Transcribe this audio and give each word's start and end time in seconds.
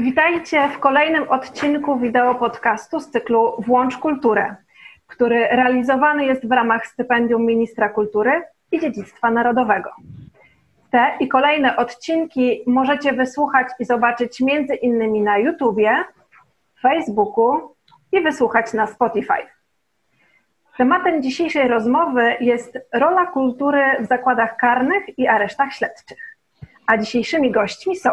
Witajcie 0.00 0.68
w 0.68 0.78
kolejnym 0.78 1.28
odcinku 1.28 1.98
wideo 1.98 2.34
podcastu 2.34 3.00
z 3.00 3.10
cyklu 3.10 3.62
Włącz 3.66 3.96
Kulturę, 3.98 4.56
który 5.06 5.48
realizowany 5.48 6.24
jest 6.24 6.48
w 6.48 6.52
ramach 6.52 6.86
stypendium 6.86 7.46
Ministra 7.46 7.88
Kultury 7.88 8.42
i 8.72 8.80
Dziedzictwa 8.80 9.30
Narodowego. 9.30 9.90
Te 10.90 11.12
i 11.20 11.28
kolejne 11.28 11.76
odcinki 11.76 12.62
możecie 12.66 13.12
wysłuchać 13.12 13.68
i 13.78 13.84
zobaczyć 13.84 14.40
między 14.40 14.74
innymi 14.74 15.22
na 15.22 15.38
YouTubie, 15.38 16.04
Facebooku 16.82 17.74
i 18.12 18.20
wysłuchać 18.20 18.72
na 18.72 18.86
Spotify. 18.86 19.46
Tematem 20.76 21.22
dzisiejszej 21.22 21.68
rozmowy 21.68 22.36
jest 22.40 22.78
rola 22.92 23.26
kultury 23.26 23.82
w 24.00 24.06
zakładach 24.06 24.56
karnych 24.56 25.18
i 25.18 25.28
aresztach 25.28 25.72
śledczych. 25.72 26.36
A 26.86 26.98
dzisiejszymi 26.98 27.50
gośćmi 27.50 27.96
są 27.96 28.10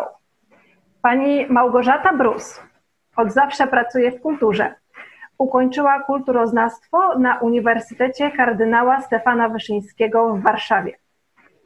pani 1.01 1.45
Małgorzata 1.49 2.13
Brus. 2.13 2.61
Od 3.15 3.31
zawsze 3.31 3.67
pracuje 3.67 4.11
w 4.11 4.21
kulturze. 4.21 4.73
Ukończyła 5.37 6.03
kulturoznawstwo 6.03 7.19
na 7.19 7.39
Uniwersytecie 7.39 8.31
Kardynała 8.31 9.01
Stefana 9.01 9.49
Wyszyńskiego 9.49 10.33
w 10.33 10.41
Warszawie. 10.41 10.97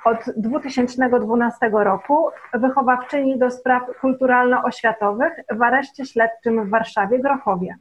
Od 0.07 0.17
2012 0.37 1.69
roku 1.71 2.29
wychowawczyni 2.53 3.39
do 3.39 3.51
spraw 3.51 3.83
kulturalno-oświatowych 4.01 5.31
w 5.49 5.61
areszcie 5.61 6.05
śledczym 6.05 6.65
w 6.65 6.69
Warszawie 6.69 7.19
Grochowie. 7.19 7.75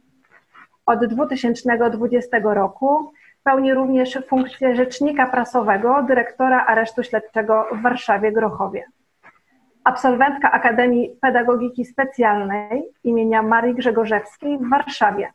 Od 0.85 1.05
2020 1.05 2.37
roku 2.43 3.11
pełni 3.43 3.73
również 3.73 4.19
funkcję 4.27 4.75
rzecznika 4.75 5.25
prasowego 5.25 6.03
dyrektora 6.03 6.65
aresztu 6.65 7.03
śledczego 7.03 7.65
w 7.71 7.81
Warszawie 7.81 8.31
Grochowie 8.31 8.83
absolwentka 9.87 10.51
Akademii 10.51 11.17
Pedagogiki 11.21 11.85
Specjalnej 11.85 12.83
imienia 13.03 13.41
Marii 13.43 13.75
Grzegorzewskiej 13.75 14.57
w 14.57 14.69
Warszawie. 14.69 15.31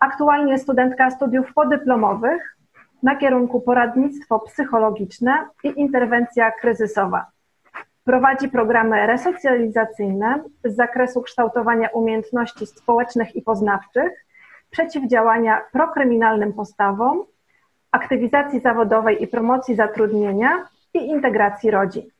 Aktualnie 0.00 0.58
studentka 0.58 1.10
studiów 1.10 1.54
podyplomowych 1.54 2.56
na 3.02 3.16
kierunku 3.16 3.60
poradnictwo 3.60 4.38
psychologiczne 4.38 5.48
i 5.64 5.80
interwencja 5.80 6.50
kryzysowa. 6.50 7.26
Prowadzi 8.04 8.48
programy 8.48 9.06
resocjalizacyjne 9.06 10.44
z 10.64 10.76
zakresu 10.76 11.22
kształtowania 11.22 11.88
umiejętności 11.88 12.66
społecznych 12.66 13.36
i 13.36 13.42
poznawczych, 13.42 14.26
przeciwdziałania 14.70 15.60
prokryminalnym 15.72 16.52
postawom, 16.52 17.24
aktywizacji 17.92 18.60
zawodowej 18.60 19.22
i 19.22 19.26
promocji 19.26 19.74
zatrudnienia 19.74 20.68
i 20.94 20.98
integracji 20.98 21.70
rodzin. 21.70 22.10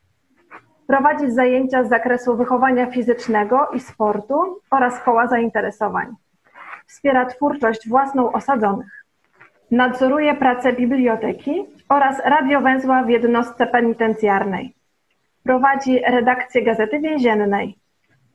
Prowadzi 0.87 1.31
zajęcia 1.31 1.83
z 1.83 1.89
zakresu 1.89 2.37
wychowania 2.37 2.91
fizycznego 2.91 3.67
i 3.73 3.79
sportu 3.79 4.61
oraz 4.71 5.03
koła 5.03 5.27
zainteresowań. 5.27 6.15
Wspiera 6.87 7.25
twórczość 7.25 7.89
własną 7.89 8.31
osadzonych. 8.31 9.00
Nadzoruje 9.71 10.35
pracę 10.35 10.73
biblioteki 10.73 11.65
oraz 11.89 12.19
radiowęzła 12.25 13.03
w 13.03 13.09
jednostce 13.09 13.67
penitencjarnej. 13.67 14.73
Prowadzi 15.43 15.99
redakcję 16.07 16.63
Gazety 16.63 16.99
Więziennej. 16.99 17.77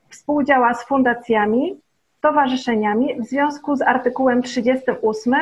Współdziała 0.09 0.75
z 0.75 0.85
fundacjami, 0.85 1.81
stowarzyszeniami 2.19 3.21
w 3.21 3.25
związku 3.25 3.77
z 3.77 3.83
artykułem 3.83 4.43
38 4.43 5.35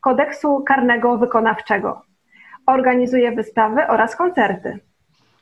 Kodeksu 0.00 0.60
Karnego 0.60 1.18
Wykonawczego. 1.18 2.02
Organizuje 2.66 3.32
wystawy 3.32 3.86
oraz 3.86 4.16
koncerty. 4.16 4.78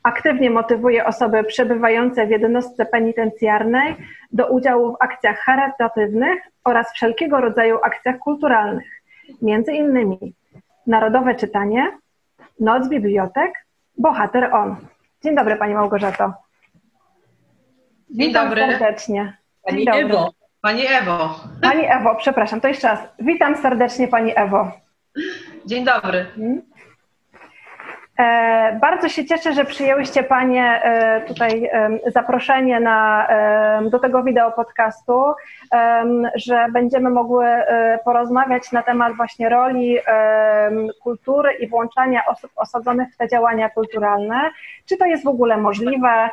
Aktywnie 0.03 0.51
motywuje 0.51 1.07
osoby 1.07 1.45
przebywające 1.45 2.27
w 2.27 2.31
jednostce 2.31 2.87
penitencjarnej 2.87 3.97
do 4.33 4.47
udziału 4.47 4.93
w 4.93 4.97
akcjach 5.01 5.39
charytatywnych 5.39 6.43
oraz 6.65 6.93
wszelkiego 6.93 7.41
rodzaju 7.41 7.79
akcjach 7.83 8.19
kulturalnych, 8.19 9.00
między 9.43 9.73
innymi 9.73 10.35
Narodowe 10.87 11.35
Czytanie, 11.35 11.99
Noc 12.61 12.89
Bibliotek, 12.89 13.53
Bohater 13.99 14.55
On. 14.55 14.77
Dzień 15.25 15.37
dobry 15.37 15.57
Pani 15.57 15.75
Małgorzato. 15.75 16.33
Dzień 18.11 18.29
Witam 18.29 18.49
dobry. 18.49 18.63
serdecznie. 18.63 19.37
Pani 19.63 19.85
Dzień 19.85 19.95
Ewo. 19.95 20.09
Dobry. 20.19 20.33
Pani 20.61 20.87
Ewo. 20.87 21.41
Pani 21.63 21.85
Ewo, 21.87 22.15
przepraszam, 22.15 22.61
to 22.61 22.69
jeszcze 22.69 22.89
raz. 22.89 23.01
Witam 23.19 23.57
serdecznie 23.57 24.09
Pani 24.09 24.33
Ewo. 24.37 24.71
Dzień 25.67 25.85
dobry. 25.85 26.27
Hmm? 26.35 26.63
E, 28.21 28.79
bardzo 28.81 29.09
się 29.09 29.25
cieszę, 29.25 29.53
że 29.53 29.65
przyjęłyście 29.65 30.23
Panie 30.23 30.83
e, 30.83 31.21
tutaj 31.21 31.71
zaproszenie 32.07 32.81
na, 32.81 33.29
do 33.91 33.99
tego 33.99 34.23
wideo 34.23 34.53
podcastu, 34.53 35.25
że 36.35 36.67
będziemy 36.73 37.11
mogły 37.11 37.47
e, 37.47 37.99
porozmawiać 38.05 38.73
na 38.73 38.83
temat 38.83 39.17
właśnie 39.17 39.49
roli 39.49 39.99
kultury 41.03 41.53
i 41.53 41.69
włączania 41.69 42.27
osób 42.27 42.51
osadzonych 42.57 43.15
w 43.15 43.17
te 43.17 43.29
działania 43.29 43.71
kulturalne. 43.71 44.51
Czy 44.87 44.97
to 44.97 45.07
jest 45.07 45.25
w 45.25 45.29
ogóle 45.29 45.57
możliwe? 45.57 46.31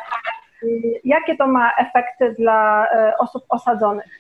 Jakie 1.04 1.38
to 1.38 1.48
ma 1.48 1.72
efekty 1.78 2.36
dla 2.40 2.88
osób 3.20 3.44
osadzonych? 3.50 4.20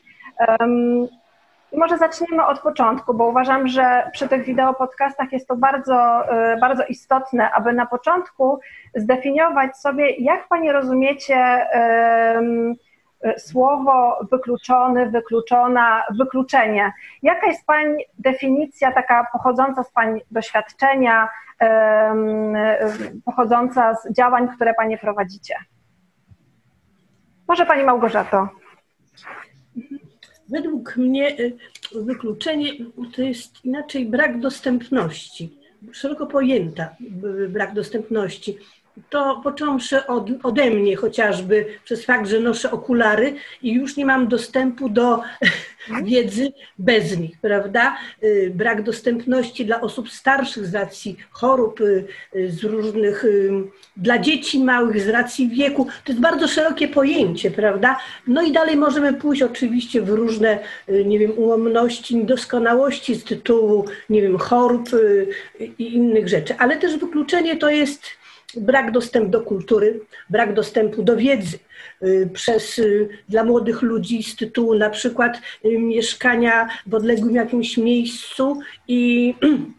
Może 1.75 1.97
zaczniemy 1.97 2.45
od 2.45 2.59
początku, 2.59 3.13
bo 3.13 3.27
uważam, 3.27 3.67
że 3.67 4.09
przy 4.13 4.27
tych 4.27 4.45
wideo 4.45 4.73
podcastach 4.73 5.31
jest 5.31 5.47
to 5.47 5.55
bardzo, 5.55 6.23
y, 6.53 6.59
bardzo 6.59 6.83
istotne, 6.85 7.51
aby 7.51 7.73
na 7.73 7.85
początku 7.85 8.59
zdefiniować 8.95 9.77
sobie, 9.77 10.09
jak 10.09 10.47
Pani 10.47 10.71
rozumiecie 10.71 11.67
y, 13.25 13.39
słowo 13.39 14.19
wykluczony, 14.31 15.09
wykluczona, 15.09 16.03
wykluczenie. 16.19 16.93
Jaka 17.23 17.47
jest 17.47 17.65
Pani 17.65 18.05
definicja 18.19 18.91
taka 18.91 19.27
pochodząca 19.33 19.83
z 19.83 19.91
Pani 19.91 20.21
doświadczenia, 20.31 21.29
pochodząca 23.25 23.95
z 23.95 24.11
działań, 24.11 24.47
które 24.55 24.73
Panie 24.73 24.97
prowadzicie? 24.97 25.55
Może 27.47 27.65
Pani 27.65 27.83
Małgorzato. 27.83 28.47
Według 30.49 30.97
mnie 30.97 31.39
y, 31.39 31.57
wykluczenie 31.95 32.73
to 33.15 33.21
jest 33.21 33.65
inaczej 33.65 34.05
brak 34.05 34.39
dostępności, 34.39 35.57
szeroko 35.91 36.27
pojęta 36.27 36.95
brak 37.49 37.73
dostępności 37.73 38.57
to 39.09 39.41
począwszy 39.43 40.07
od, 40.07 40.29
ode 40.43 40.69
mnie 40.69 40.95
chociażby 40.95 41.65
przez 41.83 42.05
fakt, 42.05 42.29
że 42.29 42.39
noszę 42.39 42.71
okulary 42.71 43.33
i 43.61 43.73
już 43.73 43.97
nie 43.97 44.05
mam 44.05 44.27
dostępu 44.27 44.89
do 44.89 45.19
wiedzy 46.03 46.53
bez 46.79 47.17
nich, 47.17 47.37
prawda? 47.41 47.97
Y, 48.23 48.51
brak 48.55 48.83
dostępności 48.83 49.65
dla 49.65 49.81
osób 49.81 50.09
starszych 50.09 50.65
z 50.65 50.75
racji 50.75 51.17
chorób, 51.29 51.81
y, 51.81 52.05
y, 52.35 52.51
z 52.51 52.63
różnych, 52.63 53.25
dla 53.97 54.19
dzieci 54.19 54.63
małych 54.63 55.01
z 55.01 55.07
racji 55.07 55.49
wieku. 55.49 55.87
To 56.03 56.11
jest 56.11 56.21
bardzo 56.21 56.47
szerokie 56.47 56.87
pojęcie, 56.87 57.51
prawda? 57.51 57.99
No 58.27 58.41
i 58.41 58.51
dalej 58.51 58.77
możemy 58.77 59.13
pójść 59.13 59.41
oczywiście 59.41 60.01
w 60.01 60.09
różne, 60.09 60.59
nie 61.05 61.19
wiem, 61.19 61.31
ułomności, 61.37 62.15
niedoskonałości 62.15 63.15
z 63.15 63.23
tytułu, 63.23 63.85
nie 64.09 64.21
wiem, 64.21 64.37
chorób 64.37 64.89
i 65.79 65.95
innych 65.95 66.27
rzeczy. 66.27 66.55
Ale 66.57 66.77
też 66.77 66.97
wykluczenie 66.97 67.57
to 67.57 67.69
jest 67.69 68.01
brak 68.55 68.91
dostępu 68.91 69.29
do 69.29 69.41
kultury, 69.41 69.99
brak 70.29 70.53
dostępu 70.53 71.03
do 71.03 71.17
wiedzy 71.17 71.59
y, 72.03 72.29
przez, 72.33 72.79
y, 72.79 73.09
dla 73.29 73.43
młodych 73.43 73.81
ludzi 73.81 74.23
z 74.23 74.35
tytułu 74.35 74.75
na 74.75 74.89
przykład 74.89 75.41
y, 75.65 75.79
mieszkania 75.79 76.69
w 76.87 76.93
odległym 76.93 77.35
jakimś 77.35 77.77
miejscu 77.77 78.59
i 78.87 79.33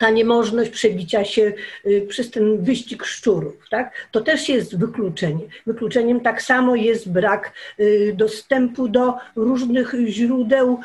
ta 0.00 0.10
niemożność 0.10 0.70
przebicia 0.70 1.24
się 1.24 1.52
y, 1.86 2.06
przez 2.08 2.30
ten 2.30 2.64
wyścig 2.64 3.04
szczurów, 3.04 3.68
tak? 3.70 3.92
to 4.10 4.20
też 4.20 4.48
jest 4.48 4.78
wykluczenie. 4.78 5.44
Wykluczeniem 5.66 6.20
tak 6.20 6.42
samo 6.42 6.76
jest 6.76 7.12
brak 7.12 7.52
y, 7.80 8.14
dostępu 8.16 8.88
do 8.88 9.14
różnych 9.36 9.94
źródeł 10.06 10.80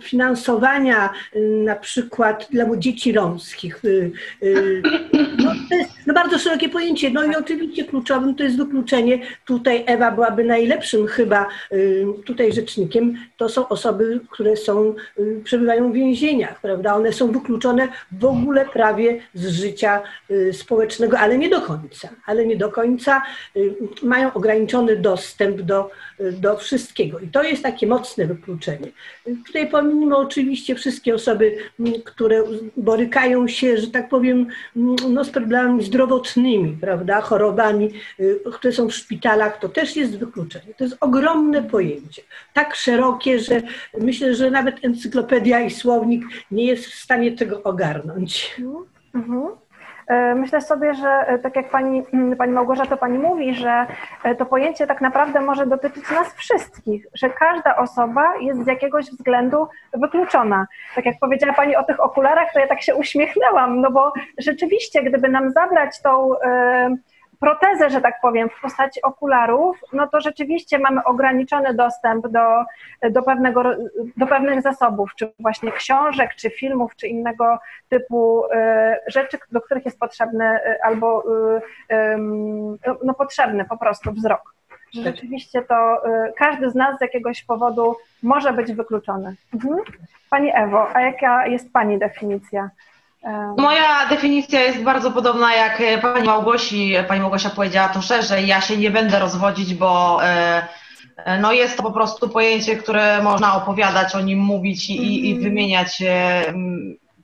finansowania, 0.00 1.10
y, 1.36 1.40
na 1.64 1.76
przykład 1.76 2.48
dla 2.50 2.76
dzieci 2.76 3.12
romskich. 3.12 3.82
No, 5.38 5.52
to 5.70 5.74
jest 5.76 5.90
no, 6.06 6.14
bardzo 6.14 6.38
szerokie 6.38 6.68
pojęcie. 6.68 7.10
No 7.10 7.24
i 7.24 7.36
oczywiście 7.36 7.84
kluczowym 7.84 8.34
to 8.34 8.42
jest 8.42 8.56
wykluczenie. 8.56 9.18
Tutaj 9.44 9.84
Ewa 9.86 10.10
byłaby 10.10 10.44
najlepszym 10.44 11.06
chyba 11.06 11.48
tutaj 12.24 12.52
rzecznikiem. 12.52 13.14
To 13.36 13.48
są 13.48 13.68
osoby, 13.68 14.20
które 14.30 14.56
są, 14.56 14.94
przebywają 15.44 15.90
w 15.90 15.94
więzieniach, 15.94 16.60
prawda? 16.60 16.94
One 16.94 17.12
są 17.12 17.32
wykluczone 17.32 17.88
w 18.12 18.24
ogóle 18.24 18.66
prawie 18.66 19.20
z 19.34 19.48
życia 19.48 20.02
y, 20.30 20.52
społecznego, 20.52 21.18
ale 21.18 21.38
nie 21.38 21.48
do 21.48 21.60
końca, 21.60 22.08
ale 22.26 22.46
nie 22.46 22.56
do 22.56 22.72
końca 22.72 23.22
y, 23.56 23.74
mają 24.02 24.32
ograniczony 24.32 24.96
dostęp 24.96 25.60
do, 25.60 25.90
y, 26.20 26.32
do 26.32 26.56
wszystkiego. 26.56 27.18
I 27.18 27.28
to 27.28 27.42
jest 27.42 27.62
takie 27.62 27.86
mocne 27.86 28.26
wykluczenie. 28.26 28.88
Tutaj 29.46 29.70
pomimo 29.70 30.18
oczywiście 30.18 30.74
wszystkie 30.74 31.14
osoby, 31.14 31.56
które 32.04 32.44
borykają 32.76 33.48
się, 33.48 33.78
że 33.78 33.86
tak 33.86 34.08
powiem, 34.08 34.46
no, 35.08 35.24
z 35.24 35.30
problemami 35.30 35.84
zdrowotnymi, 35.84 36.76
prawda, 36.80 37.20
chorobami, 37.20 37.90
które 38.52 38.72
są 38.72 38.88
w 38.88 38.94
szpitalach, 38.94 39.58
to 39.58 39.68
też 39.68 39.96
jest 39.96 40.18
wykluczenie. 40.18 40.74
To 40.74 40.84
jest 40.84 40.96
ogromne 41.00 41.62
pojęcie, 41.62 42.22
tak 42.54 42.74
szerokie, 42.74 43.38
że 43.38 43.62
myślę, 44.00 44.34
że 44.34 44.50
nawet 44.50 44.84
encyklopedia 44.84 45.60
i 45.60 45.70
słownik 45.70 46.24
nie 46.50 46.64
jest 46.64 46.86
w 46.86 46.94
stanie 46.94 47.32
tego 47.32 47.62
ogarnąć. 47.62 47.97
Mhm. 49.14 49.48
E, 50.08 50.34
myślę 50.34 50.60
sobie, 50.60 50.94
że 50.94 51.08
e, 51.08 51.38
tak 51.38 51.56
jak 51.56 51.70
pani, 51.70 52.04
mm, 52.12 52.36
pani 52.36 52.52
Małgorzata 52.52 52.96
pani 52.96 53.18
mówi, 53.18 53.54
że 53.54 53.86
e, 54.24 54.34
to 54.34 54.46
pojęcie 54.46 54.86
tak 54.86 55.00
naprawdę 55.00 55.40
może 55.40 55.66
dotyczyć 55.66 56.10
nas 56.10 56.34
wszystkich, 56.34 57.06
że 57.14 57.30
każda 57.30 57.76
osoba 57.76 58.36
jest 58.40 58.64
z 58.64 58.66
jakiegoś 58.66 59.06
względu 59.06 59.68
wykluczona. 59.94 60.66
Tak 60.94 61.06
jak 61.06 61.18
powiedziała 61.20 61.52
pani 61.52 61.76
o 61.76 61.84
tych 61.84 62.00
okularach, 62.00 62.52
to 62.52 62.60
ja 62.60 62.66
tak 62.66 62.82
się 62.82 62.94
uśmiechnęłam, 62.94 63.80
no 63.80 63.90
bo 63.90 64.12
rzeczywiście, 64.38 65.02
gdyby 65.02 65.28
nam 65.28 65.50
zabrać 65.50 66.02
tą 66.02 66.30
protezę, 67.40 67.90
że 67.90 68.00
tak 68.00 68.20
powiem, 68.22 68.48
w 68.48 68.60
postaci 68.60 69.02
okularów, 69.02 69.80
no 69.92 70.06
to 70.06 70.20
rzeczywiście 70.20 70.78
mamy 70.78 71.04
ograniczony 71.04 71.74
dostęp 71.74 72.28
do, 72.28 72.64
do, 73.10 73.22
pewnego, 73.22 73.62
do 74.16 74.26
pewnych 74.26 74.62
zasobów, 74.62 75.10
czy 75.16 75.32
właśnie 75.40 75.72
książek, 75.72 76.34
czy 76.34 76.50
filmów, 76.50 76.96
czy 76.96 77.08
innego 77.08 77.58
typu 77.88 78.44
y, 78.44 78.48
rzeczy, 79.06 79.38
do 79.52 79.60
których 79.60 79.84
jest 79.84 79.98
potrzebny 79.98 80.44
y, 80.44 80.82
albo 80.82 81.24
y, 81.56 81.60
no, 83.04 83.14
potrzebny 83.14 83.64
po 83.64 83.76
prostu 83.76 84.12
wzrok. 84.12 84.54
Tak. 84.94 85.04
rzeczywiście 85.04 85.62
to 85.62 86.02
każdy 86.36 86.70
z 86.70 86.74
nas 86.74 86.98
z 86.98 87.00
jakiegoś 87.00 87.44
powodu 87.44 87.96
może 88.22 88.52
być 88.52 88.72
wykluczony. 88.72 89.34
Mhm. 89.54 89.76
Pani 90.30 90.50
Ewo, 90.54 90.96
a 90.96 91.00
jaka 91.00 91.46
jest 91.46 91.72
Pani 91.72 91.98
definicja 91.98 92.70
Moja 93.56 94.06
definicja 94.08 94.60
jest 94.60 94.82
bardzo 94.82 95.10
podobna 95.10 95.54
jak 95.54 95.80
e, 95.80 95.98
pani 95.98 96.26
Małgosi. 96.26 96.94
Pani 97.08 97.20
Małgosia 97.20 97.50
powiedziała 97.50 97.88
to 97.88 98.02
szerzej. 98.02 98.46
Ja 98.46 98.60
się 98.60 98.76
nie 98.76 98.90
będę 98.90 99.18
rozwodzić, 99.18 99.74
bo 99.74 100.18
e, 100.24 100.66
e, 101.16 101.40
no 101.40 101.52
jest 101.52 101.76
to 101.76 101.82
po 101.82 101.92
prostu 101.92 102.28
pojęcie, 102.28 102.76
które 102.76 103.22
można 103.22 103.56
opowiadać, 103.56 104.14
o 104.14 104.20
nim 104.20 104.38
mówić 104.38 104.90
i, 104.90 105.28
i 105.28 105.32
mhm. 105.32 105.44
wymieniać, 105.44 106.02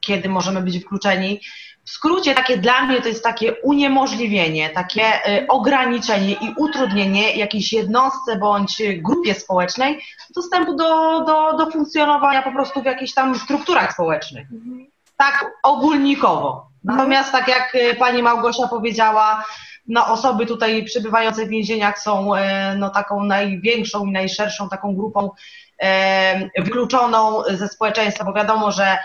kiedy 0.01 0.29
możemy 0.29 0.61
być 0.61 0.79
wykluczeni. 0.79 1.41
W 1.85 1.91
skrócie 1.91 2.35
takie 2.35 2.57
dla 2.57 2.87
mnie 2.87 3.01
to 3.01 3.09
jest 3.09 3.25
takie 3.25 3.55
uniemożliwienie, 3.55 4.71
takie 4.71 5.03
ograniczenie 5.49 6.33
i 6.33 6.55
utrudnienie 6.57 7.37
jakiejś 7.37 7.73
jednostce 7.73 8.37
bądź 8.39 8.83
grupie 8.97 9.35
społecznej 9.35 10.01
dostępu 10.35 10.77
do, 10.77 11.21
do, 11.25 11.57
do 11.59 11.71
funkcjonowania 11.71 12.43
po 12.43 12.53
prostu 12.53 12.83
w 12.83 12.85
jakichś 12.85 13.15
tam 13.15 13.39
strukturach 13.39 13.93
społecznych. 13.93 14.47
Mhm 15.19 15.35
tak 15.35 15.53
ogólnikowo. 15.63 16.67
Natomiast 16.85 17.33
tak 17.33 17.49
jak 17.49 17.75
e, 17.75 17.95
pani 17.95 18.23
Małgosia 18.23 18.69
powiedziała, 18.69 19.45
no 19.89 20.07
osoby 20.07 20.47
tutaj 20.47 20.85
przebywające 20.85 21.47
w 21.47 21.49
więzieniach 21.49 21.99
są 21.99 22.35
e, 22.35 22.75
no, 22.79 22.91
taką 22.91 23.25
największą 23.25 24.07
i 24.07 24.13
najszerszą 24.13 24.69
taką 24.69 24.97
grupą 24.97 25.31
e, 25.83 26.63
wykluczoną 26.63 27.43
ze 27.51 27.69
społeczeństwa, 27.69 28.25
bo 28.25 28.33
wiadomo, 28.33 28.73
że 28.73 28.99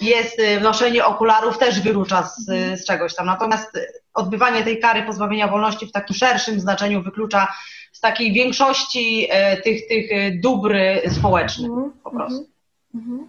jest 0.00 0.42
noszenie 0.60 1.04
okularów 1.04 1.58
też 1.58 1.80
wyklucza 1.80 2.22
z, 2.22 2.44
z 2.80 2.84
czegoś 2.84 3.14
tam. 3.14 3.26
Natomiast 3.26 3.78
odbywanie 4.14 4.64
tej 4.64 4.80
kary 4.80 5.02
pozbawienia 5.02 5.48
wolności 5.48 5.86
w 5.86 5.92
takim 5.92 6.16
szerszym 6.16 6.60
znaczeniu 6.60 7.02
wyklucza 7.02 7.48
z 7.92 8.00
takiej 8.00 8.32
większości 8.32 9.28
tych, 9.64 9.88
tych 9.88 10.40
dóbr 10.40 10.76
społecznych 11.08 11.70
po 12.04 12.10
prostu. 12.10 12.48
Mhm. 12.94 13.28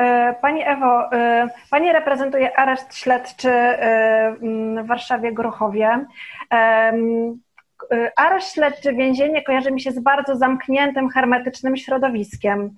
E, 0.00 0.34
pani 0.42 0.62
Ewo, 0.62 1.12
e, 1.12 1.48
Pani 1.70 1.92
reprezentuje 1.92 2.58
areszt 2.58 2.94
śledczy 2.94 3.50
e, 3.50 4.36
w 4.82 4.86
Warszawie-Grochowie. 4.86 6.06
Y, 6.54 7.45
areszt 8.16 8.54
śledczy, 8.54 8.92
więzienie 8.92 9.42
kojarzy 9.42 9.72
mi 9.72 9.80
się 9.80 9.90
z 9.90 9.98
bardzo 9.98 10.36
zamkniętym, 10.36 11.08
hermetycznym 11.08 11.76
środowiskiem, 11.76 12.70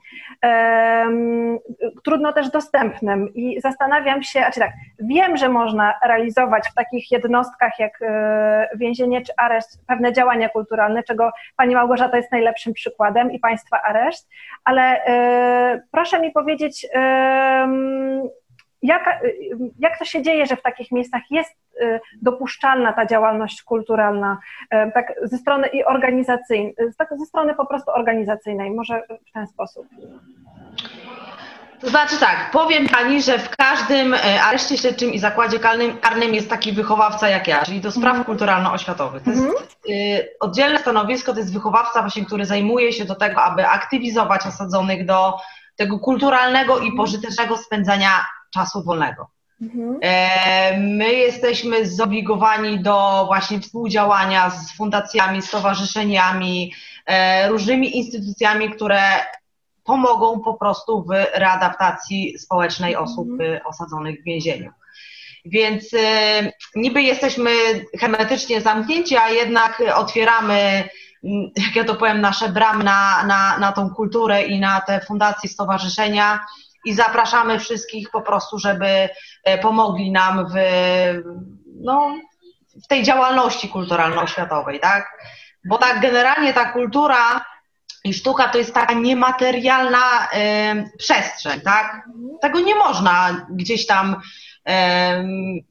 trudno 2.04 2.32
też 2.32 2.50
dostępnym. 2.50 3.34
I 3.34 3.60
zastanawiam 3.60 4.22
się, 4.22 4.40
znaczy 4.40 4.60
tak, 4.60 4.72
wiem, 4.98 5.36
że 5.36 5.48
można 5.48 5.94
realizować 6.04 6.68
w 6.68 6.74
takich 6.74 7.10
jednostkach 7.10 7.78
jak 7.78 8.02
y, 8.02 8.06
więzienie 8.78 9.22
czy 9.22 9.32
areszt 9.36 9.86
pewne 9.86 10.12
działania 10.12 10.48
kulturalne, 10.48 11.02
czego 11.02 11.30
Pani 11.56 11.74
Małgorzata 11.74 12.16
jest 12.16 12.32
najlepszym 12.32 12.72
przykładem 12.72 13.32
i 13.32 13.38
Państwa 13.38 13.82
areszt, 13.82 14.30
ale 14.64 15.06
y, 15.74 15.82
proszę 15.92 16.20
mi 16.20 16.32
powiedzieć, 16.32 16.86
jak, 18.82 19.20
jak 19.78 19.98
to 19.98 20.04
się 20.04 20.22
dzieje, 20.22 20.46
że 20.46 20.56
w 20.56 20.62
takich 20.62 20.92
miejscach 20.92 21.22
jest 21.30 21.56
y, 21.80 22.00
dopuszczalna 22.22 22.92
ta 22.92 23.06
działalność 23.06 23.62
kulturalna, 23.62 24.38
y, 24.62 24.92
tak 24.94 25.14
ze 25.22 25.38
strony 25.38 25.66
i 25.66 25.84
organizacyjnej, 25.84 26.74
tak 26.98 27.08
ze 27.18 27.26
strony 27.26 27.54
po 27.54 27.66
prostu 27.66 27.90
organizacyjnej, 27.90 28.70
może 28.70 29.02
w 29.28 29.32
ten 29.32 29.46
sposób? 29.46 29.86
To 31.80 31.90
znaczy 31.90 32.18
tak, 32.20 32.50
powiem 32.52 32.88
Pani, 32.88 33.22
że 33.22 33.38
w 33.38 33.56
każdym 33.56 34.14
y, 34.14 34.42
areszcie 34.42 34.78
śledczym 34.78 35.12
i 35.12 35.18
zakładzie 35.18 35.58
karnym, 35.58 35.98
karnym 35.98 36.34
jest 36.34 36.50
taki 36.50 36.72
wychowawca 36.72 37.28
jak 37.28 37.48
ja, 37.48 37.64
czyli 37.64 37.80
do 37.80 37.90
spraw 37.90 38.14
mm. 38.14 38.24
kulturalno-oświatowych. 38.24 39.22
To 39.22 39.30
jest 39.30 39.42
mm. 39.42 39.54
y, 39.90 40.28
oddzielne 40.40 40.78
stanowisko, 40.78 41.32
to 41.32 41.38
jest 41.38 41.52
wychowawca 41.52 42.00
właśnie, 42.00 42.24
który 42.24 42.44
zajmuje 42.44 42.92
się 42.92 43.04
do 43.04 43.14
tego, 43.14 43.42
aby 43.42 43.66
aktywizować 43.66 44.46
osadzonych 44.46 45.06
do 45.06 45.36
tego 45.76 45.98
kulturalnego 45.98 46.78
i 46.78 46.92
pożytecznego 46.92 47.56
spędzania 47.56 48.10
czasu 48.50 48.84
wolnego. 48.84 49.26
Mhm. 49.62 49.98
E, 50.02 50.78
my 50.78 51.12
jesteśmy 51.12 51.86
zobligowani 51.86 52.80
do 52.80 53.24
właśnie 53.26 53.60
współdziałania 53.60 54.50
z 54.50 54.76
fundacjami, 54.76 55.42
stowarzyszeniami, 55.42 56.72
e, 57.06 57.48
różnymi 57.48 57.96
instytucjami, 57.96 58.70
które 58.70 59.02
pomogą 59.84 60.40
po 60.40 60.54
prostu 60.54 61.04
w 61.04 61.10
readaptacji 61.34 62.38
społecznej 62.38 62.92
mhm. 62.92 63.10
osób 63.10 63.28
e, 63.40 63.64
osadzonych 63.64 64.20
w 64.20 64.24
więzieniu. 64.24 64.72
Więc 65.44 65.90
niby 66.76 67.02
jesteśmy 67.02 67.50
hermetycznie 68.00 68.60
zamknięci, 68.60 69.16
a 69.16 69.30
jednak 69.30 69.82
otwieramy 69.94 70.88
jak 71.56 71.76
ja 71.76 71.84
to 71.84 71.94
powiem, 71.94 72.20
nasze 72.20 72.48
bramy 72.48 72.84
na, 72.84 73.24
na, 73.26 73.58
na 73.58 73.72
tą 73.72 73.90
kulturę 73.90 74.42
i 74.42 74.60
na 74.60 74.80
te 74.80 75.00
fundacje, 75.00 75.50
stowarzyszenia 75.50 76.40
i 76.88 76.94
zapraszamy 76.94 77.58
wszystkich 77.58 78.10
po 78.10 78.22
prostu, 78.22 78.58
żeby 78.58 79.08
pomogli 79.62 80.12
nam 80.12 80.46
w, 80.46 80.54
no, 81.80 82.14
w 82.84 82.86
tej 82.86 83.02
działalności 83.02 83.68
kulturalno-oświatowej, 83.68 84.80
tak? 84.80 85.18
Bo 85.64 85.78
tak 85.78 86.00
generalnie 86.00 86.54
ta 86.54 86.72
kultura 86.72 87.44
i 88.04 88.14
sztuka 88.14 88.48
to 88.48 88.58
jest 88.58 88.74
taka 88.74 88.94
niematerialna 88.94 90.28
y, 90.28 90.98
przestrzeń, 90.98 91.60
tak? 91.60 92.08
Tego 92.40 92.60
nie 92.60 92.74
można 92.74 93.46
gdzieś 93.50 93.86
tam, 93.86 94.12
y, 94.12 94.72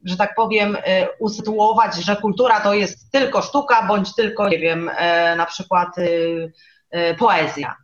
że 0.04 0.16
tak 0.16 0.34
powiem, 0.34 0.76
y, 0.76 0.80
usytuować, 1.20 1.94
że 1.96 2.16
kultura 2.16 2.60
to 2.60 2.74
jest 2.74 3.12
tylko 3.12 3.42
sztuka, 3.42 3.82
bądź 3.82 4.14
tylko, 4.14 4.48
nie 4.48 4.58
wiem, 4.58 4.90
na 5.36 5.46
przykład 5.46 5.88
poezja. 7.18 7.76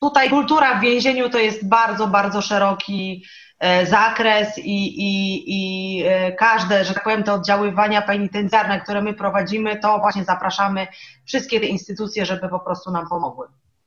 Tutaj 0.00 0.30
kultura 0.30 0.78
w 0.78 0.80
więzieniu 0.80 1.30
to 1.30 1.38
jest 1.38 1.68
bardzo, 1.68 2.06
bardzo 2.06 2.42
szeroki 2.42 3.22
E, 3.58 3.86
zakres 3.86 4.58
i, 4.58 5.00
i, 5.00 5.44
i 5.46 6.02
e, 6.06 6.32
każde, 6.32 6.84
że 6.84 6.94
tak 6.94 7.04
powiem, 7.04 7.22
te 7.22 7.32
oddziaływania 7.32 8.02
penitencjarne, 8.02 8.80
które 8.80 9.02
my 9.02 9.14
prowadzimy, 9.14 9.76
to 9.76 9.98
właśnie 9.98 10.24
zapraszamy 10.24 10.86
wszystkie 11.24 11.60
te 11.60 11.66
instytucje, 11.66 12.26
żeby 12.26 12.48
po 12.48 12.60
prostu 12.60 12.90
nam 12.90 13.08
pomogły 13.08 13.46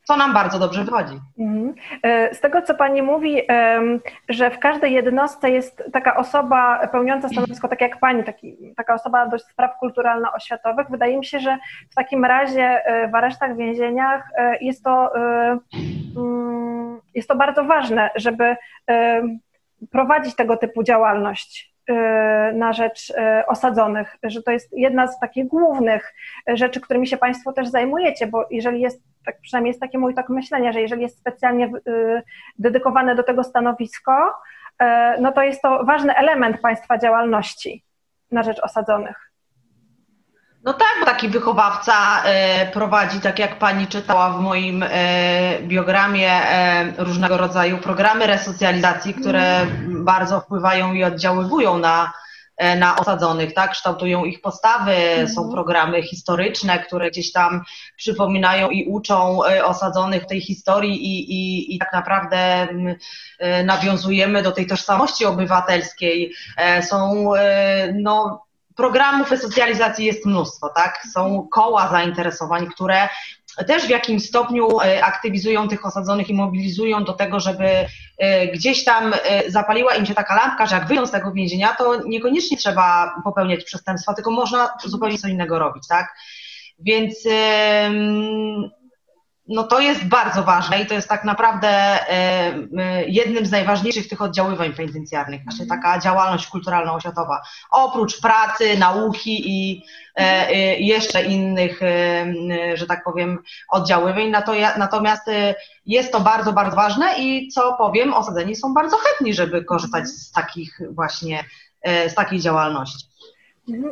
co 0.09 0.17
nam 0.17 0.33
bardzo 0.33 0.59
dobrze 0.59 0.83
wychodzi. 0.83 1.19
Mhm. 1.39 1.75
E, 2.03 2.33
z 2.35 2.39
tego, 2.39 2.61
co 2.61 2.75
Pani 2.75 3.01
mówi, 3.01 3.41
że 4.29 4.51
w 4.51 4.59
każdej 4.59 4.93
jednostce 4.93 5.49
jest 5.49 5.83
taka 5.93 6.15
osoba 6.15 6.87
pełniąca 6.87 7.29
stanowisko, 7.29 7.67
tak 7.67 7.81
jak 7.81 7.99
Pani, 7.99 8.23
taki, 8.23 8.57
taka 8.77 8.93
osoba 8.93 9.27
do 9.27 9.39
spraw 9.39 9.71
kulturalno-oświatowych, 9.79 10.89
wydaje 10.89 11.17
mi 11.17 11.25
się, 11.25 11.39
że 11.39 11.57
w 11.91 11.95
takim 11.95 12.25
razie 12.25 12.81
w 13.11 13.15
aresztach, 13.15 13.57
więzieniach 13.57 14.29
jest 14.61 14.83
to, 14.83 15.15
mm, 16.17 16.99
jest 17.15 17.29
to 17.29 17.35
bardzo 17.35 17.63
ważne, 17.63 18.09
żeby 18.15 18.55
prowadzić 19.91 20.35
tego 20.35 20.57
typu 20.57 20.83
działalność 20.83 21.68
na 22.53 22.73
rzecz 22.73 23.09
y, 23.09 23.45
osadzonych, 23.47 24.17
że 24.23 24.43
to 24.43 24.51
jest 24.51 24.77
jedna 24.77 25.07
z 25.07 25.19
takich 25.19 25.47
głównych 25.47 26.13
rzeczy, 26.47 26.81
którymi 26.81 27.07
się 27.07 27.17
Państwo 27.17 27.53
też 27.53 27.67
zajmujecie, 27.67 28.27
bo 28.27 28.45
jeżeli 28.51 28.81
jest, 28.81 29.03
tak 29.25 29.41
przynajmniej 29.41 29.69
jest 29.69 29.81
takie 29.81 29.97
mój 29.97 30.13
tak 30.13 30.29
myślenie, 30.29 30.73
że 30.73 30.81
jeżeli 30.81 31.01
jest 31.01 31.19
specjalnie 31.19 31.71
y, 31.87 32.21
dedykowane 32.59 33.15
do 33.15 33.23
tego 33.23 33.43
stanowisko, 33.43 34.33
no 35.19 35.31
to 35.31 35.41
jest 35.43 35.61
to 35.61 35.83
ważny 35.85 36.15
element 36.15 36.61
Państwa 36.61 36.97
działalności 36.97 37.83
na 38.31 38.43
rzecz 38.43 38.59
osadzonych. 38.59 39.28
No 40.63 40.73
tak, 40.73 40.95
bo 40.99 41.05
taki 41.05 41.29
wychowawca 41.29 42.23
e, 42.23 42.71
prowadzi, 42.71 43.19
tak 43.19 43.39
jak 43.39 43.59
pani 43.59 43.87
czytała 43.87 44.29
w 44.29 44.41
moim 44.41 44.83
e, 44.83 44.89
biogramie, 45.61 46.31
e, 46.31 46.93
różnego 46.97 47.37
rodzaju 47.37 47.77
programy 47.77 48.27
resocjalizacji, 48.27 49.13
które 49.13 49.67
bardzo 49.87 50.39
wpływają 50.39 50.93
i 50.93 51.03
oddziaływują 51.03 51.77
na, 51.77 52.13
na 52.77 52.95
osadzonych, 52.95 53.53
tak? 53.53 53.71
Kształtują 53.71 54.25
ich 54.25 54.41
postawy, 54.41 54.93
mm. 54.93 55.29
są 55.29 55.51
programy 55.51 56.03
historyczne, 56.03 56.79
które 56.79 57.11
gdzieś 57.11 57.31
tam 57.31 57.63
przypominają 57.97 58.69
i 58.69 58.85
uczą 58.85 59.39
osadzonych 59.63 60.25
tej 60.25 60.41
historii 60.41 60.93
i, 60.93 61.31
i, 61.31 61.75
i 61.75 61.79
tak 61.79 61.93
naprawdę 61.93 62.67
nawiązujemy 63.63 64.43
do 64.43 64.51
tej 64.51 64.67
tożsamości 64.67 65.25
obywatelskiej. 65.25 66.33
Są 66.81 67.31
no, 67.93 68.45
programów 68.79 69.31
resocjalizacji 69.31 70.05
jest 70.05 70.25
mnóstwo, 70.25 70.69
tak? 70.69 71.03
Są 71.13 71.47
koła 71.51 71.87
zainteresowań, 71.87 72.67
które 72.67 73.09
też 73.67 73.85
w 73.85 73.89
jakimś 73.89 74.25
stopniu 74.25 74.79
e, 74.81 75.05
aktywizują 75.05 75.67
tych 75.67 75.85
osadzonych 75.85 76.29
i 76.29 76.33
mobilizują 76.33 77.03
do 77.03 77.13
tego, 77.13 77.39
żeby 77.39 77.65
e, 78.17 78.47
gdzieś 78.47 78.83
tam 78.83 79.13
e, 79.13 79.51
zapaliła 79.51 79.95
im 79.95 80.05
się 80.05 80.13
taka 80.13 80.35
lampka, 80.35 80.65
że 80.65 80.75
jak 80.75 80.87
wyjdą 80.87 81.05
z 81.05 81.11
tego 81.11 81.31
więzienia, 81.31 81.75
to 81.75 82.03
niekoniecznie 82.05 82.57
trzeba 82.57 83.15
popełniać 83.23 83.63
przestępstwa, 83.63 84.13
tylko 84.13 84.31
można 84.31 84.69
zupełnie 84.85 85.17
co 85.17 85.27
innego 85.27 85.59
robić, 85.59 85.87
tak? 85.87 86.15
Więc 86.79 87.23
no 89.49 89.63
to 89.63 89.79
jest 89.79 90.05
bardzo 90.05 90.43
ważne 90.43 90.81
i 90.81 90.85
to 90.85 90.93
jest 90.93 91.09
tak 91.09 91.23
naprawdę 91.23 91.67
e, 91.67 92.09
e, 92.77 93.05
jednym 93.07 93.45
z 93.45 93.51
najważniejszych 93.51 94.07
tych 94.07 94.21
oddziaływań 94.21 94.73
penitencjarnych, 94.73 95.43
właśnie 95.43 95.63
mhm. 95.63 95.81
taka 95.81 95.99
działalność 95.99 96.47
kulturalno-oświatowa. 96.47 97.41
Oprócz 97.71 98.21
pracy, 98.21 98.77
nauki 98.77 99.41
i 99.45 99.83
e, 100.15 100.79
jeszcze 100.79 101.23
innych, 101.23 101.79
że 102.73 102.87
tak 102.87 103.03
powiem, 103.03 103.39
oddziaływań. 103.69 104.31
Natomiast 104.77 105.23
jest 105.85 106.11
to 106.11 106.19
bardzo, 106.19 106.53
bardzo 106.53 106.75
ważne 106.75 107.19
i 107.19 107.47
co 107.47 107.73
powiem, 107.77 108.13
osadzeni 108.13 108.55
są 108.55 108.73
bardzo 108.73 108.97
chętni, 108.97 109.33
żeby 109.33 109.63
korzystać 109.63 110.07
z 110.07 110.31
takich 110.31 110.79
właśnie, 110.91 111.43
z 111.85 112.13
takiej 112.13 112.39
działalności. 112.39 113.08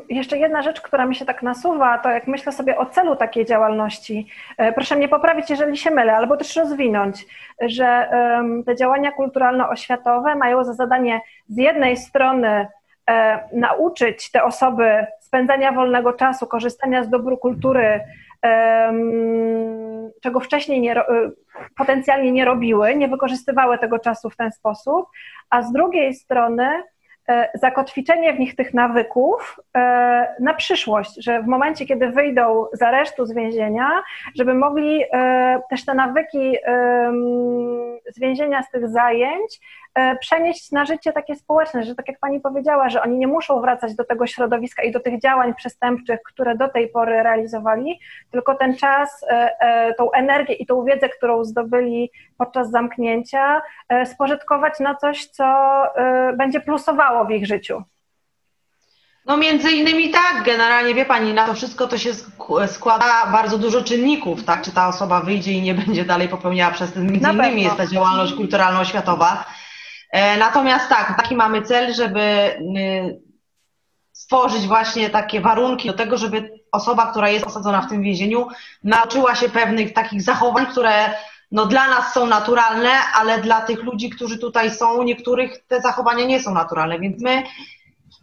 Jeszcze 0.10 0.38
jedna 0.38 0.62
rzecz, 0.62 0.82
która 0.82 1.06
mi 1.06 1.16
się 1.16 1.26
tak 1.26 1.44
nasuwa, 1.44 1.98
to 1.98 2.10
jak 2.10 2.28
myślę 2.28 2.52
sobie 2.52 2.78
o 2.78 2.86
celu 2.86 3.16
takiej 3.16 3.46
działalności, 3.46 4.28
e, 4.58 4.74
proszę 4.74 4.96
mnie 4.96 5.08
poprawić, 5.08 5.50
jeżeli 5.50 5.78
się 5.78 5.92
mylę, 5.92 6.16
albo 6.16 6.38
też 6.38 6.56
rozwinąć, 6.56 7.26
że 7.62 8.10
te 8.66 8.76
działania 8.76 9.12
kulturalno-oświatowe 9.12 10.36
mają 10.36 10.64
za 10.64 10.74
zadanie 10.74 11.22
z 11.48 11.58
jednej 11.58 11.98
strony 11.98 12.68
e, 13.10 13.40
nauczyć 13.54 14.32
te 14.32 14.44
osoby 14.44 15.06
spędzania 15.20 15.72
wolnego 15.72 16.14
czasu, 16.14 16.48
korzystania 16.48 17.04
z 17.04 17.10
dóbr 17.10 17.40
kultury, 17.40 18.00
czego 20.22 20.40
wcześniej 20.40 20.82
nie, 20.82 20.96
potencjalnie 21.78 22.32
nie 22.32 22.46
robiły, 22.46 22.96
nie 22.96 23.08
wykorzystywały 23.08 23.78
tego 23.78 24.00
czasu 24.00 24.30
w 24.30 24.36
ten 24.36 24.52
sposób, 24.52 25.06
a 25.50 25.62
z 25.62 25.72
drugiej 25.72 26.14
strony 26.14 26.70
E, 26.74 26.97
zakotwiczenie 27.54 28.34
w 28.34 28.40
nich 28.40 28.56
tych 28.56 28.74
nawyków 28.74 29.60
e, 29.78 30.36
na 30.40 30.54
przyszłość, 30.54 31.24
że 31.24 31.44
w 31.44 31.48
momencie, 31.48 31.86
kiedy 31.86 32.12
wyjdą 32.12 32.66
z 32.74 32.82
aresztu, 32.82 33.26
z 33.26 33.34
więzienia, 33.34 34.04
żeby 34.36 34.54
mogli 34.54 35.04
e, 35.14 35.62
też 35.70 35.86
te 35.86 35.94
nawyki 35.94 36.58
z 38.10 38.20
więzienia, 38.20 38.64
z 38.64 38.72
tych 38.72 38.90
zajęć 38.90 39.60
przenieść 40.20 40.72
na 40.72 40.86
życie 40.86 41.14
takie 41.14 41.36
społeczne, 41.36 41.84
że 41.84 41.96
tak 41.96 42.08
jak 42.08 42.20
Pani 42.20 42.40
powiedziała, 42.40 42.90
że 42.90 43.02
oni 43.02 43.18
nie 43.18 43.28
muszą 43.28 43.62
wracać 43.62 43.96
do 43.96 44.06
tego 44.06 44.28
środowiska 44.28 44.84
i 44.84 44.92
do 44.92 45.00
tych 45.00 45.22
działań 45.22 45.54
przestępczych, 45.54 46.20
które 46.26 46.56
do 46.56 46.70
tej 46.70 46.90
pory 46.90 47.24
realizowali, 47.24 48.00
tylko 48.32 48.56
ten 48.56 48.78
czas, 48.78 49.26
tą 49.98 50.12
energię 50.12 50.54
i 50.54 50.66
tą 50.66 50.84
wiedzę, 50.84 51.10
którą 51.10 51.44
zdobyli 51.44 52.12
podczas 52.38 52.72
zamknięcia, 52.72 53.62
spożytkować 54.06 54.80
na 54.80 54.96
coś, 54.96 55.26
co 55.26 55.84
będzie 56.38 56.60
plusowało 56.60 57.26
w 57.26 57.32
ich 57.32 57.48
życiu? 57.48 57.84
No 59.28 59.38
między 59.38 59.72
innymi 59.72 60.10
tak, 60.10 60.44
generalnie 60.46 60.94
wie 60.94 61.06
Pani, 61.06 61.34
na 61.34 61.46
to 61.46 61.54
wszystko 61.54 61.88
to 61.88 61.98
się 61.98 62.12
składa 62.68 63.26
bardzo 63.32 63.58
dużo 63.58 63.84
czynników, 63.84 64.44
tak, 64.44 64.62
czy 64.62 64.72
ta 64.72 64.88
osoba 64.88 65.22
wyjdzie 65.22 65.52
i 65.52 65.62
nie 65.62 65.74
będzie 65.86 66.06
dalej 66.06 66.30
popełniała 66.30 66.72
przestępstw, 66.72 67.12
między 67.12 67.30
innymi 67.30 67.64
jest 67.64 67.78
ta 67.78 67.88
działalność 67.88 68.34
kulturalno-oświatowa. 68.34 69.46
E, 70.18 70.38
natomiast 70.38 70.90
tak, 70.90 71.18
taki 71.18 71.36
mamy 71.36 71.62
cel, 71.62 71.94
żeby 71.94 72.20
y, 72.20 73.22
stworzyć 74.12 74.68
właśnie 74.68 75.10
takie 75.10 75.42
warunki 75.42 75.88
do 75.88 75.94
tego, 75.94 76.18
żeby 76.18 76.60
osoba, 76.72 77.12
która 77.12 77.30
jest 77.30 77.46
osadzona 77.46 77.82
w 77.82 77.90
tym 77.90 78.02
więzieniu, 78.02 78.48
nauczyła 78.84 79.36
się 79.36 79.50
pewnych 79.50 79.94
takich 79.94 80.22
zachowań, 80.22 80.66
które 80.66 81.14
no 81.52 81.66
dla 81.66 81.88
nas 81.88 82.14
są 82.14 82.28
naturalne, 82.28 82.90
ale 83.16 83.42
dla 83.42 83.62
tych 83.62 83.84
ludzi, 83.84 84.10
którzy 84.10 84.38
tutaj 84.38 84.72
są, 84.72 85.04
niektórych 85.04 85.64
te 85.68 85.82
zachowania 85.82 86.26
nie 86.26 86.40
są 86.40 86.54
naturalne, 86.54 87.00
więc 87.00 87.22
my 87.22 87.44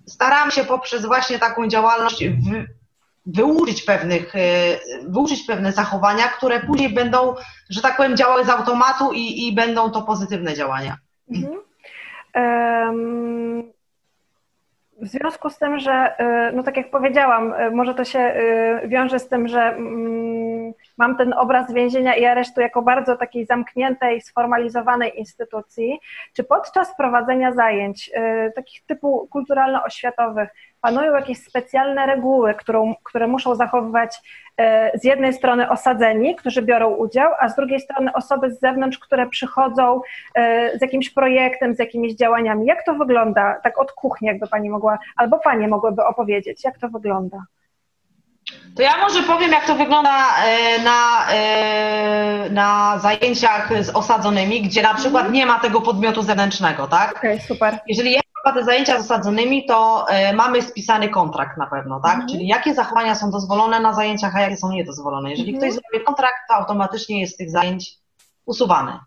staramy 0.06 0.52
się 0.52 0.64
poprzez 0.64 1.06
właśnie 1.06 1.38
taką 1.38 1.68
działalność 1.68 2.24
wy, 2.24 2.66
wyuczyć 3.26 3.82
pewnych, 3.82 4.34
y, 4.34 4.78
wyuczyć 5.08 5.42
pewne 5.46 5.72
zachowania, 5.72 6.28
które 6.28 6.60
później 6.60 6.94
będą, 6.94 7.34
że 7.70 7.82
tak 7.82 7.96
powiem, 7.96 8.16
działały 8.16 8.44
z 8.44 8.48
automatu 8.48 9.12
i, 9.12 9.46
i 9.46 9.52
będą 9.52 9.90
to 9.90 10.02
pozytywne 10.02 10.54
działania. 10.54 10.96
Mhm. 11.30 11.64
W 15.00 15.06
związku 15.06 15.50
z 15.50 15.58
tym, 15.58 15.78
że, 15.78 16.14
y, 16.50 16.56
no 16.56 16.62
tak 16.62 16.76
jak 16.76 16.90
powiedziałam, 16.90 17.52
y, 17.52 17.70
może 17.70 17.94
to 17.94 18.04
się 18.04 18.18
y, 18.84 18.88
wiąże 18.88 19.18
z 19.18 19.28
tym, 19.28 19.48
że 19.48 19.60
mm, 19.60 20.72
mam 20.98 21.16
ten 21.16 21.32
obraz 21.32 21.72
więzienia 21.72 22.14
i 22.14 22.24
aresztu 22.24 22.60
jako 22.60 22.82
bardzo 22.82 23.16
takiej 23.16 23.46
zamkniętej, 23.46 24.20
sformalizowanej 24.20 25.18
instytucji. 25.18 25.98
Czy 26.32 26.44
podczas 26.44 26.96
prowadzenia 26.96 27.52
zajęć 27.52 28.10
takich 28.54 28.86
typu 28.86 29.28
kulturalno-oświatowych 29.30 30.48
panują 30.84 31.14
jakieś 31.14 31.38
specjalne 31.38 32.06
reguły, 32.06 32.54
którą, 32.54 32.94
które 33.02 33.26
muszą 33.26 33.54
zachowywać 33.54 34.16
e, 34.56 34.98
z 34.98 35.04
jednej 35.04 35.32
strony 35.32 35.70
osadzeni, 35.70 36.36
którzy 36.36 36.62
biorą 36.62 36.90
udział, 36.90 37.30
a 37.40 37.48
z 37.48 37.56
drugiej 37.56 37.80
strony 37.80 38.12
osoby 38.12 38.50
z 38.50 38.60
zewnątrz, 38.60 38.98
które 38.98 39.28
przychodzą 39.28 40.00
e, 40.34 40.78
z 40.78 40.82
jakimś 40.82 41.10
projektem, 41.10 41.74
z 41.74 41.78
jakimiś 41.78 42.14
działaniami. 42.14 42.66
Jak 42.66 42.84
to 42.84 42.94
wygląda? 42.94 43.60
Tak 43.62 43.78
od 43.78 43.92
kuchni, 43.92 44.28
jakby 44.28 44.46
Pani 44.46 44.70
mogła, 44.70 44.98
albo 45.16 45.38
Panie 45.38 45.68
mogłyby 45.68 46.04
opowiedzieć, 46.04 46.64
jak 46.64 46.78
to 46.78 46.88
wygląda? 46.88 47.38
To 48.76 48.82
ja 48.82 48.98
może 48.98 49.22
powiem, 49.22 49.50
jak 49.50 49.66
to 49.66 49.74
wygląda 49.74 50.10
e, 50.10 50.82
na, 50.82 51.26
na 52.50 52.98
zajęciach 52.98 53.84
z 53.84 53.90
osadzonymi, 53.90 54.62
gdzie 54.62 54.82
na 54.82 54.94
przykład 54.94 55.32
nie 55.32 55.46
ma 55.46 55.60
tego 55.60 55.80
podmiotu 55.80 56.22
zewnętrznego, 56.22 56.86
tak? 56.86 57.16
Okej, 57.16 57.40
super. 57.40 57.78
Jeżeli 57.86 58.12
ja 58.12 58.20
prowadzę 58.44 58.64
zajęcia 58.64 58.98
z 58.98 59.04
osadzonymi, 59.04 59.66
to 59.66 60.06
e, 60.08 60.32
mamy 60.32 60.62
spisany 60.62 61.08
kontrakt 61.08 61.58
na 61.58 61.66
pewno, 61.66 62.00
tak? 62.00 62.12
Mhm. 62.12 62.28
Czyli 62.28 62.46
jakie 62.46 62.74
zachowania 62.74 63.14
są 63.14 63.30
dozwolone 63.30 63.80
na 63.80 63.94
zajęciach, 63.94 64.36
a 64.36 64.40
jakie 64.40 64.56
są 64.56 64.70
niedozwolone. 64.72 65.30
Jeżeli 65.30 65.54
Mhm. 65.54 65.72
ktoś 65.72 65.82
zrobi 65.82 66.04
kontrakt, 66.06 66.36
to 66.48 66.54
automatycznie 66.54 67.20
jest 67.20 67.34
z 67.34 67.36
tych 67.36 67.50
zajęć 67.50 67.94
usuwany. 68.46 68.98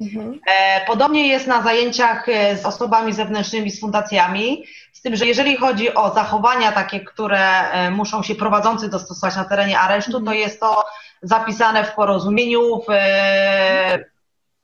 Mhm. 0.00 0.40
E, 0.46 0.86
Podobnie 0.86 1.28
jest 1.28 1.46
na 1.46 1.62
zajęciach 1.62 2.28
e, 2.28 2.56
z 2.56 2.66
osobami 2.66 3.12
zewnętrznymi, 3.12 3.70
z 3.70 3.80
fundacjami, 3.80 4.64
z 4.92 5.02
tym, 5.02 5.16
że 5.16 5.26
jeżeli 5.26 5.56
chodzi 5.56 5.94
o 5.94 6.14
zachowania 6.14 6.72
takie, 6.72 7.00
które 7.00 7.62
muszą 7.90 8.22
się 8.22 8.34
prowadzący 8.34 8.88
dostosować 8.88 9.36
na 9.36 9.44
terenie 9.44 9.78
aresztu, 9.80 10.20
to 10.20 10.32
jest 10.32 10.60
to 10.60 10.84
zapisane 11.22 11.84
w 11.84 11.94
porozumieniu, 11.94 12.80
w, 12.80 12.86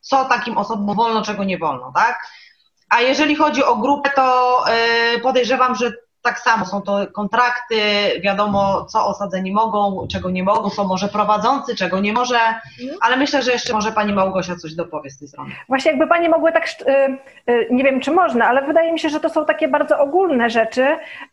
co 0.01 0.25
takim 0.25 0.59
osobom 0.59 0.97
wolno, 0.97 1.23
czego 1.23 1.45
nie 1.45 1.59
wolno, 1.59 1.93
tak? 1.95 2.19
A 2.93 3.01
jeżeli 3.01 3.37
chodzi 3.37 3.65
o 3.65 3.77
grupę, 3.77 4.11
to 4.17 4.59
e, 4.69 5.21
podejrzewam, 5.21 5.75
że 5.75 5.93
tak 6.23 6.39
samo 6.39 6.65
są 6.65 6.83
to 6.83 7.07
kontrakty, 7.13 7.77
wiadomo, 8.21 8.85
co 8.85 9.07
osadzeni 9.07 9.53
mogą, 9.53 10.07
czego 10.13 10.31
nie 10.31 10.43
mogą, 10.43 10.71
co 10.71 10.85
może 10.85 11.09
prowadzący, 11.09 11.77
czego 11.77 12.01
nie 12.01 12.13
może, 12.13 12.39
ale 13.01 13.17
myślę, 13.17 13.43
że 13.43 13.53
jeszcze 13.53 13.73
może 13.73 13.93
pani 13.93 14.13
Małgosia 14.13 14.57
coś 14.57 14.75
dopowie 14.75 15.11
z 15.11 15.19
tej 15.19 15.29
strony. 15.29 15.51
Właśnie 15.69 15.91
jakby 15.91 16.07
Panie 16.07 16.29
mogły 16.29 16.53
tak, 16.53 16.65
y, 16.67 17.53
y, 17.53 17.67
nie 17.71 17.85
wiem 17.85 18.01
czy 18.01 18.11
można, 18.11 18.47
ale 18.47 18.63
wydaje 18.63 18.93
mi 18.93 18.99
się, 18.99 19.09
że 19.09 19.21
to 19.21 19.29
są 19.29 19.45
takie 19.45 19.69
bardzo 19.69 19.99
ogólne 19.99 20.51
rzeczy. 20.51 20.87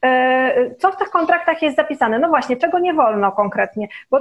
Y, 0.06 0.76
Co 0.80 0.92
w 0.92 0.98
tych 0.98 1.10
kontraktach 1.10 1.62
jest 1.62 1.76
zapisane? 1.76 2.20
No 2.20 2.30
właśnie, 2.30 2.58
czego 2.58 2.80
nie 2.80 2.94
wolno 2.94 3.32
konkretnie? 3.32 3.88
Bo 4.12 4.20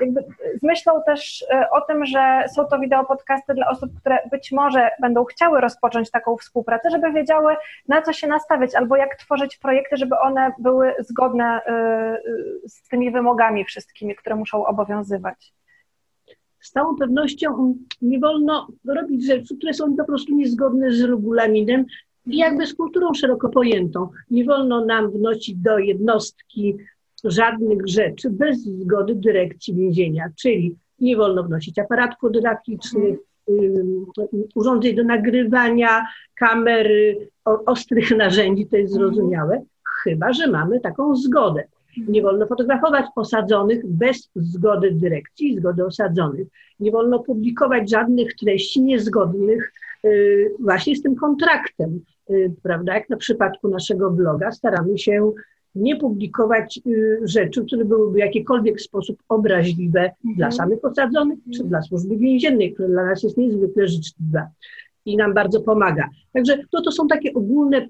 jakby 0.00 0.24
z 0.60 0.62
myślą 0.62 1.02
też 1.06 1.44
o 1.72 1.80
tym, 1.80 2.06
że 2.06 2.44
są 2.54 2.64
to 2.64 2.78
wideopodcasty 2.78 3.54
dla 3.54 3.68
osób, 3.68 3.90
które 4.00 4.18
być 4.30 4.52
może 4.52 4.90
będą 5.00 5.24
chciały 5.24 5.60
rozpocząć 5.60 6.10
taką 6.10 6.36
współpracę, 6.36 6.90
żeby 6.90 7.12
wiedziały 7.12 7.56
na 7.88 8.02
co 8.02 8.12
się 8.12 8.26
nastawiać 8.26 8.74
albo 8.74 8.96
jak 8.96 9.16
tworzyć 9.16 9.56
projekty, 9.86 9.96
żeby 9.96 10.18
one 10.18 10.52
były 10.58 10.92
zgodne 10.98 11.60
y, 11.66 11.70
y, 12.30 12.68
z 12.68 12.88
tymi 12.88 13.10
wymogami 13.10 13.64
wszystkimi, 13.64 14.16
które 14.16 14.36
muszą 14.36 14.66
obowiązywać. 14.66 15.52
Z 16.60 16.70
całą 16.70 16.96
pewnością 16.96 17.74
nie 18.02 18.20
wolno 18.20 18.68
robić 18.88 19.26
rzeczy, 19.26 19.56
które 19.56 19.74
są 19.74 19.96
po 19.96 20.04
prostu 20.04 20.34
niezgodne 20.34 20.92
z 20.92 21.02
regulaminem 21.02 21.84
i 22.26 22.36
jakby 22.36 22.66
z 22.66 22.74
kulturą 22.74 23.14
szeroko 23.14 23.48
pojętą. 23.48 24.08
Nie 24.30 24.44
wolno 24.44 24.84
nam 24.84 25.10
wnosić 25.10 25.56
do 25.56 25.78
jednostki 25.78 26.76
żadnych 27.24 27.86
rzeczy 27.88 28.30
bez 28.30 28.64
zgody 28.64 29.14
dyrekcji 29.14 29.74
więzienia, 29.74 30.28
czyli 30.36 30.76
nie 31.00 31.16
wolno 31.16 31.44
wnosić 31.44 31.78
aparatów 31.78 32.20
fotograficznych, 32.20 33.18
ym, 33.48 34.06
urządzeń 34.54 34.94
do 34.94 35.04
nagrywania, 35.04 36.06
kamery, 36.34 37.28
o, 37.44 37.64
ostrych 37.64 38.10
narzędzi, 38.10 38.66
to 38.66 38.76
jest 38.76 38.92
zrozumiałe, 38.92 39.62
chyba 40.10 40.32
że 40.32 40.46
mamy 40.46 40.80
taką 40.80 41.16
zgodę. 41.16 41.64
Nie 42.08 42.22
wolno 42.22 42.46
fotografować 42.46 43.04
osadzonych 43.16 43.86
bez 43.86 44.30
zgody 44.34 44.90
dyrekcji 44.90 45.56
zgody 45.56 45.86
osadzonych. 45.86 46.48
Nie 46.80 46.90
wolno 46.90 47.18
publikować 47.18 47.90
żadnych 47.90 48.34
treści 48.34 48.82
niezgodnych 48.82 49.72
y, 50.04 50.50
właśnie 50.60 50.96
z 50.96 51.02
tym 51.02 51.16
kontraktem. 51.16 52.00
y, 52.30 52.52
Prawda? 52.62 52.94
Jak 52.94 53.10
na 53.10 53.16
przypadku 53.16 53.68
naszego 53.68 54.10
bloga 54.10 54.52
staramy 54.52 54.98
się 54.98 55.32
nie 55.74 55.96
publikować 55.96 56.80
y, 56.86 57.20
rzeczy, 57.24 57.64
które 57.64 57.84
byłyby 57.84 58.14
w 58.14 58.18
jakikolwiek 58.18 58.80
sposób 58.80 59.22
obraźliwe 59.28 60.10
dla 60.36 60.50
samych 60.50 60.84
osadzonych 60.84 61.38
czy 61.54 61.64
dla 61.64 61.82
służby 61.82 62.16
więziennej, 62.16 62.74
która 62.74 62.88
dla 62.88 63.04
nas 63.04 63.22
jest 63.22 63.36
niezwykle 63.36 63.88
życzliwa 63.88 64.48
i 65.06 65.16
nam 65.16 65.34
bardzo 65.34 65.60
pomaga. 65.60 66.08
Także 66.32 66.58
to, 66.70 66.82
to 66.82 66.92
są 66.92 67.08
takie 67.08 67.34
ogólne 67.34 67.88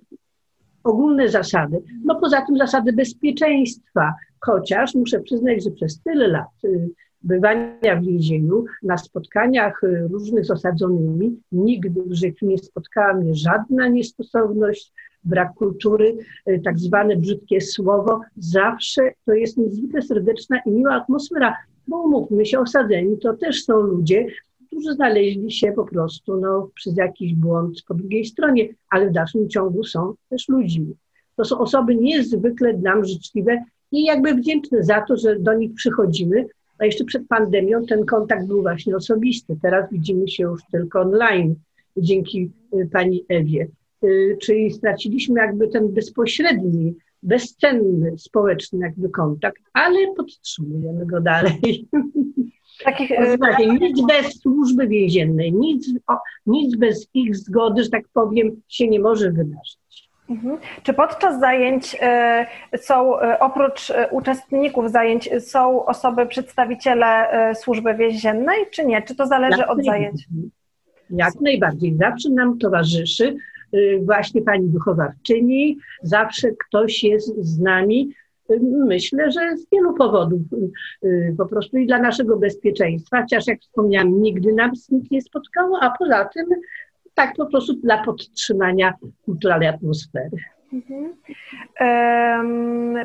ogólne 0.86 1.28
zasady. 1.28 1.82
No 2.04 2.20
poza 2.20 2.42
tym 2.46 2.58
zasady 2.58 2.92
bezpieczeństwa, 2.92 4.14
chociaż 4.40 4.94
muszę 4.94 5.20
przyznać, 5.20 5.64
że 5.64 5.70
przez 5.70 6.00
tyle 6.00 6.28
lat 6.28 6.64
y, 6.64 6.90
bywania 7.22 7.96
w 8.00 8.04
więzieniu, 8.04 8.64
na 8.82 8.96
spotkaniach 8.96 9.84
y, 9.84 10.08
różnych 10.08 10.44
z 10.44 10.50
osadzonymi, 10.50 11.40
nigdy 11.52 12.02
w 12.02 12.12
życiu 12.12 12.46
nie 12.46 12.58
spotkała 12.58 13.14
mnie 13.14 13.34
żadna 13.34 13.88
niestosowność, 13.88 14.92
brak 15.24 15.54
kultury, 15.54 16.16
y, 16.48 16.60
tak 16.64 16.78
zwane 16.78 17.16
brzydkie 17.16 17.60
słowo. 17.60 18.20
Zawsze 18.36 19.02
to 19.24 19.32
jest 19.32 19.56
niezwykle 19.56 20.02
serdeczna 20.02 20.60
i 20.66 20.70
miła 20.70 20.94
atmosfera, 20.94 21.56
bo 21.88 22.02
umówmy 22.02 22.46
się, 22.46 22.58
osadzeni 22.58 23.18
to 23.18 23.34
też 23.34 23.64
są 23.64 23.80
ludzie, 23.80 24.26
którzy 24.76 24.94
znaleźli 24.94 25.52
się 25.52 25.72
po 25.72 25.84
prostu 25.84 26.36
no, 26.36 26.70
przez 26.74 26.96
jakiś 26.96 27.34
błąd 27.34 27.82
po 27.88 27.94
drugiej 27.94 28.24
stronie, 28.24 28.68
ale 28.90 29.10
w 29.10 29.12
dalszym 29.12 29.48
ciągu 29.48 29.84
są 29.84 30.14
też 30.28 30.48
ludźmi. 30.48 30.94
To 31.36 31.44
są 31.44 31.58
osoby 31.58 31.96
niezwykle 31.96 32.72
nam 32.72 33.04
życzliwe 33.04 33.64
i 33.92 34.04
jakby 34.04 34.34
wdzięczne 34.34 34.82
za 34.82 35.00
to, 35.00 35.16
że 35.16 35.38
do 35.38 35.54
nich 35.54 35.74
przychodzimy. 35.74 36.46
A 36.78 36.84
jeszcze 36.84 37.04
przed 37.04 37.28
pandemią 37.28 37.86
ten 37.86 38.06
kontakt 38.06 38.46
był 38.46 38.62
właśnie 38.62 38.96
osobisty. 38.96 39.56
Teraz 39.62 39.90
widzimy 39.92 40.28
się 40.28 40.42
już 40.42 40.60
tylko 40.72 41.00
online 41.00 41.54
dzięki 41.96 42.50
y, 42.74 42.88
pani 42.92 43.24
Ewie. 43.28 43.68
Y, 44.04 44.38
Czyli 44.42 44.72
straciliśmy 44.72 45.40
jakby 45.40 45.68
ten 45.68 45.88
bezpośredni, 45.88 46.94
bezcenny 47.22 48.18
społeczny 48.18 48.78
jakby 48.78 49.08
kontakt, 49.08 49.62
ale 49.72 49.98
podtrzymujemy 50.16 51.06
go 51.06 51.20
dalej. 51.20 51.88
Takich, 52.84 53.10
y, 53.10 53.36
Słuchajcie, 53.36 53.66
nic 53.66 54.06
bez 54.06 54.40
służby 54.40 54.88
więziennej, 54.88 55.52
nic, 55.52 55.90
nic 56.46 56.76
bez 56.76 57.08
ich 57.14 57.36
zgody, 57.36 57.82
że 57.82 57.90
tak 57.90 58.02
powiem, 58.12 58.62
się 58.68 58.88
nie 58.88 59.00
może 59.00 59.30
wydarzyć. 59.30 60.10
Mhm. 60.30 60.58
Czy 60.82 60.92
podczas 60.92 61.40
zajęć 61.40 61.96
y, 62.74 62.78
są, 62.78 63.20
y, 63.20 63.38
oprócz 63.38 63.90
y, 63.90 63.94
uczestników 64.10 64.90
zajęć, 64.90 65.30
są 65.38 65.86
osoby, 65.86 66.26
przedstawiciele 66.26 67.28
służby 67.54 67.94
więziennej, 67.94 68.64
czy 68.70 68.86
nie? 68.86 69.02
Czy 69.02 69.14
to 69.14 69.26
zależy 69.26 69.58
Jak 69.58 69.70
od 69.70 69.84
zajęć? 69.84 70.24
Jak 71.10 71.34
najbardziej. 71.40 71.96
Zawsze 71.96 72.30
nam 72.30 72.58
towarzyszy 72.58 73.36
właśnie 74.02 74.42
pani 74.42 74.68
wychowawczyni, 74.68 75.78
zawsze 76.02 76.48
ktoś 76.50 77.04
jest 77.04 77.36
z 77.38 77.60
nami. 77.60 78.10
Myślę, 78.86 79.30
że 79.30 79.56
z 79.56 79.70
wielu 79.72 79.94
powodów, 79.94 80.40
y, 80.52 81.08
y, 81.08 81.34
po 81.38 81.46
prostu 81.46 81.76
i 81.76 81.86
dla 81.86 81.98
naszego 81.98 82.36
bezpieczeństwa, 82.36 83.22
chociaż 83.22 83.46
jak 83.46 83.60
wspomniałam, 83.60 84.20
nigdy 84.22 84.52
nas 84.52 84.90
nic 84.90 85.10
nie 85.10 85.22
spotkało, 85.22 85.78
a 85.82 85.90
poza 85.98 86.24
tym 86.24 86.46
tak 87.14 87.34
po 87.36 87.46
prostu 87.46 87.72
dla 87.72 88.04
podtrzymania 88.04 88.94
kulturalnej 89.24 89.68
atmosfery. 89.68 90.36
Mhm. 90.72 91.14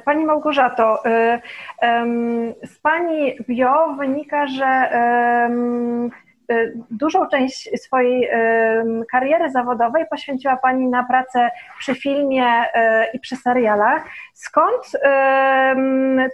Pani 0.05 0.25
Małgorzato, 0.25 1.05
y, 1.05 1.39
z 2.67 2.79
Pani 2.79 3.35
bio 3.47 3.95
wynika, 3.99 4.47
że 4.47 4.89
dużą 6.91 7.27
część 7.27 7.69
swojej 7.81 8.27
em, 8.31 9.03
kariery 9.11 9.51
zawodowej 9.51 10.05
poświęciła 10.09 10.57
Pani 10.57 10.87
na 10.87 11.03
pracę 11.03 11.49
przy 11.79 11.95
filmie 11.95 12.45
y, 12.45 12.67
i 13.13 13.19
przy 13.19 13.35
serialach. 13.35 14.03
Skąd 14.33 14.91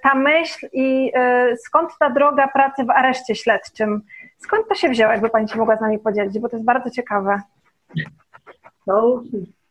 ta 0.03 0.15
myśl 0.15 0.67
i 0.73 1.11
y, 1.53 1.57
skąd 1.57 1.91
ta 1.99 2.09
droga 2.09 2.47
pracy 2.47 2.83
w 2.83 2.89
areszcie 2.89 3.35
śledczym? 3.35 4.01
Skąd 4.37 4.67
to 4.67 4.75
się 4.75 4.89
wzięło, 4.89 5.11
jakby 5.11 5.29
Pani 5.29 5.49
się 5.49 5.57
mogła 5.57 5.77
z 5.77 5.81
nami 5.81 5.99
podzielić, 5.99 6.39
bo 6.39 6.49
to 6.49 6.55
jest 6.55 6.65
bardzo 6.65 6.89
ciekawe. 6.89 7.41
To 8.87 9.23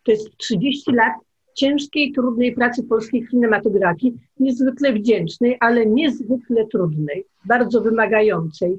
jest 0.06 0.36
30 0.36 0.92
lat 0.92 1.12
ciężkiej, 1.54 2.12
trudnej 2.12 2.54
pracy 2.54 2.82
polskiej 2.84 3.26
kinematografii, 3.26 4.14
niezwykle 4.40 4.92
wdzięcznej, 4.92 5.56
ale 5.60 5.86
niezwykle 5.86 6.66
trudnej, 6.66 7.24
bardzo 7.44 7.80
wymagającej. 7.80 8.78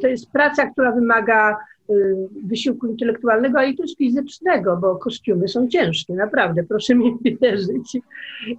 To 0.00 0.08
jest 0.08 0.30
praca, 0.30 0.70
która 0.70 0.92
wymaga 0.92 1.56
y, 1.90 1.94
wysiłku 2.44 2.86
intelektualnego, 2.86 3.58
ale 3.58 3.70
i 3.70 3.76
też 3.76 3.94
fizycznego, 3.96 4.76
bo 4.76 4.96
kostiumy 4.96 5.48
są 5.48 5.68
ciężkie, 5.68 6.14
naprawdę, 6.14 6.64
proszę 6.64 6.94
mi 6.94 7.16
wierzyć. 7.42 7.96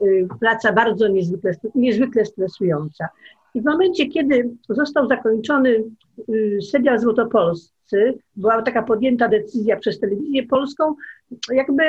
Y, 0.02 0.28
Praca 0.40 0.74
bardzo 0.74 1.08
niezwykle, 1.08 1.56
niezwykle 1.76 2.26
stresująca. 2.26 3.08
I 3.54 3.62
w 3.62 3.66
momencie, 3.66 4.08
kiedy 4.08 4.50
został 4.70 5.08
zakończony 5.08 5.84
y, 6.30 6.60
serial 6.72 7.00
Złotopolscy, 7.00 8.13
była 8.36 8.62
taka 8.62 8.84
podjęta 8.84 9.28
decyzja 9.28 9.78
przez 9.78 10.00
telewizję 10.00 10.48
polską, 10.48 10.96
jakby 11.52 11.84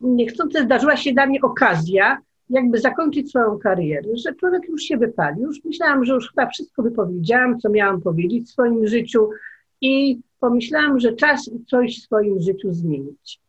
niechcący 0.00 0.62
zdarzyła 0.62 0.96
się 0.96 1.12
dla 1.12 1.26
mnie 1.26 1.40
okazja, 1.40 2.18
jakby 2.50 2.78
zakończyć 2.78 3.30
swoją 3.30 3.58
karierę, 3.58 4.16
że 4.16 4.34
człowiek 4.34 4.68
już 4.68 4.82
się 4.82 4.96
wypalił. 4.96 5.42
Już 5.42 5.64
myślałam, 5.64 6.04
że 6.04 6.14
już 6.14 6.28
chyba 6.28 6.46
wszystko 6.46 6.82
wypowiedziałam, 6.82 7.60
co 7.60 7.70
miałam 7.70 8.00
powiedzieć 8.00 8.46
w 8.46 8.50
swoim 8.50 8.86
życiu 8.86 9.30
i 9.80 10.20
pomyślałam, 10.40 11.00
że 11.00 11.12
czas 11.12 11.50
coś 11.66 11.98
w 11.98 12.02
swoim 12.02 12.40
życiu 12.40 12.72
zmienić. 12.72 13.40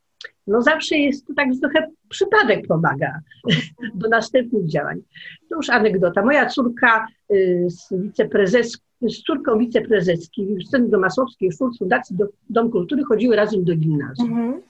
no 0.48 0.62
zawsze 0.62 0.98
jest 0.98 1.28
to 1.28 1.34
tak 1.34 1.48
trochę 1.62 1.88
przypadek 2.10 2.68
pomaga 2.68 3.20
do 3.96 4.10
następnych 4.10 4.66
działań. 4.66 5.02
To 5.50 5.56
już 5.56 5.70
anegdota. 5.70 6.26
Moja 6.26 6.46
córka 6.46 7.08
y, 7.32 7.68
z 7.70 7.94
wiceprezes, 7.94 8.78
z 9.02 9.24
córką 9.24 9.58
wiceprezeski 9.58 10.56
w 10.56 10.70
Centrum 10.70 11.02
Masłowskiej 11.02 11.50
Fundacji 11.80 12.18
Dom 12.50 12.72
Kultury 12.72 13.04
chodziły 13.04 13.36
razem 13.36 13.64
do 13.64 13.76
gimnazjum. 13.76 14.30
Mhm. 14.30 14.62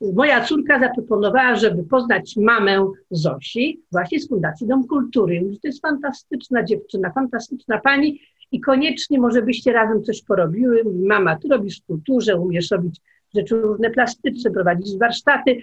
Moja 0.00 0.44
córka 0.44 0.80
zaproponowała, 0.80 1.54
żeby 1.56 1.84
poznać 1.84 2.36
mamę 2.36 2.90
Zosi 3.10 3.80
właśnie 3.92 4.20
z 4.20 4.28
Fundacji 4.28 4.66
Dom 4.66 4.86
Kultury. 4.86 5.40
Mówi, 5.40 5.60
to 5.60 5.68
jest 5.68 5.82
fantastyczna 5.82 6.64
dziewczyna, 6.64 7.12
fantastyczna 7.12 7.80
pani 7.80 8.20
i 8.52 8.60
koniecznie 8.60 9.20
może 9.20 9.42
byście 9.42 9.72
razem 9.72 10.04
coś 10.04 10.22
porobiły. 10.22 10.82
Mama, 11.06 11.36
ty 11.36 11.48
robisz 11.48 11.80
w 11.80 11.86
kulturze, 11.86 12.36
umiesz 12.36 12.70
robić 12.70 13.00
rzeczy 13.34 13.54
różne 13.54 13.90
plastyczne, 13.90 14.50
prowadzić 14.50 14.98
warsztaty, 14.98 15.62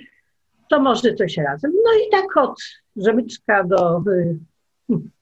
to 0.70 0.82
może 0.82 1.14
coś 1.14 1.38
razem. 1.38 1.72
No 1.86 1.92
i 2.08 2.12
tak 2.12 2.38
od 2.38 2.60
rzemyczka 2.96 3.64
do 3.64 3.98
y, 4.00 4.38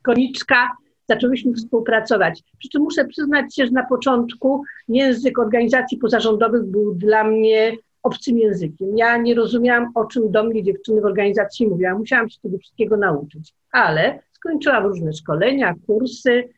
koniczka 0.02 0.72
zaczęłyśmy 1.10 1.54
współpracować. 1.54 2.44
Przy 2.60 2.70
czym 2.70 2.82
muszę 2.82 3.06
przyznać 3.06 3.56
się, 3.56 3.66
że 3.66 3.72
na 3.72 3.86
początku 3.86 4.64
język 4.88 5.40
organizacji 5.40 5.98
pozarządowych 5.98 6.64
był 6.64 6.96
dla 6.96 7.24
mnie 7.24 7.78
obcym 8.06 8.38
językiem. 8.38 8.98
Ja 8.98 9.18
nie 9.18 9.36
rozumiałam, 9.36 9.92
o 9.96 10.06
czym 10.06 10.32
do 10.32 10.44
mnie 10.44 10.64
dziewczyny 10.64 11.02
w 11.02 11.06
organizacji 11.06 11.68
mówią. 11.68 11.98
Musiałam 11.98 12.30
się 12.30 12.40
tego 12.42 12.58
wszystkiego 12.58 12.98
nauczyć. 12.98 13.54
Ale 13.72 14.20
skończyłam 14.32 14.86
różne 14.86 15.14
szkolenia, 15.14 15.76
kursy, 15.88 16.50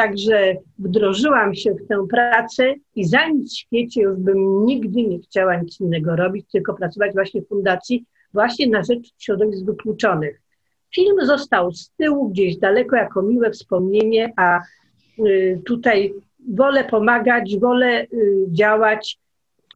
Także 0.00 0.56
wdrożyłam 0.78 1.54
się 1.54 1.74
w 1.74 1.88
tę 1.88 2.06
pracę 2.10 2.74
i 2.96 3.04
za 3.04 3.28
nic 3.28 3.52
w 3.52 3.58
świecie 3.58 4.02
już 4.02 4.18
bym 4.18 4.64
nigdy 4.64 5.02
nie 5.02 5.18
chciała 5.18 5.56
nic 5.56 5.80
innego 5.80 6.16
robić, 6.16 6.46
tylko 6.52 6.74
pracować 6.74 7.12
właśnie 7.12 7.42
w 7.42 7.48
fundacji, 7.48 8.04
właśnie 8.34 8.66
na 8.66 8.82
rzecz 8.82 9.10
środowisk 9.18 9.64
wykluczonych. 9.64 10.40
Film 10.94 11.16
został 11.22 11.72
z 11.72 11.90
tyłu, 11.90 12.28
gdzieś 12.28 12.56
daleko, 12.56 12.96
jako 12.96 13.22
miłe 13.22 13.50
wspomnienie, 13.50 14.32
a 14.36 14.60
y, 15.18 15.60
tutaj 15.64 16.14
wolę 16.48 16.84
pomagać, 16.84 17.58
wolę 17.58 18.02
y, 18.02 18.46
działać. 18.48 19.18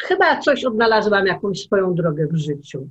Chyba 0.02 0.40
coś 0.40 0.64
odnalazłam, 0.64 1.26
jakąś 1.26 1.60
swoją 1.60 1.94
drogę 1.94 2.26
w 2.26 2.36
życiu. 2.36 2.88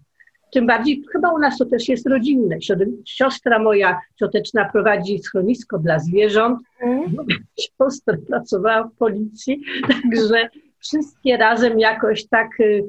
Tym 0.51 0.67
bardziej 0.67 1.03
chyba 1.11 1.33
u 1.33 1.39
nas 1.39 1.57
to 1.57 1.65
też 1.65 1.89
jest 1.89 2.07
rodzinne. 2.07 2.57
Siostra 3.05 3.59
moja 3.59 3.99
cioteczna 4.19 4.69
prowadzi 4.69 5.19
schronisko 5.19 5.79
dla 5.79 5.99
zwierząt. 5.99 6.59
Mm. 6.81 7.15
Siostra 7.59 8.17
pracowała 8.27 8.83
w 8.83 8.97
policji, 8.97 9.61
także 9.89 10.49
wszystkie 10.79 11.37
razem 11.37 11.79
jakoś 11.79 12.27
tak 12.27 12.59
y, 12.59 12.83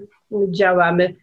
działamy. 0.50 1.14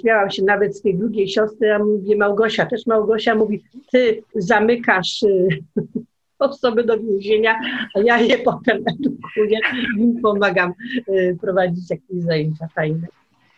Śmiałam 0.00 0.30
się 0.30 0.44
nawet 0.44 0.76
z 0.76 0.82
tej 0.82 0.98
drugiej 0.98 1.28
siostry, 1.28 1.68
ja 1.68 1.78
mówię 1.78 2.16
Małgosia, 2.16 2.66
też 2.66 2.86
Małgosia 2.86 3.34
mówi, 3.34 3.62
ty 3.92 4.22
zamykasz 4.34 5.22
y, 5.22 5.48
osoby 6.40 6.84
do 6.84 6.98
więzienia, 6.98 7.60
a 7.94 8.00
ja 8.00 8.18
je 8.18 8.38
potem 8.38 8.82
edukuję, 8.86 9.58
im 9.98 10.20
pomagam 10.22 10.72
y, 11.08 11.36
prowadzić 11.40 11.90
jakieś 11.90 12.22
zajęcia 12.22 12.68
fajne. 12.74 13.06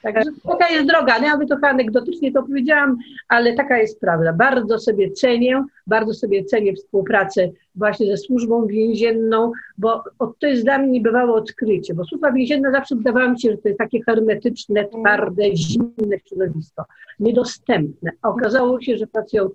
Także 0.02 0.30
taka 0.48 0.68
jest 0.68 0.88
droga. 0.88 1.18
No 1.18 1.26
ja 1.26 1.36
by 1.38 1.46
trochę 1.46 1.68
anegdotycznie 1.68 2.32
to 2.32 2.42
powiedziałam, 2.42 2.98
ale 3.28 3.52
taka 3.54 3.78
jest 3.78 4.00
prawda. 4.00 4.32
Bardzo 4.32 4.78
sobie 4.78 5.10
cenię, 5.10 5.64
bardzo 5.86 6.14
sobie 6.14 6.44
cenię 6.44 6.74
współpracę 6.74 7.50
właśnie 7.74 8.06
ze 8.06 8.16
służbą 8.16 8.66
więzienną, 8.66 9.52
bo 9.78 10.04
to 10.38 10.46
jest 10.46 10.64
dla 10.64 10.78
mnie 10.78 10.90
niebywałe 10.90 11.32
odkrycie, 11.32 11.94
bo 11.94 12.04
służba 12.04 12.32
więzienna 12.32 12.70
zawsze 12.72 12.96
wydawała 12.96 13.28
mi 13.28 13.40
się, 13.40 13.50
że 13.50 13.58
to 13.58 13.68
jest 13.68 13.78
takie 13.78 14.02
hermetyczne, 14.02 14.84
twarde, 14.84 15.56
zimne 15.56 16.18
środowisko, 16.28 16.84
niedostępne. 17.20 18.10
A 18.22 18.28
okazało 18.28 18.80
się, 18.80 18.96
że 18.96 19.06
pracują 19.06 19.48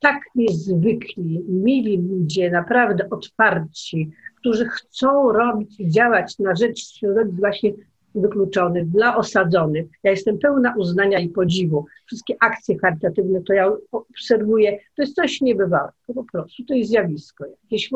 tak 0.00 0.20
niezwykli, 0.34 1.44
mili 1.48 1.98
ludzie, 1.98 2.50
naprawdę 2.50 3.10
otwarci, 3.10 4.10
którzy 4.36 4.68
chcą 4.68 5.32
robić 5.32 5.80
i 5.80 5.88
działać 5.88 6.38
na 6.38 6.54
rzecz 6.54 6.98
środowisk 6.98 7.38
właśnie 7.38 7.72
wykluczonych, 8.14 8.88
dla 8.88 9.16
osadzonych. 9.16 9.86
Ja 10.02 10.10
jestem 10.10 10.38
pełna 10.38 10.74
uznania 10.76 11.18
i 11.18 11.28
podziwu. 11.28 11.84
Wszystkie 12.06 12.34
akcje 12.40 12.78
charytatywne, 12.78 13.40
to 13.42 13.52
ja 13.52 13.72
obserwuję, 13.92 14.78
to 14.96 15.02
jest 15.02 15.14
coś 15.14 15.40
niebywałego, 15.40 15.92
po 16.14 16.24
prostu 16.32 16.64
to 16.64 16.74
jest 16.74 16.90
zjawisko. 16.90 17.44
Jakieś, 17.64 17.90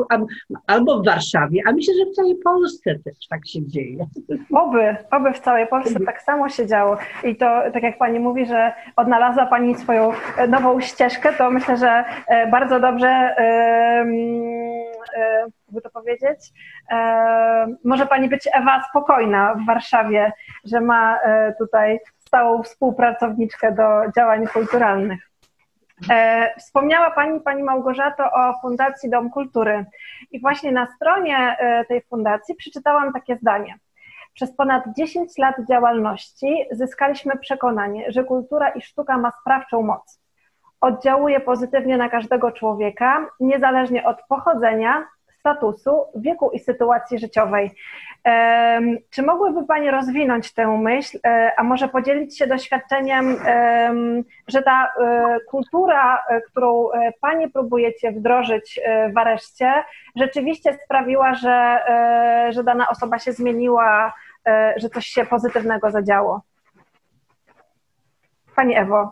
albo 0.67 0.99
w 0.99 1.05
Warszawie, 1.05 1.61
a 1.67 1.71
myślę, 1.71 1.93
że 1.93 2.11
w 2.11 2.15
całej 2.15 2.35
Polsce 2.35 2.95
też 3.05 3.27
tak 3.29 3.47
się 3.47 3.67
dzieje. 3.67 4.05
Oby, 4.51 4.95
oby 5.11 5.33
w 5.33 5.39
całej 5.39 5.67
Polsce 5.67 5.99
tak 5.99 6.21
samo 6.21 6.49
się 6.49 6.67
działo. 6.67 6.97
I 7.23 7.35
to, 7.35 7.45
tak 7.73 7.83
jak 7.83 7.97
Pani 7.97 8.19
mówi, 8.19 8.45
że 8.45 8.71
odnalazła 8.95 9.45
Pani 9.45 9.75
swoją 9.75 10.11
e, 10.37 10.47
nową 10.47 10.79
ścieżkę, 10.79 11.33
to 11.37 11.51
myślę, 11.51 11.77
że 11.77 12.03
e, 12.27 12.51
bardzo 12.51 12.79
dobrze 12.79 13.35
jakby 15.73 15.81
to 15.81 15.89
powiedzieć, 15.89 16.39
może 17.83 18.05
Pani 18.05 18.29
być 18.29 18.49
Ewa 18.53 18.83
spokojna 18.89 19.55
w 19.55 19.65
Warszawie, 19.65 20.31
że 20.65 20.81
ma 20.81 21.19
e, 21.19 21.53
tutaj 21.59 21.99
stałą 22.19 22.63
współpracowniczkę 22.63 23.71
do 23.71 24.11
działań 24.15 24.47
kulturalnych. 24.47 25.29
E, 26.09 26.53
wspomniała 26.59 27.11
Pani, 27.11 27.39
Pani 27.39 27.63
Małgorzato, 27.63 28.23
o 28.23 28.53
Fundacji 28.61 29.09
Dom 29.09 29.29
Kultury. 29.29 29.85
I 30.31 30.41
właśnie 30.41 30.71
na 30.71 30.87
stronie 30.95 31.37
e, 31.37 31.85
tej 31.85 32.01
fundacji 32.01 32.55
przeczytałam 32.55 33.13
takie 33.13 33.37
zdanie. 33.37 33.75
Przez 34.33 34.55
ponad 34.55 34.83
10 34.97 35.37
lat 35.37 35.55
działalności 35.69 36.65
zyskaliśmy 36.71 37.37
przekonanie, 37.37 38.11
że 38.11 38.23
kultura 38.23 38.69
i 38.69 38.81
sztuka 38.81 39.17
ma 39.17 39.31
sprawczą 39.31 39.81
moc. 39.81 40.23
Oddziałuje 40.83 41.39
pozytywnie 41.39 41.97
na 41.97 42.09
każdego 42.09 42.51
człowieka, 42.51 43.25
niezależnie 43.39 44.05
od 44.05 44.17
pochodzenia, 44.29 45.07
statusu, 45.43 46.05
wieku 46.15 46.51
i 46.51 46.59
sytuacji 46.59 47.19
życiowej. 47.19 47.71
Czy 49.09 49.23
mogłyby 49.23 49.65
Pani 49.67 49.91
rozwinąć 49.91 50.53
tę 50.53 50.77
myśl, 50.77 51.19
e, 51.25 51.51
a 51.57 51.63
może 51.63 51.87
podzielić 51.87 52.37
się 52.37 52.47
doświadczeniem, 52.47 53.37
że 54.47 54.61
ta 54.61 54.85
e, 54.85 55.37
kultura, 55.49 56.23
e, 56.29 56.41
którą 56.41 56.87
Panie 57.21 57.49
próbujecie 57.49 58.11
wdrożyć 58.11 58.79
w 59.13 59.17
areszcie, 59.17 59.83
rzeczywiście 60.15 60.77
sprawiła, 60.85 61.35
że, 61.35 61.79
że 62.49 62.63
dana 62.63 62.89
osoba 62.89 63.19
się 63.19 63.31
zmieniła, 63.31 64.13
że 64.77 64.89
coś 64.89 65.05
się 65.05 65.25
pozytywnego 65.25 65.91
zadziało? 65.91 66.41
Pani 68.55 68.75
Ewo. 68.75 69.11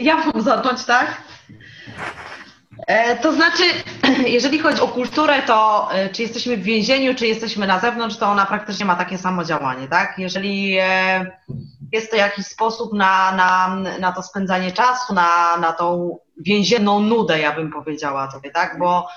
Ja 0.00 0.16
mam 0.16 0.40
zacząć, 0.42 0.86
tak? 0.86 1.22
E, 2.86 3.16
to 3.16 3.32
znaczy, 3.32 3.62
jeżeli 4.26 4.58
chodzi 4.58 4.80
o 4.80 4.88
kulturę, 4.88 5.42
to 5.42 5.88
e, 5.92 6.08
czy 6.08 6.22
jesteśmy 6.22 6.56
w 6.56 6.62
więzieniu, 6.62 7.14
czy 7.14 7.26
jesteśmy 7.26 7.66
na 7.66 7.80
zewnątrz, 7.80 8.16
to 8.16 8.26
ona 8.26 8.46
praktycznie 8.46 8.86
ma 8.86 8.96
takie 8.96 9.18
samo 9.18 9.44
działanie, 9.44 9.88
tak? 9.88 10.14
Jeżeli 10.18 10.76
e, 10.80 11.26
jest 11.92 12.10
to 12.10 12.16
jakiś 12.16 12.46
sposób 12.46 12.92
na, 12.92 13.32
na, 13.32 13.76
na 14.00 14.12
to 14.12 14.22
spędzanie 14.22 14.72
czasu, 14.72 15.14
na, 15.14 15.56
na 15.56 15.72
tą 15.72 16.18
więzienną 16.36 17.00
nudę, 17.00 17.40
ja 17.40 17.52
bym 17.52 17.72
powiedziała 17.72 18.30
sobie, 18.30 18.50
tak? 18.50 18.78
Bo 18.78 19.08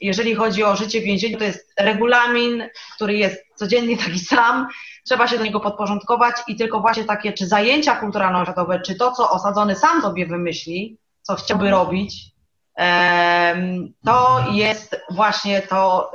jeżeli 0.00 0.34
chodzi 0.34 0.64
o 0.64 0.76
życie 0.76 1.00
w 1.00 1.04
więzieniu, 1.04 1.38
to 1.38 1.44
jest 1.44 1.72
regulamin, 1.78 2.68
który 2.94 3.14
jest 3.14 3.44
codziennie 3.54 3.96
taki 3.96 4.18
sam, 4.18 4.68
trzeba 5.04 5.28
się 5.28 5.38
do 5.38 5.44
niego 5.44 5.60
podporządkować 5.60 6.36
i 6.48 6.56
tylko 6.56 6.80
właśnie 6.80 7.04
takie, 7.04 7.32
czy 7.32 7.46
zajęcia 7.46 8.00
kulturalno-oświatowe, 8.00 8.80
czy 8.80 8.94
to, 8.94 9.12
co 9.12 9.30
osadzony 9.30 9.76
sam 9.76 10.02
sobie 10.02 10.26
wymyśli, 10.26 10.98
co 11.22 11.34
chciałby 11.34 11.70
robić, 11.70 12.33
to 14.04 14.44
jest 14.52 15.00
właśnie 15.10 15.62
to, 15.62 16.12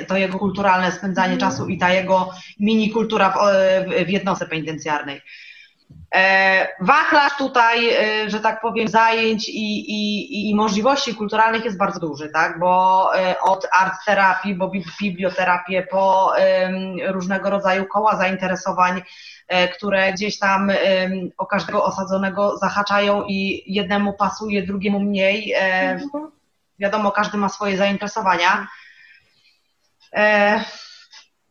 y, 0.00 0.04
to 0.06 0.16
jego 0.16 0.38
kulturalne 0.38 0.92
spędzanie 0.92 1.36
czasu 1.36 1.66
i 1.66 1.78
ta 1.78 1.92
jego 1.92 2.30
mini 2.60 2.90
kultura 2.90 3.30
w, 3.30 3.36
w 4.06 4.08
jednostce 4.08 4.46
penitencjarnej. 4.46 5.20
E, 6.14 6.68
wachlarz 6.80 7.36
tutaj, 7.36 7.78
y, 8.24 8.30
że 8.30 8.40
tak 8.40 8.60
powiem, 8.60 8.88
zajęć 8.88 9.48
i, 9.48 9.90
i, 9.90 10.50
i 10.50 10.54
możliwości 10.54 11.14
kulturalnych 11.14 11.64
jest 11.64 11.78
bardzo 11.78 12.00
duży, 12.00 12.28
tak? 12.28 12.58
bo 12.58 13.10
y, 13.16 13.40
od 13.40 13.68
art 13.72 13.94
terapii, 14.06 14.54
bo 14.54 14.72
biblioterapię, 15.00 15.86
po 15.90 16.32
różnego 17.06 17.50
rodzaju 17.50 17.86
koła 17.86 18.16
zainteresowań, 18.16 19.02
E, 19.48 19.68
które 19.68 20.12
gdzieś 20.12 20.38
tam 20.38 20.72
o 21.38 21.46
każdego 21.46 21.84
osadzonego 21.84 22.58
zahaczają 22.58 23.24
i 23.24 23.62
jednemu 23.66 24.12
pasuje, 24.12 24.62
drugiemu 24.62 25.00
mniej. 25.00 25.52
E, 25.52 25.58
mhm. 25.90 26.30
Wiadomo, 26.78 27.12
każdy 27.12 27.38
ma 27.38 27.48
swoje 27.48 27.76
zainteresowania. 27.76 28.68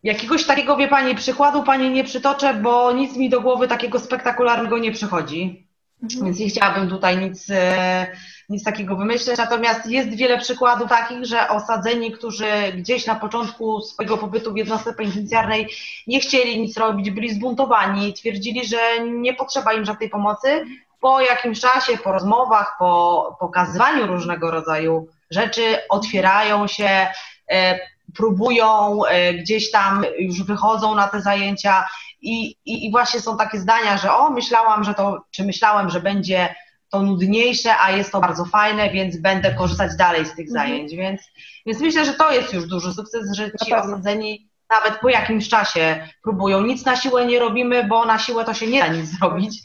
Jakiegoś 0.07 0.45
takiego, 0.45 0.77
wie 0.77 0.87
Pani, 0.87 1.15
przykładu 1.15 1.63
Pani 1.63 1.91
nie 1.91 2.03
przytoczę, 2.03 2.53
bo 2.53 2.91
nic 2.91 3.17
mi 3.17 3.29
do 3.29 3.41
głowy 3.41 3.67
takiego 3.67 3.99
spektakularnego 3.99 4.77
nie 4.77 4.91
przychodzi. 4.91 5.67
Mhm. 6.03 6.25
Więc 6.25 6.39
nie 6.39 6.49
chciałabym 6.49 6.89
tutaj 6.89 7.17
nic, 7.17 7.49
e, 7.49 8.07
nic 8.49 8.63
takiego 8.63 8.95
wymyśleć. 8.95 9.37
Natomiast 9.37 9.85
jest 9.85 10.15
wiele 10.15 10.37
przykładów 10.37 10.89
takich, 10.89 11.25
że 11.25 11.49
osadzeni, 11.49 12.11
którzy 12.11 12.47
gdzieś 12.77 13.05
na 13.05 13.15
początku 13.15 13.81
swojego 13.81 14.17
pobytu 14.17 14.53
w 14.53 14.57
jednostce 14.57 14.93
penitencjarnej 14.93 15.69
nie 16.07 16.19
chcieli 16.19 16.61
nic 16.61 16.77
robić, 16.77 17.11
byli 17.11 17.33
zbuntowani, 17.33 18.13
twierdzili, 18.13 18.65
że 18.65 18.99
nie 18.99 19.33
potrzeba 19.33 19.73
im 19.73 19.85
żadnej 19.85 20.09
pomocy. 20.09 20.65
Po 20.99 21.21
jakimś 21.21 21.59
czasie, 21.59 21.97
po 21.97 22.11
rozmowach, 22.11 22.75
po 22.79 23.37
pokazywaniu 23.39 24.07
różnego 24.07 24.51
rodzaju 24.51 25.07
rzeczy, 25.31 25.77
otwierają 25.89 26.67
się, 26.67 27.07
e, 27.51 27.79
próbują, 28.15 29.05
e, 29.05 29.33
gdzieś 29.33 29.71
tam 29.71 30.05
już 30.19 30.43
wychodzą 30.43 30.95
na 30.95 31.07
te 31.07 31.21
zajęcia 31.21 31.85
i, 32.21 32.55
i, 32.65 32.85
i 32.85 32.91
właśnie 32.91 33.19
są 33.19 33.37
takie 33.37 33.59
zdania, 33.59 33.97
że 33.97 34.13
o, 34.13 34.29
myślałam, 34.29 34.83
że 34.83 34.93
to, 34.93 35.25
czy 35.31 35.43
myślałem, 35.43 35.89
że 35.89 35.99
będzie 35.99 36.55
to 36.89 37.01
nudniejsze, 37.01 37.77
a 37.79 37.91
jest 37.91 38.11
to 38.11 38.19
bardzo 38.19 38.45
fajne, 38.45 38.89
więc 38.89 39.17
będę 39.17 39.53
korzystać 39.53 39.95
dalej 39.95 40.25
z 40.25 40.35
tych 40.35 40.47
mhm. 40.47 40.67
zajęć. 40.67 40.95
Więc, 40.95 41.21
więc 41.65 41.79
myślę, 41.79 42.05
że 42.05 42.13
to 42.13 42.31
jest 42.31 42.53
już 42.53 42.67
duży 42.67 42.93
sukces, 42.93 43.35
że 43.35 43.51
ci 43.65 43.73
osadzeni 43.73 44.47
nawet 44.69 44.99
po 44.99 45.09
jakimś 45.09 45.49
czasie 45.49 46.07
próbują. 46.23 46.61
Nic 46.61 46.85
na 46.85 46.95
siłę 46.95 47.25
nie 47.25 47.39
robimy, 47.39 47.83
bo 47.83 48.05
na 48.05 48.19
siłę 48.19 48.45
to 48.45 48.53
się 48.53 48.67
nie 48.67 48.79
da 48.79 48.87
nic 48.87 49.05
zrobić. 49.19 49.61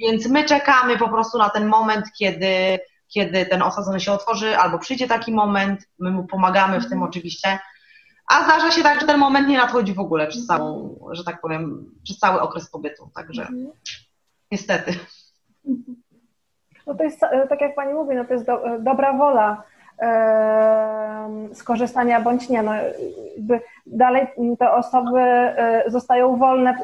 Więc 0.00 0.26
my 0.26 0.44
czekamy 0.44 0.98
po 0.98 1.08
prostu 1.08 1.38
na 1.38 1.50
ten 1.50 1.66
moment, 1.66 2.06
kiedy, 2.18 2.78
kiedy 3.08 3.46
ten 3.46 3.62
osadzony 3.62 4.00
się 4.00 4.12
otworzy, 4.12 4.58
albo 4.58 4.78
przyjdzie 4.78 5.08
taki 5.08 5.32
moment, 5.32 5.88
my 5.98 6.10
mu 6.10 6.26
pomagamy 6.26 6.80
w 6.80 6.84
tym 6.84 6.92
mhm. 6.92 7.10
oczywiście. 7.10 7.58
A 8.32 8.44
zdarza 8.44 8.70
się 8.70 8.82
tak, 8.82 9.00
że 9.00 9.06
ten 9.06 9.18
moment 9.18 9.48
nie 9.48 9.56
nadchodzi 9.56 9.94
w 9.94 10.00
ogóle 10.00 10.26
przez 10.26 10.46
całą, 10.46 10.98
że 11.10 11.24
tak 11.24 11.40
powiem, 11.40 11.90
przez 12.04 12.18
cały 12.18 12.40
okres 12.40 12.70
pobytu. 12.70 13.10
Także 13.14 13.42
mhm. 13.42 13.70
niestety. 14.52 14.92
No 16.86 16.94
to 16.94 17.04
jest, 17.04 17.22
e, 17.22 17.46
tak 17.48 17.60
jak 17.60 17.74
Pani 17.74 17.94
mówi, 17.94 18.16
no 18.16 18.24
to 18.24 18.32
jest 18.32 18.46
do, 18.46 18.66
e, 18.66 18.78
dobra 18.78 19.12
wola 19.12 19.62
e, 20.02 21.28
skorzystania 21.52 22.20
bądź 22.20 22.48
nie. 22.48 22.62
No, 22.62 22.72
jakby 23.36 23.60
dalej 23.86 24.26
te 24.58 24.72
osoby 24.72 25.20
zostają 25.86 26.36
wolne 26.36 26.76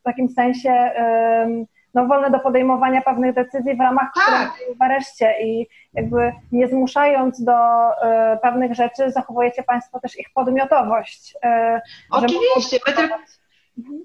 w, 0.00 0.02
takim 0.02 0.28
sensie 0.28 0.70
e, 0.70 1.48
no, 1.96 2.06
wolne 2.06 2.30
do 2.30 2.38
podejmowania 2.38 3.02
pewnych 3.02 3.34
decyzji 3.34 3.76
w 3.76 3.80
ramach 3.80 4.08
tak. 4.26 4.52
w 4.78 4.82
areszcie 4.82 5.34
i 5.42 5.66
jakby 5.94 6.32
nie 6.52 6.68
zmuszając 6.68 7.44
do 7.44 7.52
y, 7.52 8.38
pewnych 8.42 8.74
rzeczy, 8.74 9.10
zachowujecie 9.10 9.62
Państwo 9.62 10.00
też 10.00 10.18
ich 10.18 10.26
podmiotowość. 10.34 11.34
Y, 11.34 11.80
Oczywiście, 12.10 12.78
my, 12.86 12.92
tylko, 12.92 13.14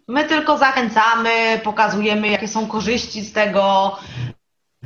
my 0.08 0.24
tylko 0.24 0.58
zachęcamy, 0.58 1.30
pokazujemy, 1.64 2.28
jakie 2.28 2.48
są 2.48 2.68
korzyści 2.68 3.22
z 3.22 3.34
tego, 3.34 3.96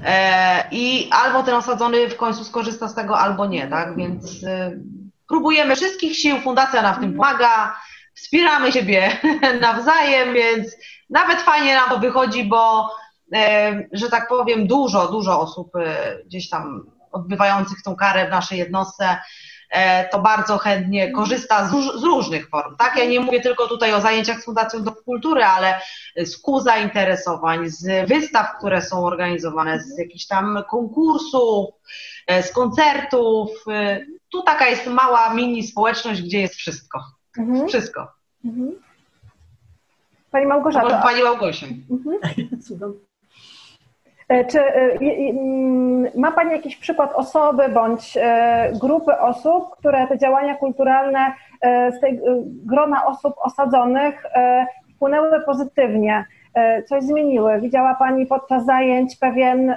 e, 0.06 0.64
i 0.72 1.10
albo 1.12 1.44
ten 1.44 1.56
osadzony 1.56 2.10
w 2.10 2.18
końcu 2.18 2.44
skorzysta 2.44 2.88
z 2.88 2.96
tego, 2.96 3.20
albo 3.20 3.46
nie, 3.46 3.68
tak? 3.68 3.96
Więc 3.96 4.46
próbujemy 5.28 5.76
wszystkich 5.76 6.16
sił, 6.16 6.38
fundacja 6.38 6.82
nam 6.82 6.96
w 6.96 7.00
tym 7.00 7.14
pomaga, 7.14 7.76
wspieramy 8.16 8.72
siebie 8.72 9.18
nawzajem, 9.62 10.34
więc 10.34 10.76
nawet 11.10 11.42
fajnie 11.42 11.76
nam 11.76 11.90
to 11.90 12.00
wychodzi, 12.00 12.44
bo 12.44 12.90
e, 13.34 13.88
że 13.92 14.10
tak 14.10 14.28
powiem, 14.28 14.68
dużo, 14.68 15.08
dużo 15.08 15.40
osób 15.40 15.76
e, 15.76 16.18
gdzieś 16.26 16.50
tam 16.50 16.92
odbywających 17.12 17.82
tą 17.82 17.96
karę 17.96 18.28
w 18.28 18.32
naszej 18.32 18.60
jednostce 18.60 19.18
e, 19.72 20.10
to 20.10 20.20
bardzo 20.20 20.58
chętnie 20.58 21.12
korzysta 21.12 21.68
z, 21.68 22.04
różnych 22.04 22.50
form. 22.50 22.78
Tak? 22.78 22.98
Ja 22.98 23.06
nie 23.06 23.20
mówię 23.20 23.42
tylko 23.42 23.68
tutaj 23.68 23.94
o 23.94 24.02
zajęciach 24.02 24.42
z 24.42 24.46
Fundacją 24.46 24.84
do 24.84 24.92
Kultury, 24.92 25.44
ale 25.44 25.82
z 26.18 26.38
kół 26.38 26.60
zainteresowań, 26.60 27.70
z 27.70 28.10
wystaw, 28.10 28.58
które 28.58 28.82
są 28.82 29.06
organizowane, 29.06 29.80
z 29.80 29.98
jakichś 29.98 30.28
tam 30.28 30.64
konkursów, 30.70 31.70
z 32.42 32.52
koncertów. 32.52 33.50
Tu 34.30 34.42
taka 34.42 34.68
jest 34.68 34.88
mała 34.88 35.34
mini 35.34 35.64
społeczność, 35.64 36.22
gdzie 36.22 36.42
jest 36.42 36.56
wszystko. 36.56 37.15
Mhm. 37.38 37.68
Wszystko. 37.68 38.08
Mhm. 38.46 38.72
Pani 40.32 40.46
Małgorzata. 40.46 40.86
Może 40.86 41.02
Pani 41.04 41.24
Małgosiu. 41.24 41.66
Mhm. 41.92 42.18
E, 44.28 44.46
czy 44.46 44.60
e, 44.60 45.00
ma 46.16 46.32
Pani 46.32 46.52
jakiś 46.52 46.76
przykład 46.76 47.14
osoby 47.14 47.70
bądź 47.70 48.18
e, 48.22 48.72
grupy 48.82 49.20
osób, 49.20 49.76
które 49.78 50.08
te 50.08 50.18
działania 50.18 50.56
kulturalne 50.56 51.34
z 51.98 52.00
tej 52.00 52.22
grona 52.66 53.06
osób 53.06 53.34
osadzonych 53.38 54.24
wpłynęły 54.96 55.42
pozytywnie, 55.46 56.26
coś 56.88 57.04
zmieniły? 57.04 57.62
Widziała 57.62 57.96
Pani 57.96 58.26
podczas 58.26 58.66
zajęć 58.66 59.16
pewien 59.16 59.76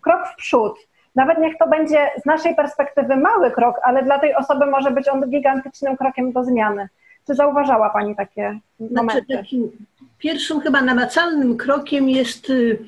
krok 0.00 0.26
w 0.26 0.36
przód? 0.36 0.78
Nawet 1.14 1.38
niech 1.38 1.58
to 1.58 1.68
będzie 1.68 2.10
z 2.22 2.26
naszej 2.26 2.56
perspektywy 2.56 3.16
mały 3.16 3.50
krok, 3.50 3.76
ale 3.82 4.02
dla 4.02 4.18
tej 4.18 4.34
osoby 4.34 4.66
może 4.66 4.90
być 4.90 5.08
on 5.08 5.30
gigantycznym 5.30 5.96
krokiem 5.96 6.32
do 6.32 6.44
zmiany. 6.44 6.88
Czy 7.26 7.34
zauważała 7.34 7.90
Pani 7.90 8.16
takie 8.16 8.58
znaczy, 8.80 8.94
momenty? 8.94 9.24
Znaczy, 9.26 9.42
takim 9.42 9.70
pierwszym 10.18 10.60
chyba 10.60 10.82
namacalnym 10.82 11.56
krokiem 11.56 12.10
jest 12.10 12.50
y, 12.50 12.78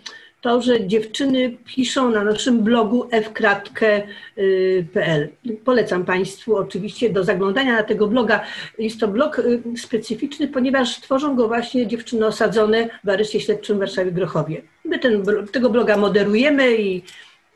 to, 0.41 0.63
że 0.63 0.87
dziewczyny 0.87 1.57
piszą 1.65 2.11
na 2.11 2.25
naszym 2.25 2.63
blogu 2.63 3.09
fkratkę.pl. 3.23 5.29
Polecam 5.65 6.05
Państwu 6.05 6.57
oczywiście 6.57 7.11
do 7.11 7.25
zaglądania 7.25 7.77
na 7.77 7.83
tego 7.83 8.09
bloga. 8.09 8.41
Jest 8.79 9.01
to 9.01 9.09
blog 9.09 9.39
y, 9.39 9.63
specyficzny, 9.77 10.49
ponieważ 10.49 11.01
tworzą 11.01 11.37
go 11.37 11.49
właśnie 11.49 11.87
dziewczyny 11.87 12.27
osadzone 12.27 12.89
w 13.05 13.09
areszcie 13.09 13.41
śledczym 13.41 13.77
w 13.77 13.81
Warszawie-Grochowie. 13.81 14.63
My 14.85 14.99
ten, 14.99 15.23
tego 15.53 15.71
bloga 15.71 15.97
moderujemy 15.97 16.77
i 16.77 17.03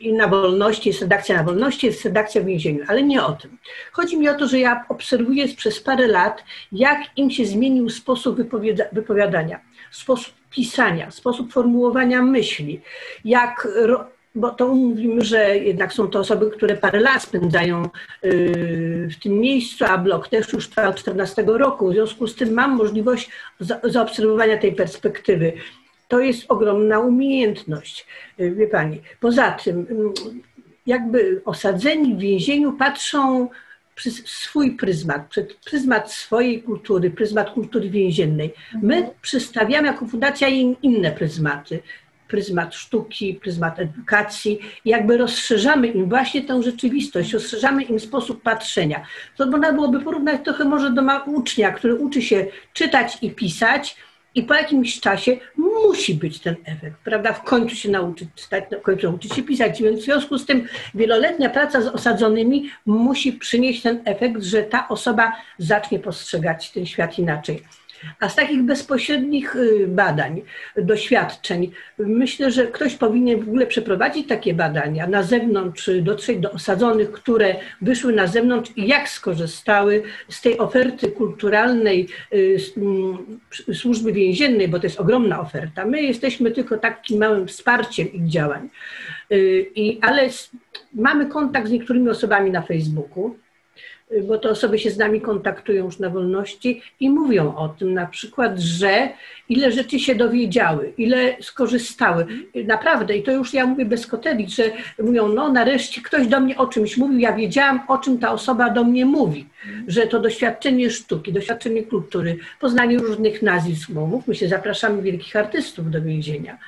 i 0.00 0.12
na 0.12 0.28
wolności, 0.28 0.88
jest 0.88 1.00
redakcja 1.00 1.36
na 1.36 1.42
wolności, 1.42 1.86
jest 1.86 2.04
redakcja 2.04 2.42
w 2.42 2.44
więzieniu, 2.44 2.84
ale 2.88 3.02
nie 3.02 3.22
o 3.24 3.32
tym. 3.32 3.58
Chodzi 3.92 4.18
mi 4.18 4.28
o 4.28 4.34
to, 4.34 4.48
że 4.48 4.58
ja 4.58 4.84
obserwuję 4.88 5.48
przez 5.48 5.80
parę 5.80 6.06
lat, 6.06 6.44
jak 6.72 7.00
im 7.16 7.30
się 7.30 7.46
zmienił 7.46 7.90
sposób 7.90 8.36
wypowiadania, 8.92 9.60
sposób 9.90 10.34
pisania, 10.50 11.10
sposób 11.10 11.52
formułowania 11.52 12.22
myśli, 12.22 12.80
jak 13.24 13.68
bo 14.34 14.50
to 14.50 14.74
mówimy, 14.74 15.24
że 15.24 15.58
jednak 15.58 15.92
są 15.92 16.08
to 16.08 16.18
osoby, 16.18 16.50
które 16.50 16.76
parę 16.76 17.00
lat 17.00 17.22
spędzają 17.22 17.88
y, 18.24 19.08
w 19.10 19.22
tym 19.22 19.32
miejscu, 19.32 19.84
a 19.84 19.98
blok 19.98 20.28
też 20.28 20.52
już 20.52 20.68
trwa 20.68 20.88
od 20.88 20.96
14 20.96 21.44
roku. 21.46 21.90
W 21.90 21.92
związku 21.92 22.26
z 22.26 22.34
tym 22.34 22.54
mam 22.54 22.76
możliwość 22.76 23.30
zaobserwowania 23.84 24.58
tej 24.58 24.72
perspektywy. 24.72 25.52
To 26.10 26.20
jest 26.20 26.44
ogromna 26.48 26.98
umiejętność, 26.98 28.06
y, 28.40 28.54
wie 28.54 28.66
Pani. 28.66 29.00
Poza 29.20 29.50
tym, 29.50 29.86
mm, 29.90 30.12
jakby 30.86 31.42
osadzeni 31.44 32.14
w 32.14 32.18
więzieniu 32.18 32.72
patrzą 32.72 33.48
przez 33.94 34.26
swój 34.26 34.76
pryzmat, 34.76 35.28
przez 35.28 35.44
pryzmat 35.64 36.12
swojej 36.12 36.62
kultury, 36.62 37.10
pryzmat 37.10 37.50
kultury 37.50 37.90
więziennej. 37.90 38.54
My 38.82 38.96
mhm. 38.96 39.14
przedstawiamy 39.22 39.86
jako 39.86 40.06
fundacja 40.06 40.48
im 40.48 40.76
inne 40.82 41.12
pryzmaty. 41.12 41.82
Pryzmat 42.28 42.74
sztuki, 42.74 43.34
pryzmat 43.34 43.78
edukacji, 43.78 44.60
jakby 44.84 45.16
rozszerzamy 45.16 45.86
im 45.86 46.08
właśnie 46.08 46.42
tę 46.42 46.62
rzeczywistość, 46.62 47.32
rozszerzamy 47.32 47.82
im 47.82 48.00
sposób 48.00 48.42
patrzenia. 48.42 49.04
To 49.36 49.46
można 49.46 49.72
byłoby 49.72 50.00
porównać 50.00 50.40
trochę 50.44 50.64
może 50.64 50.90
do 50.90 51.02
ucznia, 51.26 51.72
który 51.72 51.94
uczy 51.94 52.22
się 52.22 52.46
czytać 52.72 53.18
i 53.22 53.30
pisać, 53.30 53.96
i 54.34 54.42
po 54.42 54.54
jakimś 54.54 55.00
czasie 55.00 55.36
musi 55.56 56.14
być 56.14 56.40
ten 56.40 56.56
efekt, 56.64 56.96
prawda? 57.04 57.32
W 57.32 57.42
końcu 57.42 57.76
się 57.76 57.90
nauczyć 57.90 58.28
czytać, 58.34 58.64
w 58.80 58.82
końcu 58.82 59.06
nauczyć 59.06 59.34
się 59.34 59.42
pisać. 59.42 59.82
Więc 59.82 60.00
w 60.00 60.04
związku 60.04 60.38
z 60.38 60.46
tym 60.46 60.68
wieloletnia 60.94 61.50
praca 61.50 61.82
z 61.82 61.86
osadzonymi 61.86 62.70
musi 62.86 63.32
przynieść 63.32 63.82
ten 63.82 64.02
efekt, 64.04 64.42
że 64.42 64.62
ta 64.62 64.88
osoba 64.88 65.32
zacznie 65.58 65.98
postrzegać 65.98 66.70
ten 66.70 66.86
świat 66.86 67.18
inaczej. 67.18 67.62
A 68.20 68.28
z 68.28 68.36
takich 68.36 68.62
bezpośrednich 68.62 69.56
y, 69.56 69.86
badań, 69.88 70.42
doświadczeń, 70.76 71.70
myślę, 71.98 72.50
że 72.50 72.66
ktoś 72.66 72.96
powinien 72.96 73.40
w 73.40 73.48
ogóle 73.48 73.66
przeprowadzić 73.66 74.28
takie 74.28 74.54
badania 74.54 75.06
na 75.06 75.22
zewnątrz, 75.22 75.90
dotrzeć 76.02 76.38
do 76.38 76.52
osadzonych, 76.52 77.12
które 77.12 77.56
wyszły 77.80 78.12
na 78.12 78.26
zewnątrz 78.26 78.70
i 78.76 78.86
jak 78.86 79.08
skorzystały 79.08 80.02
z 80.28 80.40
tej 80.40 80.58
oferty 80.58 81.12
kulturalnej 81.12 82.08
y, 82.34 82.56
służby 83.74 84.12
więziennej, 84.12 84.68
bo 84.68 84.78
to 84.78 84.86
jest 84.86 85.00
ogromna 85.00 85.40
oferta. 85.40 85.86
My 85.86 86.02
jesteśmy 86.02 86.50
tylko 86.50 86.78
takim 86.78 87.18
małym 87.18 87.48
wsparciem 87.48 88.12
ich 88.12 88.28
działań. 88.28 88.68
Y, 89.32 89.66
I, 89.74 89.98
ale 90.02 90.28
mamy 90.94 91.26
kontakt 91.26 91.68
z 91.68 91.70
niektórymi 91.70 92.08
osobami 92.08 92.50
na 92.50 92.62
Facebooku 92.62 93.36
bo 94.28 94.38
te 94.38 94.50
osoby 94.50 94.78
się 94.78 94.90
z 94.90 94.98
nami 94.98 95.20
kontaktują 95.20 95.84
już 95.84 95.98
na 95.98 96.10
wolności 96.10 96.82
i 97.00 97.10
mówią 97.10 97.54
o 97.56 97.68
tym 97.68 97.94
na 97.94 98.06
przykład, 98.06 98.58
że 98.58 99.08
ile 99.48 99.72
rzeczy 99.72 99.98
się 99.98 100.14
dowiedziały, 100.14 100.92
ile 100.98 101.36
skorzystały. 101.40 102.26
Naprawdę, 102.66 103.16
i 103.16 103.22
to 103.22 103.32
już 103.32 103.54
ja 103.54 103.66
mówię 103.66 103.84
bez 103.84 104.06
kotelik, 104.06 104.48
że 104.48 104.62
mówią, 105.02 105.28
no 105.28 105.52
nareszcie 105.52 106.02
ktoś 106.02 106.26
do 106.26 106.40
mnie 106.40 106.56
o 106.56 106.66
czymś 106.66 106.96
mówił, 106.96 107.18
ja 107.18 107.32
wiedziałam, 107.32 107.80
o 107.88 107.98
czym 107.98 108.18
ta 108.18 108.32
osoba 108.32 108.70
do 108.70 108.84
mnie 108.84 109.06
mówi, 109.06 109.46
że 109.86 110.06
to 110.06 110.20
doświadczenie 110.20 110.90
sztuki, 110.90 111.32
doświadczenie 111.32 111.82
kultury, 111.82 112.36
poznanie 112.60 112.98
różnych 112.98 113.42
nazwisk, 113.42 113.90
bo 113.90 114.06
mówmy 114.06 114.34
się, 114.34 114.48
zapraszamy 114.48 115.02
wielkich 115.02 115.36
artystów 115.36 115.90
do 115.90 116.02
więzienia. 116.02 116.58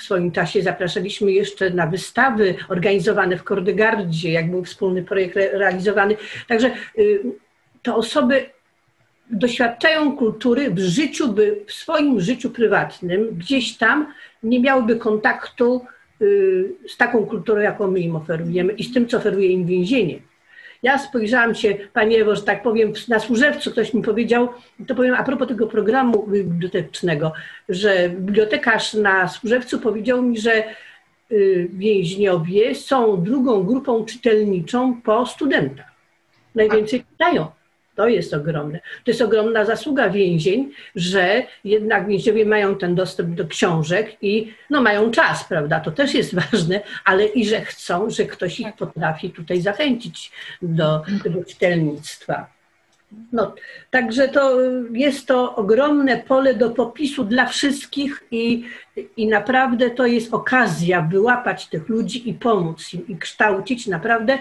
W 0.00 0.02
swoim 0.02 0.32
czasie 0.32 0.62
zapraszaliśmy 0.62 1.32
jeszcze 1.32 1.70
na 1.70 1.86
wystawy 1.86 2.54
organizowane 2.68 3.36
w 3.36 3.44
Kordegardzie, 3.44 4.32
jak 4.32 4.50
był 4.50 4.64
wspólny 4.64 5.02
projekt 5.02 5.36
realizowany. 5.36 6.16
Także 6.48 6.70
y, 6.98 7.22
to 7.82 7.96
osoby 7.96 8.46
doświadczają 9.30 10.16
kultury 10.16 10.70
w 10.70 10.78
życiu, 10.78 11.32
by 11.32 11.64
w 11.66 11.72
swoim 11.72 12.20
życiu 12.20 12.50
prywatnym 12.50 13.28
gdzieś 13.38 13.76
tam 13.76 14.12
nie 14.42 14.60
miałyby 14.60 14.96
kontaktu 14.96 15.84
y, 16.22 16.74
z 16.88 16.96
taką 16.96 17.26
kulturą, 17.26 17.60
jaką 17.60 17.90
my 17.90 18.00
im 18.00 18.16
oferujemy 18.16 18.72
i 18.72 18.84
z 18.84 18.92
tym, 18.92 19.08
co 19.08 19.16
oferuje 19.16 19.48
im 19.48 19.66
więzienie. 19.66 20.18
Ja 20.82 20.98
spojrzałam 20.98 21.54
się, 21.54 21.74
Pani 21.92 22.16
Ewo, 22.16 22.36
że 22.36 22.42
tak 22.42 22.62
powiem, 22.62 22.92
na 23.08 23.20
służewcu 23.20 23.70
ktoś 23.70 23.94
mi 23.94 24.02
powiedział, 24.02 24.48
to 24.86 24.94
powiem 24.94 25.14
a 25.14 25.22
propos 25.22 25.48
tego 25.48 25.66
programu 25.66 26.26
bibliotecznego, 26.26 27.32
że 27.68 28.08
bibliotekarz 28.08 28.94
na 28.94 29.28
służewcu 29.28 29.80
powiedział 29.80 30.22
mi, 30.22 30.38
że 30.38 30.64
y, 31.32 31.68
więźniowie 31.72 32.74
są 32.74 33.22
drugą 33.22 33.62
grupą 33.62 34.04
czytelniczą 34.04 35.00
po 35.02 35.26
studentach. 35.26 35.90
Najwięcej 36.54 37.04
czytają. 37.10 37.59
To 37.94 38.08
jest 38.08 38.34
ogromne. 38.34 38.80
To 39.04 39.10
jest 39.10 39.22
ogromna 39.22 39.64
zasługa 39.64 40.10
więzień, 40.10 40.70
że 40.96 41.42
jednak 41.64 42.08
więźniowie 42.08 42.46
mają 42.46 42.78
ten 42.78 42.94
dostęp 42.94 43.34
do 43.34 43.46
książek 43.46 44.16
i 44.22 44.52
no, 44.70 44.82
mają 44.82 45.10
czas, 45.10 45.44
prawda? 45.44 45.80
To 45.80 45.90
też 45.90 46.14
jest 46.14 46.34
ważne, 46.50 46.80
ale 47.04 47.26
i 47.26 47.46
że 47.46 47.60
chcą, 47.60 48.10
że 48.10 48.24
ktoś 48.24 48.60
ich 48.60 48.76
potrafi 48.76 49.30
tutaj 49.30 49.60
zachęcić 49.60 50.32
do 50.62 51.02
tego 51.22 51.44
czytelnictwa. 51.44 52.59
No, 53.32 53.54
także 53.90 54.28
to 54.28 54.60
jest 54.92 55.26
to 55.26 55.56
ogromne 55.56 56.16
pole 56.16 56.54
do 56.54 56.70
popisu 56.70 57.24
dla 57.24 57.46
wszystkich 57.46 58.22
i, 58.30 58.64
i 59.16 59.26
naprawdę 59.26 59.90
to 59.90 60.06
jest 60.06 60.34
okazja 60.34 61.02
wyłapać 61.02 61.66
tych 61.66 61.88
ludzi 61.88 62.28
i 62.28 62.34
pomóc 62.34 62.94
im 62.94 63.08
i 63.08 63.16
kształcić 63.16 63.86
naprawdę 63.86 64.38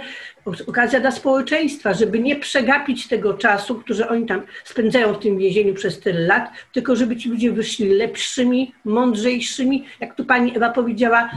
okazja 0.68 1.00
dla 1.00 1.12
społeczeństwa, 1.12 1.94
żeby 1.94 2.20
nie 2.20 2.36
przegapić 2.36 3.08
tego 3.08 3.34
czasu, 3.34 3.76
który 3.76 4.08
oni 4.08 4.26
tam 4.26 4.42
spędzają 4.64 5.14
w 5.14 5.20
tym 5.20 5.38
więzieniu 5.38 5.74
przez 5.74 6.00
tyle 6.00 6.20
lat, 6.20 6.50
tylko 6.74 6.96
żeby 6.96 7.18
ci 7.18 7.30
ludzie 7.30 7.52
wyszli 7.52 7.90
lepszymi, 7.90 8.74
mądrzejszymi, 8.86 9.86
jak 10.00 10.16
tu 10.16 10.26
pani 10.26 10.56
Ewa 10.56 10.70
powiedziała, 10.70 11.30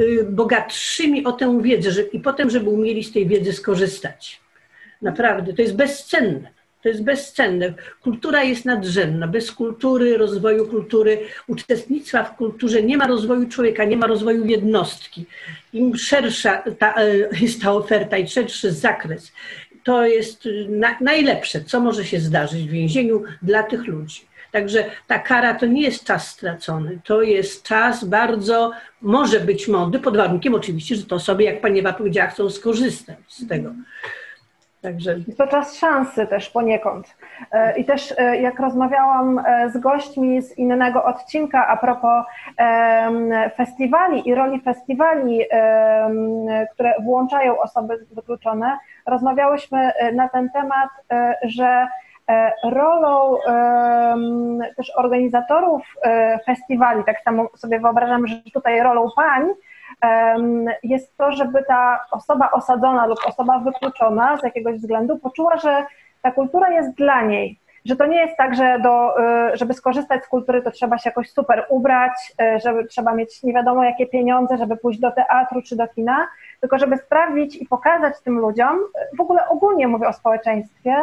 y, 0.00 0.26
bogatszymi 0.30 1.24
o 1.24 1.32
tę 1.32 1.62
wiedzę 1.62 1.90
że, 1.90 2.02
i 2.02 2.20
potem, 2.20 2.50
żeby 2.50 2.70
umieli 2.70 3.04
z 3.04 3.12
tej 3.12 3.26
wiedzy 3.26 3.52
skorzystać. 3.52 4.40
Naprawdę, 5.02 5.52
to 5.52 5.62
jest 5.62 5.76
bezcenne. 5.76 6.57
To 6.82 6.88
jest 6.88 7.04
bezcenne. 7.04 7.74
Kultura 8.02 8.42
jest 8.42 8.64
nadrzędna. 8.64 9.28
Bez 9.28 9.52
kultury, 9.52 10.18
rozwoju 10.18 10.68
kultury, 10.68 11.18
uczestnictwa 11.46 12.24
w 12.24 12.36
kulturze 12.36 12.82
nie 12.82 12.96
ma 12.96 13.06
rozwoju 13.06 13.48
człowieka, 13.48 13.84
nie 13.84 13.96
ma 13.96 14.06
rozwoju 14.06 14.46
jednostki. 14.46 15.26
Im 15.72 15.96
szersza 15.96 16.62
ta, 16.78 16.94
e, 16.94 17.14
jest 17.40 17.62
ta 17.62 17.72
oferta 17.72 18.18
i 18.18 18.28
szerszy 18.28 18.72
zakres, 18.72 19.32
to 19.84 20.06
jest 20.06 20.48
na, 20.68 20.96
najlepsze, 21.00 21.60
co 21.64 21.80
może 21.80 22.04
się 22.04 22.20
zdarzyć 22.20 22.68
w 22.68 22.70
więzieniu 22.70 23.22
dla 23.42 23.62
tych 23.62 23.86
ludzi. 23.86 24.28
Także 24.52 24.84
ta 25.06 25.18
kara 25.18 25.54
to 25.54 25.66
nie 25.66 25.82
jest 25.82 26.04
czas 26.04 26.30
stracony, 26.30 26.98
to 27.04 27.22
jest 27.22 27.62
czas 27.62 28.04
bardzo, 28.04 28.72
może 29.02 29.40
być 29.40 29.68
mądry, 29.68 30.00
pod 30.00 30.16
warunkiem 30.16 30.54
oczywiście, 30.54 30.96
że 30.96 31.04
to 31.04 31.16
osoby, 31.16 31.42
jak 31.42 31.60
pani 31.60 31.80
Ewa 31.80 31.92
powiedziała, 31.92 32.30
chcą 32.30 32.50
skorzystać 32.50 33.16
z 33.28 33.48
tego. 33.48 33.72
Także... 34.82 35.16
To 35.38 35.46
czas 35.46 35.76
szansy 35.76 36.26
też 36.26 36.50
poniekąd. 36.50 37.16
E, 37.52 37.78
I 37.78 37.84
też 37.84 38.14
e, 38.18 38.36
jak 38.36 38.60
rozmawiałam 38.60 39.38
e, 39.38 39.70
z 39.70 39.78
gośćmi 39.78 40.42
z 40.42 40.58
innego 40.58 41.04
odcinka 41.04 41.66
a 41.66 41.76
propos 41.76 42.24
festiwali 43.56 44.28
i 44.28 44.34
roli 44.34 44.60
festiwali, 44.60 45.44
które 46.72 46.94
włączają 47.04 47.58
osoby 47.58 48.06
wykluczone, 48.12 48.78
rozmawiałyśmy 49.06 49.92
na 50.12 50.28
ten 50.28 50.50
temat, 50.50 50.88
że 51.42 51.88
rolą 52.64 53.36
też 54.76 54.92
organizatorów 54.96 55.82
festiwali, 56.46 57.04
tak 57.04 57.20
samo 57.20 57.48
sobie 57.56 57.80
wyobrażam, 57.80 58.26
że 58.26 58.36
tutaj 58.54 58.80
rolą 58.80 59.08
pań, 59.16 59.48
jest 60.82 61.16
to, 61.16 61.32
żeby 61.32 61.64
ta 61.68 62.04
osoba 62.10 62.50
osadzona 62.50 63.06
lub 63.06 63.18
osoba 63.26 63.58
wykluczona 63.58 64.36
z 64.36 64.42
jakiegoś 64.42 64.76
względu 64.76 65.18
poczuła, 65.18 65.56
że 65.56 65.86
ta 66.22 66.30
kultura 66.30 66.70
jest 66.70 66.94
dla 66.94 67.22
niej. 67.22 67.58
Że 67.84 67.96
to 67.96 68.06
nie 68.06 68.20
jest 68.20 68.36
tak, 68.36 68.54
że 68.54 68.78
do, 68.82 69.20
y, 69.20 69.56
żeby 69.56 69.74
skorzystać 69.74 70.24
z 70.24 70.28
kultury, 70.28 70.62
to 70.62 70.70
trzeba 70.70 70.98
się 70.98 71.10
jakoś 71.10 71.30
super 71.30 71.66
ubrać, 71.68 72.12
y, 72.42 72.60
żeby 72.60 72.84
trzeba 72.84 73.14
mieć 73.14 73.42
nie 73.42 73.52
wiadomo 73.52 73.84
jakie 73.84 74.06
pieniądze, 74.06 74.58
żeby 74.58 74.76
pójść 74.76 75.00
do 75.00 75.10
teatru 75.10 75.62
czy 75.62 75.76
do 75.76 75.88
kina, 75.88 76.28
tylko 76.60 76.78
żeby 76.78 76.96
sprawdzić 76.96 77.56
i 77.56 77.66
pokazać 77.66 78.14
tym 78.24 78.38
ludziom, 78.38 78.78
w 79.18 79.20
ogóle 79.20 79.48
ogólnie 79.48 79.88
mówię 79.88 80.08
o 80.08 80.12
społeczeństwie, 80.12 80.96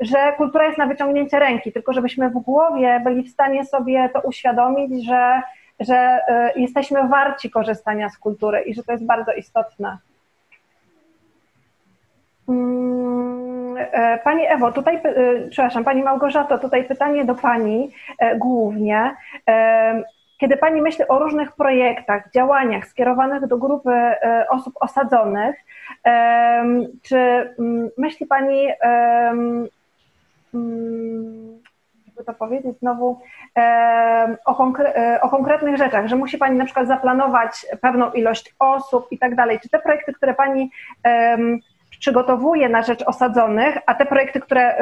że 0.00 0.32
kultura 0.36 0.64
jest 0.64 0.78
na 0.78 0.86
wyciągnięcie 0.86 1.38
ręki, 1.38 1.72
tylko 1.72 1.92
żebyśmy 1.92 2.30
w 2.30 2.38
głowie 2.38 3.00
byli 3.04 3.22
w 3.22 3.30
stanie 3.30 3.64
sobie 3.64 4.08
to 4.12 4.20
uświadomić, 4.20 5.06
że 5.06 5.42
że 5.80 5.94
e, 5.94 6.52
jesteśmy 6.56 7.08
warci 7.08 7.50
korzystania 7.50 8.08
z 8.08 8.18
kultury 8.18 8.60
i 8.60 8.74
że 8.74 8.82
to 8.82 8.92
jest 8.92 9.06
bardzo 9.06 9.32
istotne. 9.32 9.98
Mm, 12.48 13.76
e, 13.76 14.18
pani 14.18 14.46
Ewo, 14.46 14.72
tutaj, 14.72 14.96
e, 14.96 15.00
przepraszam, 15.50 15.84
Pani 15.84 16.02
Małgorzato, 16.02 16.58
tutaj 16.58 16.84
pytanie 16.84 17.24
do 17.24 17.34
Pani 17.34 17.90
głównie. 18.36 19.16
Kiedy 20.38 20.56
Pani 20.56 20.82
myśli 20.82 21.08
o 21.08 21.18
różnych 21.18 21.52
projektach, 21.52 22.30
działaniach 22.34 22.88
skierowanych 22.88 23.46
do 23.46 23.58
grupy 23.58 23.90
osób 24.50 24.74
osadzonych, 24.80 25.56
czy 27.02 27.16
mm, 27.58 27.90
myśli 27.98 28.26
Pani, 28.26 28.68
mm, 30.54 31.57
jakby 32.18 32.32
to 32.32 32.38
powiedzieć 32.38 32.78
znowu, 32.78 33.20
o, 34.44 34.54
konkre 34.54 34.96
e, 34.96 35.20
o, 35.20 35.28
konkretnych 35.28 35.76
rzeczach, 35.76 36.06
że 36.06 36.16
musi 36.16 36.38
Pani 36.38 36.58
na 36.58 36.64
przykład 36.64 36.88
zaplanować 36.88 37.66
pewną 37.80 38.12
ilość 38.12 38.54
osób 38.58 39.06
i 39.10 39.18
tak 39.18 39.34
dalej. 39.34 39.60
Czy 39.62 39.68
te 39.68 39.78
projekty, 39.78 40.12
które 40.12 40.34
Pani 40.34 40.70
przygotowuje 41.90 42.68
na 42.68 42.82
rzecz 42.82 43.02
osadzonych, 43.02 43.78
a 43.86 43.94
te 43.94 44.06
projekty, 44.06 44.40
które 44.40 44.78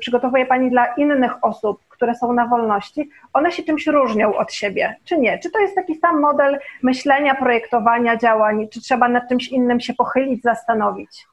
przygotowuje 0.00 0.46
Pani 0.46 0.70
dla 0.70 0.86
innych 0.86 1.44
osób, 1.44 1.80
które 1.88 2.14
są 2.14 2.32
na 2.32 2.46
wolności, 2.46 3.10
one 3.32 3.52
się 3.52 3.62
czymś 3.62 3.86
różnią 3.86 4.34
od 4.36 4.52
siebie, 4.52 4.96
czy 5.04 5.18
nie? 5.18 5.38
Czy 5.38 5.50
to 5.50 5.58
jest 5.58 5.74
taki 5.74 5.94
sam 5.94 6.20
model 6.20 6.58
myślenia, 6.82 7.34
projektowania 7.34 8.16
działań, 8.16 8.68
czy 8.68 8.80
trzeba 8.80 9.08
nad 9.08 9.28
czymś 9.28 9.48
innym 9.48 9.80
się 9.80 9.94
pochylić, 9.94 10.42
zastanowić? 10.42 11.26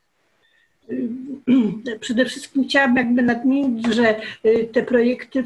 Przede 1.99 2.25
wszystkim 2.25 2.63
chciałabym 2.63 2.95
jakby 2.97 3.21
nadmienić, 3.21 3.87
że 3.95 4.15
y, 4.45 4.69
te 4.71 4.83
projekty 4.83 5.43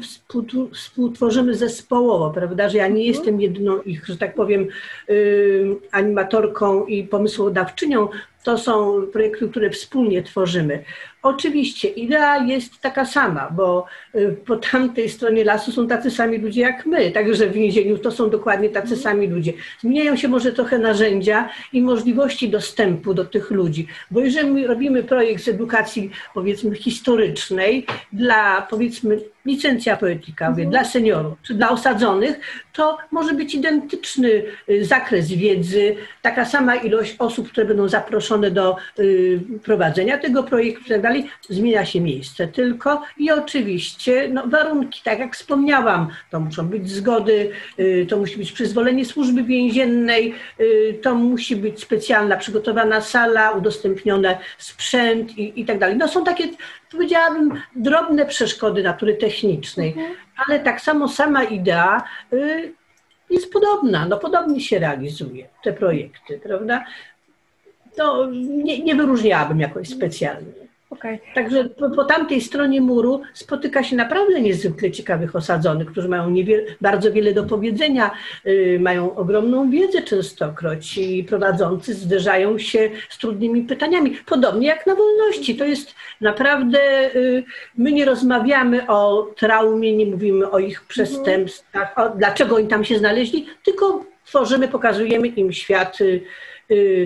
współtworzymy 0.72 1.54
zespołowo, 1.54 2.30
prawda, 2.30 2.68
że 2.68 2.78
ja 2.78 2.88
nie 2.88 3.06
mhm. 3.06 3.06
jestem 3.06 3.40
jedną 3.40 3.82
ich, 3.82 4.06
że 4.06 4.16
tak 4.16 4.34
powiem, 4.34 4.66
y, 5.08 5.76
animatorką 5.92 6.86
i 6.86 7.04
pomysłodawczynią, 7.04 8.08
to 8.48 8.58
są 8.58 9.02
projekty, 9.12 9.48
które 9.48 9.70
wspólnie 9.70 10.22
tworzymy. 10.22 10.84
Oczywiście 11.22 11.88
idea 11.88 12.44
jest 12.46 12.80
taka 12.80 13.04
sama, 13.04 13.50
bo 13.50 13.86
y, 14.14 14.36
po 14.46 14.56
tamtej 14.56 15.08
stronie 15.08 15.44
lasu 15.44 15.72
są 15.72 15.88
tacy 15.88 16.10
sami 16.10 16.38
ludzie 16.38 16.60
jak 16.60 16.86
my, 16.86 17.10
także 17.10 17.46
w 17.46 17.52
więzieniu 17.52 17.98
to 17.98 18.10
są 18.10 18.30
dokładnie 18.30 18.68
tacy 18.68 18.94
mhm. 18.94 19.02
sami 19.02 19.26
ludzie. 19.26 19.52
Zmieniają 19.80 20.16
się 20.16 20.28
może 20.28 20.52
trochę 20.52 20.78
narzędzia 20.78 21.48
i 21.72 21.82
możliwości 21.82 22.48
dostępu 22.48 23.14
do 23.14 23.24
tych 23.24 23.50
ludzi, 23.50 23.86
bo 24.10 24.20
jeżeli 24.20 24.66
robimy 24.66 25.02
projekt 25.02 25.44
z 25.44 25.48
edukacji 25.48 26.10
powiedzmy 26.34 26.76
historycznej 26.76 27.86
dla 28.12 28.62
powiedzmy 28.70 29.20
licencja 29.46 29.96
poetyka, 29.96 30.46
mhm. 30.46 30.70
dla 30.70 30.84
seniorów 30.84 31.38
czy 31.42 31.54
dla 31.54 31.70
osadzonych, 31.70 32.40
to 32.72 32.96
może 33.10 33.34
być 33.34 33.54
identyczny 33.54 34.42
y, 34.68 34.84
zakres 34.84 35.28
wiedzy, 35.28 35.96
taka 36.22 36.44
sama 36.44 36.76
ilość 36.76 37.16
osób, 37.18 37.48
które 37.48 37.66
będą 37.66 37.88
zaproszone 37.88 38.37
do 38.50 38.76
y, 38.98 39.40
prowadzenia 39.64 40.18
tego 40.18 40.42
projektu 40.42 40.84
i 40.86 40.88
tak 40.88 41.02
dalej. 41.02 41.30
Zmienia 41.48 41.86
się 41.86 42.00
miejsce 42.00 42.48
tylko 42.48 43.02
i 43.18 43.30
oczywiście 43.30 44.28
no, 44.32 44.46
warunki, 44.46 45.00
tak 45.04 45.18
jak 45.18 45.36
wspomniałam, 45.36 46.08
to 46.30 46.40
muszą 46.40 46.68
być 46.68 46.90
zgody, 46.90 47.50
y, 47.78 48.06
to 48.08 48.16
musi 48.16 48.38
być 48.38 48.52
przyzwolenie 48.52 49.04
służby 49.04 49.42
więziennej, 49.42 50.34
to 51.02 51.14
musi 51.14 51.56
być 51.56 51.80
specjalna 51.80 52.36
przygotowana 52.36 53.00
sala, 53.00 53.50
udostępniony 53.50 54.38
sprzęt 54.58 55.38
i, 55.38 55.60
i 55.60 55.64
tak 55.64 55.78
dalej. 55.78 55.96
No 55.96 56.08
są 56.08 56.24
takie 56.24 56.48
powiedziałabym, 56.90 57.62
drobne 57.76 58.26
przeszkody 58.26 58.82
natury 58.82 59.14
technicznej, 59.14 59.88
mhm. 59.88 60.14
ale 60.46 60.60
tak 60.60 60.80
samo 60.80 61.08
sama 61.08 61.44
idea 61.44 62.02
y, 62.32 62.72
jest 63.30 63.52
podobna, 63.52 64.06
no 64.06 64.18
podobnie 64.18 64.60
się 64.60 64.78
realizuje 64.78 65.48
te 65.64 65.72
projekty, 65.72 66.40
prawda? 66.42 66.84
To 67.98 68.30
nie, 68.64 68.78
nie 68.78 68.94
wyróżniałabym 68.94 69.60
jakoś 69.60 69.88
specjalnie. 69.88 70.68
Okay. 70.90 71.18
Także 71.34 71.64
po, 71.64 71.90
po, 71.90 72.04
tamtej 72.04 72.40
stronie 72.40 72.80
muru 72.80 73.22
spotyka 73.34 73.82
się 73.82 73.96
naprawdę 73.96 74.40
niezwykle 74.40 74.90
ciekawych 74.90 75.36
osadzonych, 75.36 75.90
którzy 75.90 76.08
mają 76.08 76.34
bardzo 76.80 77.12
wiele 77.12 77.32
do 77.32 77.44
powiedzenia, 77.44 78.10
y, 78.46 78.78
mają 78.80 79.16
ogromną 79.16 79.70
wiedzę 79.70 80.02
częstokroć 80.02 80.98
i 80.98 81.24
prowadzący 81.24 81.94
zderzają 81.94 82.58
się 82.58 82.90
z 83.08 83.18
trudnymi 83.18 83.62
pytaniami. 83.62 84.16
Podobnie 84.26 84.66
jak 84.66 84.86
na 84.86 84.94
wolności. 84.94 85.56
To 85.56 85.64
jest 85.64 85.94
naprawdę, 86.20 86.80
y, 87.14 87.44
my 87.76 87.92
nie 87.92 88.04
rozmawiamy 88.04 88.86
o 88.86 89.30
traumie, 89.36 89.96
nie 89.96 90.06
mówimy 90.06 90.50
o 90.50 90.58
ich 90.58 90.84
przestępstwach, 90.84 91.98
o, 91.98 92.08
dlaczego 92.08 92.56
oni 92.56 92.68
tam 92.68 92.84
się 92.84 92.98
znaleźli, 92.98 93.46
tylko 93.64 94.04
tworzymy, 94.24 94.68
pokazujemy 94.68 95.26
im 95.28 95.52
świat 95.52 96.00
y, 96.00 96.20
Y, 96.20 96.22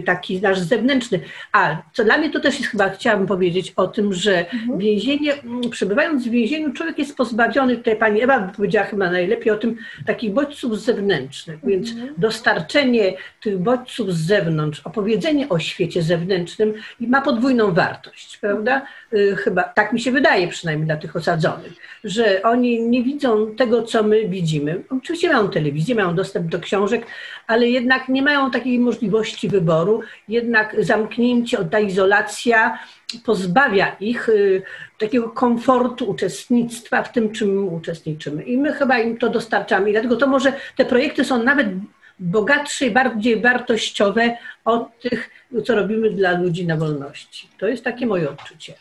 taki 0.06 0.40
nasz 0.40 0.58
zewnętrzny. 0.58 1.20
A 1.52 1.82
co 1.92 2.04
dla 2.04 2.18
mnie 2.18 2.30
to 2.30 2.40
też 2.40 2.58
jest 2.58 2.70
chyba, 2.70 2.90
chciałabym 2.90 3.26
powiedzieć 3.26 3.72
o 3.76 3.86
tym, 3.86 4.12
że 4.12 4.38
mhm. 4.38 4.78
więzienie, 4.78 5.34
mm, 5.34 5.70
przebywając 5.70 6.28
w 6.28 6.30
więzieniu, 6.30 6.72
człowiek 6.72 6.98
jest 6.98 7.16
pozbawiony, 7.16 7.76
tutaj 7.76 7.96
pani 7.96 8.22
Ewa 8.22 8.52
powiedziała 8.56 8.86
chyba 8.86 9.10
najlepiej 9.10 9.52
o 9.52 9.56
tym, 9.56 9.76
takich 10.06 10.32
bodźców 10.32 10.80
zewnętrznych, 10.80 11.54
mhm. 11.54 11.72
więc 11.72 11.90
dostarczenie 12.18 13.14
tych 13.40 13.58
bodźców 13.58 14.14
z 14.14 14.26
zewnątrz, 14.26 14.80
opowiedzenie 14.80 15.48
o 15.48 15.58
świecie 15.58 16.02
zewnętrznym 16.02 16.74
ma 17.00 17.20
podwójną 17.20 17.74
wartość, 17.74 18.38
prawda? 18.38 18.86
Y, 19.14 19.36
chyba 19.36 19.62
tak 19.62 19.92
mi 19.92 20.00
się 20.00 20.10
wydaje 20.10 20.48
przynajmniej 20.48 20.86
dla 20.86 20.96
tych 20.96 21.16
osadzonych, 21.16 21.72
że 22.04 22.42
oni 22.42 22.82
nie 22.82 23.02
widzą 23.02 23.54
tego, 23.56 23.82
co 23.82 24.02
my 24.02 24.28
widzimy. 24.28 24.84
Oczywiście 24.90 25.32
mają 25.32 25.48
telewizję, 25.48 25.94
mają 25.94 26.14
dostęp 26.14 26.48
do 26.48 26.60
książek, 26.60 27.06
ale 27.46 27.68
jednak 27.68 28.08
nie 28.08 28.22
mają 28.22 28.50
takiej 28.50 28.78
możliwości 28.78 29.48
wyboru, 29.48 30.02
jednak 30.28 30.84
zamknięcie, 30.84 31.58
ta 31.70 31.80
izolacja 31.80 32.78
pozbawia 33.24 33.96
ich 34.00 34.28
y, 34.28 34.62
takiego 34.98 35.30
komfortu 35.30 36.10
uczestnictwa 36.10 37.02
w 37.02 37.12
tym, 37.12 37.32
czym 37.32 37.48
my 37.48 37.60
uczestniczymy. 37.60 38.42
I 38.42 38.58
my 38.58 38.72
chyba 38.72 38.98
im 38.98 39.18
to 39.18 39.28
dostarczamy. 39.28 39.88
I 39.90 39.92
dlatego 39.92 40.16
to 40.16 40.26
może 40.26 40.52
te 40.76 40.84
projekty 40.84 41.24
są 41.24 41.42
nawet 41.42 41.66
bogatsze 42.18 42.86
i 42.86 42.90
bardziej 42.90 43.40
wartościowe 43.40 44.36
od 44.64 45.00
tych, 45.00 45.30
co 45.64 45.74
robimy 45.74 46.10
dla 46.10 46.38
ludzi 46.38 46.66
na 46.66 46.76
wolności. 46.76 47.48
To 47.58 47.68
jest 47.68 47.84
takie 47.84 48.06
moje 48.06 48.30
odczucie. 48.30 48.74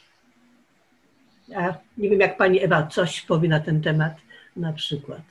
Ja 1.51 1.75
nie 1.97 2.09
wiem, 2.09 2.19
jak 2.19 2.37
pani 2.37 2.63
Ewa 2.63 2.87
coś 2.87 3.21
powie 3.21 3.49
na 3.49 3.59
ten 3.59 3.81
temat 3.81 4.13
na 4.55 4.73
przykład. 4.73 5.21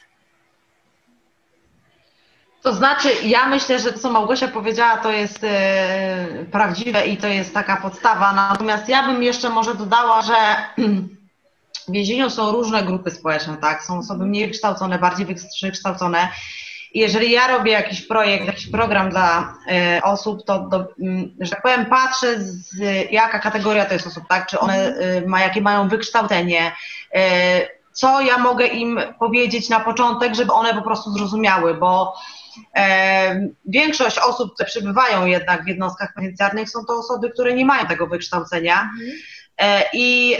To 2.62 2.75
znaczy, 2.75 3.09
ja 3.25 3.49
myślę, 3.49 3.79
że 3.79 3.93
to, 3.93 3.99
co 3.99 4.11
Małgosia 4.11 4.49
powiedziała, 4.49 4.97
to 4.97 5.12
jest 5.12 5.45
e, 5.45 6.27
prawdziwe 6.51 7.07
i 7.07 7.16
to 7.16 7.27
jest 7.27 7.55
taka 7.55 7.77
podstawa. 7.77 8.33
Natomiast 8.33 8.89
ja 8.89 9.03
bym 9.07 9.23
jeszcze 9.23 9.51
może 9.51 9.75
dodała, 9.75 10.23
że 10.23 10.35
w 11.89 11.93
więzieniu 11.93 12.31
są 12.31 12.53
różne 12.53 12.83
grupy 12.83 13.11
społeczne, 13.11 13.57
tak? 13.57 13.85
Są 13.85 13.99
osoby 13.99 14.27
mniej 14.27 14.47
wykształcone, 14.47 14.99
bardziej 14.99 15.27
wykształcone. 15.62 16.29
Jeżeli 16.95 17.30
ja 17.30 17.47
robię 17.47 17.72
jakiś 17.72 18.03
projekt, 18.03 18.47
jakiś 18.47 18.70
program 18.70 19.11
dla 19.11 19.55
e, 19.68 20.01
osób, 20.03 20.45
to, 20.45 20.59
do, 20.59 20.88
mm, 21.03 21.30
że 21.41 21.51
tak 21.51 21.62
powiem, 21.62 21.86
patrzę, 21.86 22.41
z, 22.41 22.78
jaka 23.11 23.38
kategoria 23.38 23.84
to 23.84 23.95
jest 23.95 24.07
osób, 24.07 24.24
tak? 24.28 24.47
Czy 24.47 24.59
one 24.59 24.74
e, 24.74 25.20
ma, 25.26 25.41
jakie 25.41 25.61
mają 25.61 25.88
wykształcenie, 25.88 26.72
co 27.93 28.20
ja 28.20 28.38
mogę 28.38 28.66
im 28.66 29.01
powiedzieć 29.18 29.68
na 29.68 29.80
początek, 29.80 30.34
żeby 30.34 30.53
one 30.53 30.74
po 30.74 30.82
prostu 30.82 31.11
zrozumiały, 31.11 31.74
bo 31.74 32.14
Większość 33.66 34.18
osób, 34.18 34.55
które 34.55 34.68
przybywają 34.68 35.26
jednak 35.26 35.64
w 35.64 35.68
jednostkach 35.68 36.14
penitencjarnych, 36.14 36.70
są 36.70 36.84
to 36.84 36.99
osoby, 36.99 37.30
które 37.30 37.55
nie 37.55 37.64
mają 37.64 37.86
tego 37.86 38.07
wykształcenia. 38.07 38.91
E, 39.59 39.82
I 39.93 40.36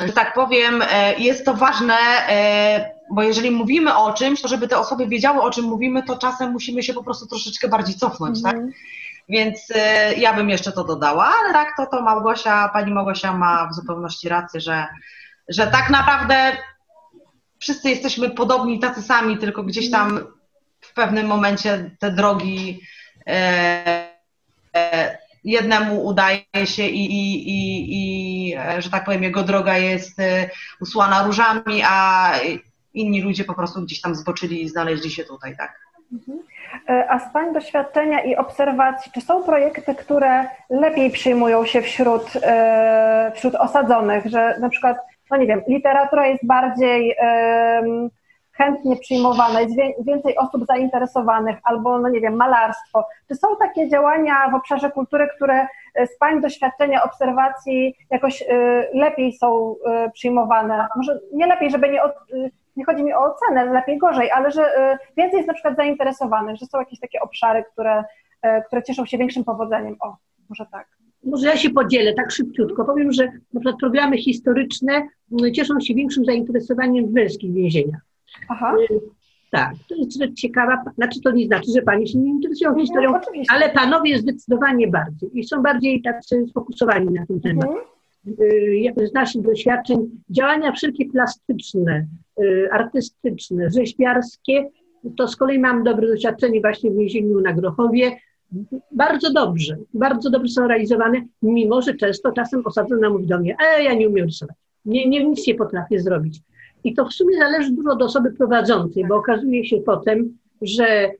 że 0.00 0.12
tak 0.12 0.34
powiem, 0.34 0.82
e, 0.90 1.14
jest 1.14 1.44
to 1.44 1.54
ważne, 1.54 1.94
e, 2.28 2.90
bo 3.12 3.22
jeżeli 3.22 3.50
mówimy 3.50 3.96
o 3.96 4.12
czymś, 4.12 4.42
to 4.42 4.48
żeby 4.48 4.68
te 4.68 4.78
osoby 4.78 5.06
wiedziały, 5.06 5.42
o 5.42 5.50
czym 5.50 5.64
mówimy, 5.64 6.02
to 6.02 6.18
czasem 6.18 6.52
musimy 6.52 6.82
się 6.82 6.94
po 6.94 7.04
prostu 7.04 7.26
troszeczkę 7.26 7.68
bardziej 7.68 7.94
cofnąć, 7.94 8.42
tak? 8.42 8.54
Mhm. 8.54 8.72
Więc 9.28 9.68
ja 10.16 10.34
bym 10.34 10.50
jeszcze 10.50 10.72
to 10.72 10.84
dodała, 10.84 11.32
ale 11.40 11.52
tak, 11.52 11.68
to, 11.76 11.86
to 11.86 12.02
Małgosia, 12.02 12.70
pani 12.72 12.92
Małgosia 12.92 13.32
ma 13.32 13.68
w 13.68 13.74
zupełności 13.74 14.28
rację, 14.28 14.60
że, 14.60 14.86
że 15.48 15.66
tak 15.66 15.90
naprawdę 15.90 16.56
wszyscy 17.62 17.90
jesteśmy 17.90 18.30
podobni, 18.30 18.78
tacy 18.78 19.02
sami, 19.02 19.38
tylko 19.38 19.62
gdzieś 19.62 19.90
tam 19.90 20.20
w 20.80 20.94
pewnym 20.94 21.26
momencie 21.26 21.90
te 21.98 22.10
drogi 22.10 22.80
e, 23.26 24.08
e, 24.76 25.18
jednemu 25.44 26.06
udaje 26.06 26.42
się 26.64 26.86
i, 26.86 27.04
i, 27.04 27.48
i, 27.48 27.84
i, 27.90 28.54
że 28.78 28.90
tak 28.90 29.04
powiem, 29.04 29.22
jego 29.22 29.42
droga 29.42 29.78
jest 29.78 30.20
e, 30.20 30.50
usłana 30.80 31.22
różami, 31.22 31.82
a 31.84 32.32
inni 32.94 33.22
ludzie 33.22 33.44
po 33.44 33.54
prostu 33.54 33.82
gdzieś 33.82 34.00
tam 34.00 34.14
zboczyli 34.14 34.62
i 34.62 34.68
znaleźli 34.68 35.10
się 35.10 35.24
tutaj, 35.24 35.56
tak. 35.56 35.80
Mhm. 36.12 36.38
E, 36.88 37.10
a 37.10 37.18
z 37.18 37.32
Pani 37.32 37.54
doświadczenia 37.54 38.20
i 38.24 38.36
obserwacji, 38.36 39.12
czy 39.14 39.20
są 39.20 39.42
projekty, 39.42 39.94
które 39.94 40.46
lepiej 40.70 41.10
przyjmują 41.10 41.66
się 41.66 41.82
wśród, 41.82 42.22
wśród 43.34 43.54
osadzonych, 43.54 44.26
że 44.26 44.58
na 44.60 44.68
przykład 44.68 44.96
no 45.32 45.38
nie 45.38 45.46
wiem, 45.46 45.62
literatura 45.68 46.26
jest 46.26 46.46
bardziej 46.46 47.16
um, 47.18 48.10
chętnie 48.52 48.96
przyjmowana, 48.96 49.60
jest 49.60 49.76
więcej 50.06 50.36
osób 50.36 50.66
zainteresowanych, 50.66 51.58
albo, 51.64 51.98
no 51.98 52.08
nie 52.08 52.20
wiem, 52.20 52.36
malarstwo. 52.36 53.08
Czy 53.28 53.34
są 53.34 53.48
takie 53.58 53.88
działania 53.88 54.50
w 54.50 54.54
obszarze 54.54 54.90
kultury, 54.90 55.28
które 55.36 55.66
e, 55.94 56.06
z 56.06 56.18
Pani 56.18 56.40
doświadczenia, 56.40 57.02
obserwacji 57.02 57.94
jakoś 58.10 58.44
lepiej 58.94 59.32
są 59.32 59.76
przyjmowane? 60.12 60.88
Może 60.96 61.20
nie 61.32 61.46
lepiej, 61.46 61.70
żeby 61.70 61.88
nie, 61.88 62.00
nie 62.76 62.84
chodzi 62.84 63.02
mi 63.02 63.12
o 63.12 63.34
ocenę, 63.34 63.64
lepiej 63.64 63.98
gorzej, 63.98 64.30
ale 64.30 64.50
że 64.50 64.64
więcej 65.16 65.36
jest 65.36 65.48
na 65.48 65.54
przykład 65.54 65.76
zainteresowanych, 65.76 66.56
że 66.56 66.66
są 66.66 66.78
jakieś 66.78 67.00
takie 67.00 67.20
obszary, 67.20 67.64
które, 67.72 68.04
które 68.66 68.82
cieszą 68.82 69.06
się 69.06 69.18
większym 69.18 69.44
powodzeniem. 69.44 69.96
O, 70.00 70.16
może 70.48 70.66
tak. 70.72 70.86
Może 71.24 71.46
ja 71.46 71.56
się 71.56 71.70
podzielę 71.70 72.14
tak 72.14 72.30
szybciutko. 72.30 72.84
Powiem, 72.84 73.12
że 73.12 73.24
na 73.24 73.60
przykład 73.60 73.76
programy 73.80 74.18
historyczne 74.18 74.92
mm, 74.92 75.54
cieszą 75.54 75.80
się 75.80 75.94
większym 75.94 76.24
zainteresowaniem 76.24 77.06
w 77.06 77.12
męskich 77.12 77.54
więzieniach. 77.54 78.00
Aha. 78.48 78.74
Y, 78.90 79.00
tak, 79.50 79.74
to 79.88 79.94
jest 79.94 80.18
rzecz 80.18 80.34
ciekawa. 80.34 80.84
Znaczy, 80.94 81.20
to 81.20 81.30
nie 81.30 81.46
znaczy, 81.46 81.70
że 81.74 81.82
panie 81.82 82.06
się 82.06 82.18
nie 82.18 82.30
interesują 82.30 82.78
historią, 82.78 83.12
no, 83.12 83.20
ale 83.48 83.70
panowie 83.70 84.18
zdecydowanie 84.18 84.88
bardziej 84.88 85.38
i 85.38 85.44
są 85.44 85.62
bardziej 85.62 86.02
tacy 86.02 86.46
sfokusowani 86.50 87.06
na 87.10 87.26
ten 87.26 87.40
temat. 87.40 87.64
Mhm. 87.64 87.84
Z 88.96 89.12
naszych 89.14 89.42
doświadczeń 89.42 90.10
działania 90.30 90.72
wszelkie 90.72 91.06
plastyczne, 91.06 92.06
y, 92.40 92.68
artystyczne, 92.72 93.70
rzeźbiarskie, 93.70 94.70
to 95.16 95.28
z 95.28 95.36
kolei 95.36 95.58
mam 95.58 95.84
dobre 95.84 96.08
doświadczenie 96.08 96.60
właśnie 96.60 96.90
w 96.90 96.96
więzieniu 96.96 97.40
na 97.40 97.52
Grochowie, 97.52 98.16
bardzo 98.92 99.32
dobrze, 99.32 99.76
bardzo 99.94 100.30
dobrze 100.30 100.52
są 100.52 100.68
realizowane, 100.68 101.22
mimo 101.42 101.82
że 101.82 101.94
często 101.94 102.32
czasem 102.32 102.62
osadzona 102.66 103.10
mówi 103.10 103.26
do 103.26 103.38
mnie, 103.38 103.56
e, 103.76 103.82
ja 103.82 103.94
nie 103.94 104.08
umiem 104.08 104.26
rysować, 104.26 104.56
nie, 104.84 105.08
nie, 105.08 105.24
nic 105.24 105.46
nie 105.46 105.54
potrafię 105.54 106.00
zrobić. 106.00 106.40
I 106.84 106.94
to 106.94 107.06
w 107.06 107.12
sumie 107.12 107.36
zależy 107.38 107.72
dużo 107.72 107.90
od 107.90 108.02
osoby 108.02 108.32
prowadzącej, 108.32 109.06
bo 109.06 109.16
okazuje 109.16 109.64
się 109.64 109.76
potem, 109.76 110.38
że 110.62 111.10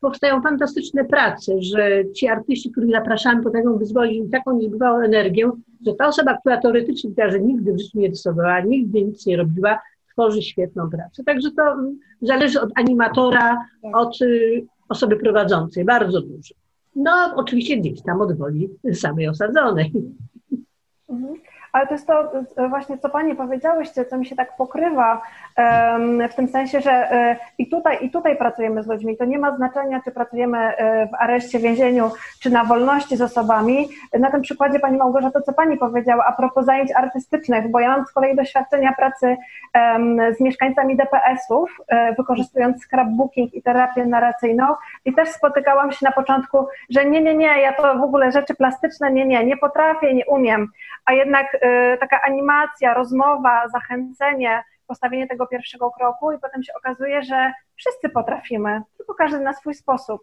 powstają 0.00 0.42
fantastyczne 0.42 1.04
prace, 1.04 1.62
że 1.62 2.04
ci 2.14 2.28
artyści, 2.28 2.70
których 2.70 2.90
zapraszamy, 2.90 3.42
potrafią 3.42 3.78
wyzwolić 3.78 4.30
taką 4.32 4.58
niezbywałą 4.58 5.00
energię, 5.00 5.50
że 5.86 5.94
ta 5.94 6.06
osoba, 6.06 6.38
która 6.38 6.60
teoretycznie 6.60 7.10
że 7.28 7.40
nigdy 7.40 7.72
w 7.72 7.78
życiu 7.78 7.98
nie 7.98 8.08
rysowała, 8.08 8.60
nigdy 8.60 9.04
nic 9.04 9.26
nie 9.26 9.36
robiła, 9.36 9.80
tworzy 10.12 10.42
świetną 10.42 10.90
pracę. 10.90 11.24
Także 11.24 11.50
to 11.50 11.76
zależy 12.22 12.60
od 12.60 12.70
animatora, 12.74 13.64
od 13.94 14.22
y, 14.22 14.66
osoby 14.88 15.16
prowadzącej, 15.16 15.84
bardzo 15.84 16.20
dużo. 16.20 16.54
No, 16.96 17.32
oczywiście 17.36 17.76
gdzieś 17.76 18.02
tam 18.02 18.20
od 18.20 18.38
woli 18.38 18.68
samej 18.92 19.28
osadzonej. 19.28 19.92
Mhm. 21.08 21.34
Ale 21.74 21.86
to 21.86 21.94
jest 21.94 22.06
to 22.06 22.32
właśnie, 22.68 22.98
co 22.98 23.08
Panie 23.08 23.34
powiedziałyście, 23.34 24.04
co 24.04 24.18
mi 24.18 24.26
się 24.26 24.36
tak 24.36 24.56
pokrywa 24.56 25.22
w 26.30 26.34
tym 26.34 26.48
sensie, 26.48 26.80
że 26.80 26.92
e, 26.92 27.36
i 27.58 27.68
tutaj, 27.68 27.98
i 28.00 28.10
tutaj 28.10 28.36
pracujemy 28.36 28.82
z 28.82 28.86
ludźmi. 28.86 29.16
To 29.16 29.24
nie 29.24 29.38
ma 29.38 29.56
znaczenia, 29.56 30.00
czy 30.04 30.10
pracujemy 30.10 30.58
e, 30.58 31.06
w 31.06 31.14
areszcie, 31.18 31.58
więzieniu, 31.58 32.10
czy 32.40 32.50
na 32.50 32.64
wolności 32.64 33.16
z 33.16 33.22
osobami. 33.22 33.88
Na 34.18 34.30
tym 34.30 34.42
przykładzie 34.42 34.78
Pani 34.78 34.98
Małgorzata, 34.98 35.40
co 35.40 35.52
Pani 35.52 35.76
powiedziała 35.76 36.24
a 36.26 36.32
propos 36.32 36.64
zajęć 36.64 36.92
artystycznych, 36.92 37.70
bo 37.70 37.80
ja 37.80 37.88
mam 37.88 38.06
z 38.06 38.12
kolei 38.12 38.36
doświadczenia 38.36 38.92
pracy 38.92 39.36
z 40.36 40.40
mieszkańcami 40.40 40.96
DPS-ów, 40.96 41.80
e, 41.88 42.14
wykorzystując 42.14 42.82
scrapbooking 42.84 43.54
i 43.54 43.62
terapię 43.62 44.06
narracyjną 44.06 44.64
i 45.04 45.14
też 45.14 45.28
spotykałam 45.28 45.92
się 45.92 46.06
na 46.06 46.12
początku, 46.12 46.66
że 46.90 47.04
nie, 47.04 47.20
nie, 47.20 47.34
nie, 47.34 47.60
ja 47.60 47.72
to 47.72 47.98
w 47.98 48.02
ogóle 48.02 48.32
rzeczy 48.32 48.54
plastyczne, 48.54 49.12
nie, 49.12 49.26
nie, 49.26 49.44
nie 49.44 49.56
potrafię, 49.56 50.14
nie 50.14 50.26
umiem, 50.26 50.68
a 51.04 51.12
jednak 51.12 51.56
taka 52.00 52.20
animacja, 52.22 52.94
rozmowa, 52.94 53.68
zachęcenie, 53.68 54.64
postawienie 54.86 55.26
tego 55.26 55.46
pierwszego 55.46 55.90
kroku 55.90 56.32
i 56.32 56.38
potem 56.38 56.62
się 56.62 56.72
okazuje, 56.74 57.22
że 57.22 57.52
wszyscy 57.76 58.08
potrafimy, 58.08 58.82
tylko 58.96 59.14
każdy 59.14 59.40
na 59.40 59.52
swój 59.52 59.74
sposób. 59.74 60.22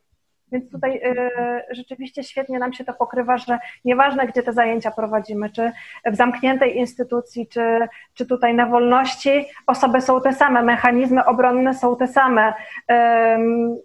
Więc 0.52 0.72
tutaj 0.72 1.02
y, 1.06 1.32
rzeczywiście 1.72 2.24
świetnie 2.24 2.60
nam 2.60 2.74
się 2.74 2.84
to 2.84 2.94
pokrywa, 2.94 3.38
że 3.38 3.60
nieważne, 3.86 4.28
gdzie 4.28 4.44
te 4.44 4.54
zajęcia 4.54 4.92
prowadzimy, 4.92 5.50
czy 5.50 5.72
w 6.06 6.16
zamkniętej 6.16 6.78
instytucji, 6.78 7.48
czy, 7.48 7.88
czy 8.14 8.26
tutaj 8.26 8.54
na 8.54 8.66
wolności, 8.66 9.46
osoby 9.68 10.02
są 10.02 10.22
te 10.22 10.34
same, 10.34 10.64
mechanizmy 10.64 11.26
obronne 11.26 11.74
są 11.74 11.96
te 11.96 12.08
same. 12.08 12.54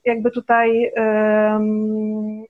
Jakby 0.05 0.31
tutaj 0.31 0.93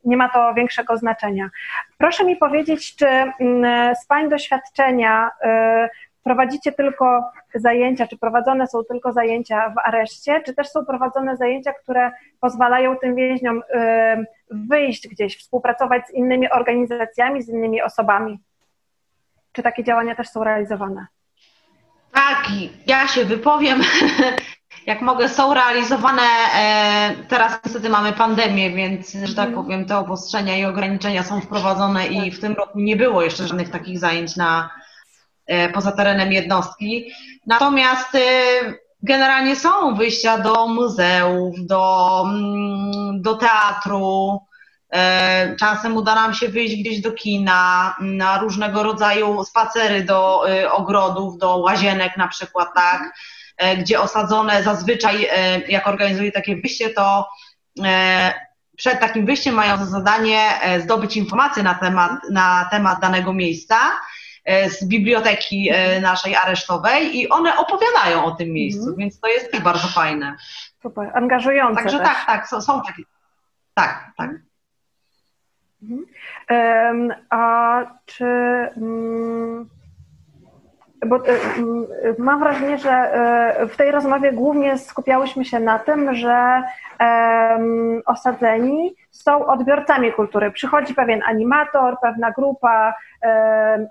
nie 0.05 0.17
ma 0.17 0.29
to 0.29 0.55
większego 0.55 0.97
znaczenia. 0.97 1.51
Proszę 1.99 2.25
mi 2.25 2.37
powiedzieć, 2.37 2.97
czy 2.97 3.07
mm, 3.07 3.95
z 3.95 4.07
Pań 4.07 4.29
doświadczenia 4.29 5.31
y, 5.85 5.89
prowadzicie 6.27 6.73
tylko 6.73 7.31
zajęcia, 7.55 8.07
czy 8.07 8.19
prowadzone 8.19 8.67
są 8.67 8.85
tylko 8.85 9.13
zajęcia 9.13 9.71
w 9.71 9.79
areszcie, 9.79 10.43
czy 10.47 10.55
też 10.55 10.69
są 10.69 10.85
prowadzone 10.85 11.37
zajęcia, 11.37 11.73
które 11.73 12.13
pozwalają 12.41 12.97
tym 12.97 13.15
więźniom 13.15 13.63
wyjść 14.51 15.09
gdzieś, 15.09 15.39
współpracować 15.39 16.07
z 16.07 16.15
innymi 16.15 16.51
organizacjami, 16.51 17.43
z 17.43 17.49
innymi 17.49 17.83
osobami? 17.83 18.39
Czy 19.53 19.63
takie 19.63 19.85
działania 19.85 20.15
też 20.15 20.29
są 20.29 20.45
realizowane? 20.45 21.07
Tak, 22.13 22.47
ja 22.87 23.07
się 23.07 23.25
wypowiem. 23.25 23.81
Jak 24.87 25.03
mogę, 25.03 25.29
są 25.29 25.55
realizowane. 25.55 26.23
E, 26.55 27.15
teraz 27.29 27.61
niestety 27.65 27.89
mamy 27.89 28.13
pandemię, 28.13 28.71
więc, 28.71 29.13
że 29.13 29.35
tak 29.35 29.49
mhm. 29.49 29.65
powiem, 29.65 29.85
te 29.85 29.99
obostrzenia 29.99 30.59
i 30.59 30.65
ograniczenia 30.65 31.23
są 31.23 31.41
wprowadzone 31.41 32.07
i 32.07 32.31
w 32.31 32.41
tym 32.41 32.53
roku 32.53 32.81
nie 32.81 32.97
było 32.97 33.23
jeszcze 33.23 33.47
żadnych 33.47 33.71
takich 33.71 33.99
zajęć 33.99 34.37
na, 34.37 34.71
poza 35.75 35.93
terenem 35.93 36.33
jednostki. 36.33 37.13
Natomiast 37.47 38.15
e, 38.15 38.19
generalnie 39.03 39.57
są 39.57 39.95
wyjścia 39.95 40.39
do 40.39 40.69
muzeów, 40.69 41.55
do, 41.67 42.25
mm, 42.29 43.23
do 43.23 43.35
teatru. 43.35 44.41
E, 44.93 45.57
czasem 45.57 45.97
uda 45.97 46.15
nam 46.15 46.35
się 46.35 46.49
wyjść 46.49 46.77
gdzieś 46.77 47.01
do 47.01 47.13
kina, 47.13 47.97
na 48.01 48.39
różnego 48.39 48.83
rodzaju 48.83 49.45
spacery 49.45 50.05
do 50.05 50.43
ogrodów, 50.71 51.39
do 51.39 51.57
łazienek 51.57 52.17
na 52.17 52.29
przykład, 52.29 52.69
tak, 52.75 53.13
gdzie 53.79 54.01
osadzone 54.01 54.63
zazwyczaj, 54.63 55.29
jak 55.69 55.87
organizuje 55.87 56.33
takie 56.33 56.57
wyjście, 56.57 56.91
to 56.91 57.29
przed 58.77 59.01
takim 59.01 59.27
wyjściem 59.27 59.55
mają 59.55 59.77
za 59.77 59.87
zadanie 59.87 60.41
zdobyć 60.81 61.17
informacje 61.17 61.63
na 61.63 61.75
temat, 61.75 62.11
na 62.31 62.69
temat 62.71 63.01
danego 63.01 63.33
miejsca 63.33 63.77
E, 63.77 64.16
z 64.69 64.85
biblioteki 64.85 65.71
e, 65.73 66.01
naszej 66.01 66.37
aresztowej 66.37 67.17
i 67.17 67.29
one 67.29 67.57
opowiadają 67.57 68.25
o 68.25 68.31
tym 68.31 68.53
miejscu, 68.53 68.81
mhm. 68.81 68.97
więc 68.97 69.21
to 69.21 69.29
jest 69.29 69.61
bardzo 69.63 69.89
fajne. 69.89 70.37
Super, 70.83 71.11
angażujące 71.15 71.83
Także 71.83 71.99
też. 71.99 72.07
tak, 72.07 72.27
tak, 72.27 72.49
są, 72.49 72.61
są 72.61 72.83
takie. 72.83 73.03
Tak, 73.75 74.13
tak. 74.17 74.31
Mhm. 75.83 76.07
Um, 76.51 77.15
a 77.31 77.83
czy... 78.07 78.25
Um, 78.77 79.76
bo 81.07 81.17
um, 81.17 81.87
mam 82.19 82.41
wrażenie, 82.41 82.79
że 82.79 83.11
w 83.69 83.77
tej 83.77 83.91
rozmowie 83.91 84.33
głównie 84.33 84.79
skupiałyśmy 84.79 85.45
się 85.45 85.61
na 85.61 85.79
tym, 85.79 86.15
że 86.15 86.63
osadzeni 88.07 88.97
są 89.11 89.47
odbiorcami 89.47 90.13
kultury. 90.13 90.51
Przychodzi 90.51 90.95
pewien 90.95 91.23
animator, 91.23 91.97
pewna 92.03 92.31
grupa 92.31 92.95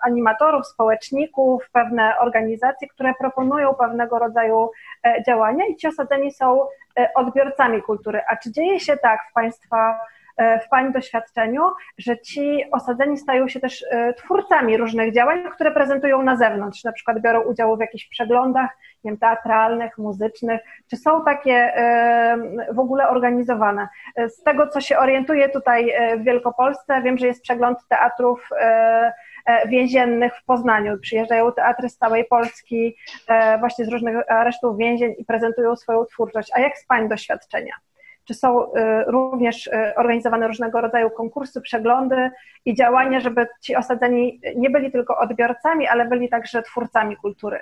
animatorów, 0.02 0.68
społeczników, 0.68 1.70
pewne 1.72 2.14
organizacje, 2.20 2.88
które 2.88 3.14
proponują 3.20 3.74
pewnego 3.74 4.20
rodzaju 4.20 4.72
e, 5.04 5.24
działania 5.24 5.66
i 5.66 5.76
ci 5.76 5.88
osadzeni 5.88 6.32
są 6.32 6.62
e, 7.00 7.10
odbiorcami 7.16 7.82
kultury. 7.82 8.22
A 8.30 8.36
czy 8.36 8.52
dzieje 8.52 8.80
się 8.80 8.98
tak 8.98 9.20
w 9.30 9.34
Państwa 9.34 10.00
E, 10.25 10.25
w 10.38 10.70
Pani 10.70 10.94
doświadczeniu, 10.94 11.62
że 11.98 12.20
ci 12.20 12.64
osadzeni 12.72 13.18
stają 13.18 13.48
się 13.48 13.60
też 13.60 13.86
e, 13.92 14.14
twórcami 14.14 14.78
różnych 14.78 15.14
działań, 15.14 15.44
które 15.52 15.72
prezentują 15.72 16.24
na 16.24 16.36
zewnątrz, 16.36 16.84
na 16.84 16.92
przykład 16.92 17.22
biorą 17.22 17.42
udział 17.42 17.78
w 17.78 17.80
jakichś 17.80 18.08
przeglądach 18.08 18.70
nie 19.04 19.12
wiem, 19.12 19.18
teatralnych, 19.18 19.98
muzycznych, 19.98 20.62
czy 20.90 20.98
są 20.98 21.26
takie 21.26 21.54
e, 21.54 22.38
w 22.74 22.80
ogóle 22.80 23.10
organizowane? 23.10 23.88
Z 24.28 24.44
tego, 24.44 24.68
co 24.68 24.82
się 24.82 24.98
orientuję 24.98 25.50
tutaj 25.50 25.94
w 26.18 26.24
Wielkopolsce, 26.24 27.02
wiem, 27.02 27.18
że 27.18 27.28
jest 27.28 27.42
przegląd 27.42 27.78
teatrów 27.90 28.50
więziennych 29.68 30.36
w 30.36 30.46
Poznaniu. 30.46 30.98
Przyjeżdżają 31.02 31.52
teatry 31.52 31.90
z 31.90 31.98
całej 31.98 32.26
Polski, 32.26 32.96
właśnie 33.60 33.86
z 33.86 33.90
różnych 33.90 34.32
aresztów 34.32 34.78
więzień 34.78 35.16
i 35.18 35.26
prezentują 35.26 35.76
swoją 35.76 36.06
twórczość. 36.06 36.50
A 36.54 36.60
jak 36.60 36.78
z 36.78 36.86
Pani 36.86 37.10
doświadczenia? 37.10 37.74
Czy 38.26 38.34
są 38.34 38.64
y, 38.64 38.72
również 39.08 39.68
y, 39.68 39.72
organizowane 39.98 40.48
różnego 40.48 40.82
rodzaju 40.82 41.10
konkursy, 41.10 41.62
przeglądy 41.62 42.32
i 42.66 42.76
działania, 42.76 43.20
żeby 43.20 43.48
ci 43.62 43.76
osadzeni 43.76 44.42
nie 44.56 44.70
byli 44.70 44.92
tylko 44.92 45.18
odbiorcami, 45.18 45.88
ale 45.88 46.06
byli 46.06 46.30
także 46.30 46.64
twórcami 46.64 47.18
kultury. 47.18 47.60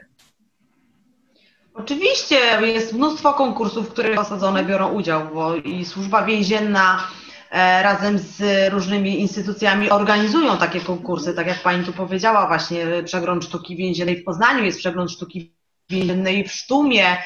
Oczywiście 1.74 2.36
jest 2.62 2.94
mnóstwo 2.94 3.34
konkursów, 3.34 3.90
w 3.90 3.94
których 3.94 4.20
osadzone 4.20 4.64
biorą 4.64 4.94
udział, 4.94 5.22
bo 5.34 5.56
i 5.56 5.86
służba 5.86 6.24
więzienna 6.24 7.08
e, 7.52 7.84
razem 7.84 8.20
z 8.20 8.44
różnymi 8.74 9.20
instytucjami 9.20 9.90
organizują 9.90 10.58
takie 10.58 10.80
konkursy, 10.80 11.34
tak 11.34 11.48
jak 11.48 11.64
Pani 11.64 11.86
tu 11.86 11.94
powiedziała, 11.94 12.48
właśnie 12.48 12.86
przegląd 13.06 13.44
sztuki 13.44 13.76
więziennej 13.76 14.18
w 14.18 14.24
Poznaniu, 14.24 14.64
jest 14.64 14.78
przegląd 14.78 15.12
sztuki 15.12 15.54
więziennej 15.90 16.44
w 16.44 16.52
Sztumie, 16.52 17.18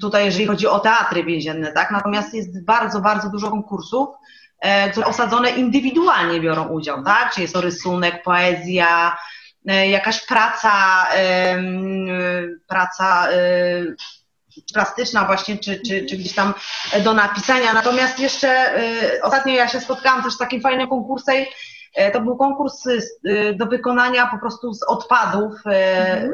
tutaj 0.00 0.24
jeżeli 0.24 0.46
chodzi 0.46 0.66
o 0.66 0.80
teatry 0.80 1.24
więzienne, 1.24 1.72
tak? 1.72 1.90
Natomiast 1.90 2.34
jest 2.34 2.64
bardzo, 2.64 3.00
bardzo 3.00 3.28
dużo 3.30 3.50
konkursów, 3.50 4.08
e, 4.60 4.90
które 4.90 5.06
osadzone 5.06 5.50
indywidualnie 5.50 6.40
biorą 6.40 6.68
udział, 6.68 7.04
tak? 7.04 7.34
Czy 7.34 7.40
jest 7.40 7.54
to 7.54 7.60
rysunek, 7.60 8.22
poezja, 8.22 9.16
e, 9.68 9.88
jakaś 9.88 10.26
praca, 10.26 11.06
praca 12.68 13.28
e, 13.30 13.36
plastyczna 14.74 15.24
właśnie, 15.24 15.58
czy, 15.58 15.80
czy, 15.88 16.06
czy 16.06 16.16
gdzieś 16.16 16.34
tam 16.34 16.54
do 17.04 17.12
napisania. 17.12 17.72
Natomiast 17.72 18.20
jeszcze 18.20 18.72
ostatnio 19.22 19.54
ja 19.54 19.68
się 19.68 19.80
spotkałam 19.80 20.22
też 20.22 20.32
z 20.32 20.38
takim 20.38 20.60
fajnym 20.60 20.88
konkursem, 20.88 21.44
to 22.12 22.20
był 22.20 22.36
konkurs 22.36 22.84
do 23.54 23.66
wykonania 23.66 24.26
po 24.26 24.38
prostu 24.38 24.74
z 24.74 24.82
odpadów 24.82 25.52
mhm. 25.64 26.30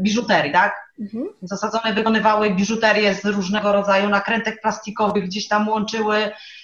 biżuterii, 0.00 0.52
tak? 0.52 0.89
Mhm. 1.00 1.28
Zasadzone 1.42 1.94
wykonywały 1.94 2.50
biżuterię 2.50 3.14
z 3.14 3.24
różnego 3.24 3.72
rodzaju 3.72 4.08
nakrętek 4.08 4.60
plastikowych, 4.60 5.24
gdzieś 5.24 5.48
tam 5.48 5.68
łączyły, 5.68 6.16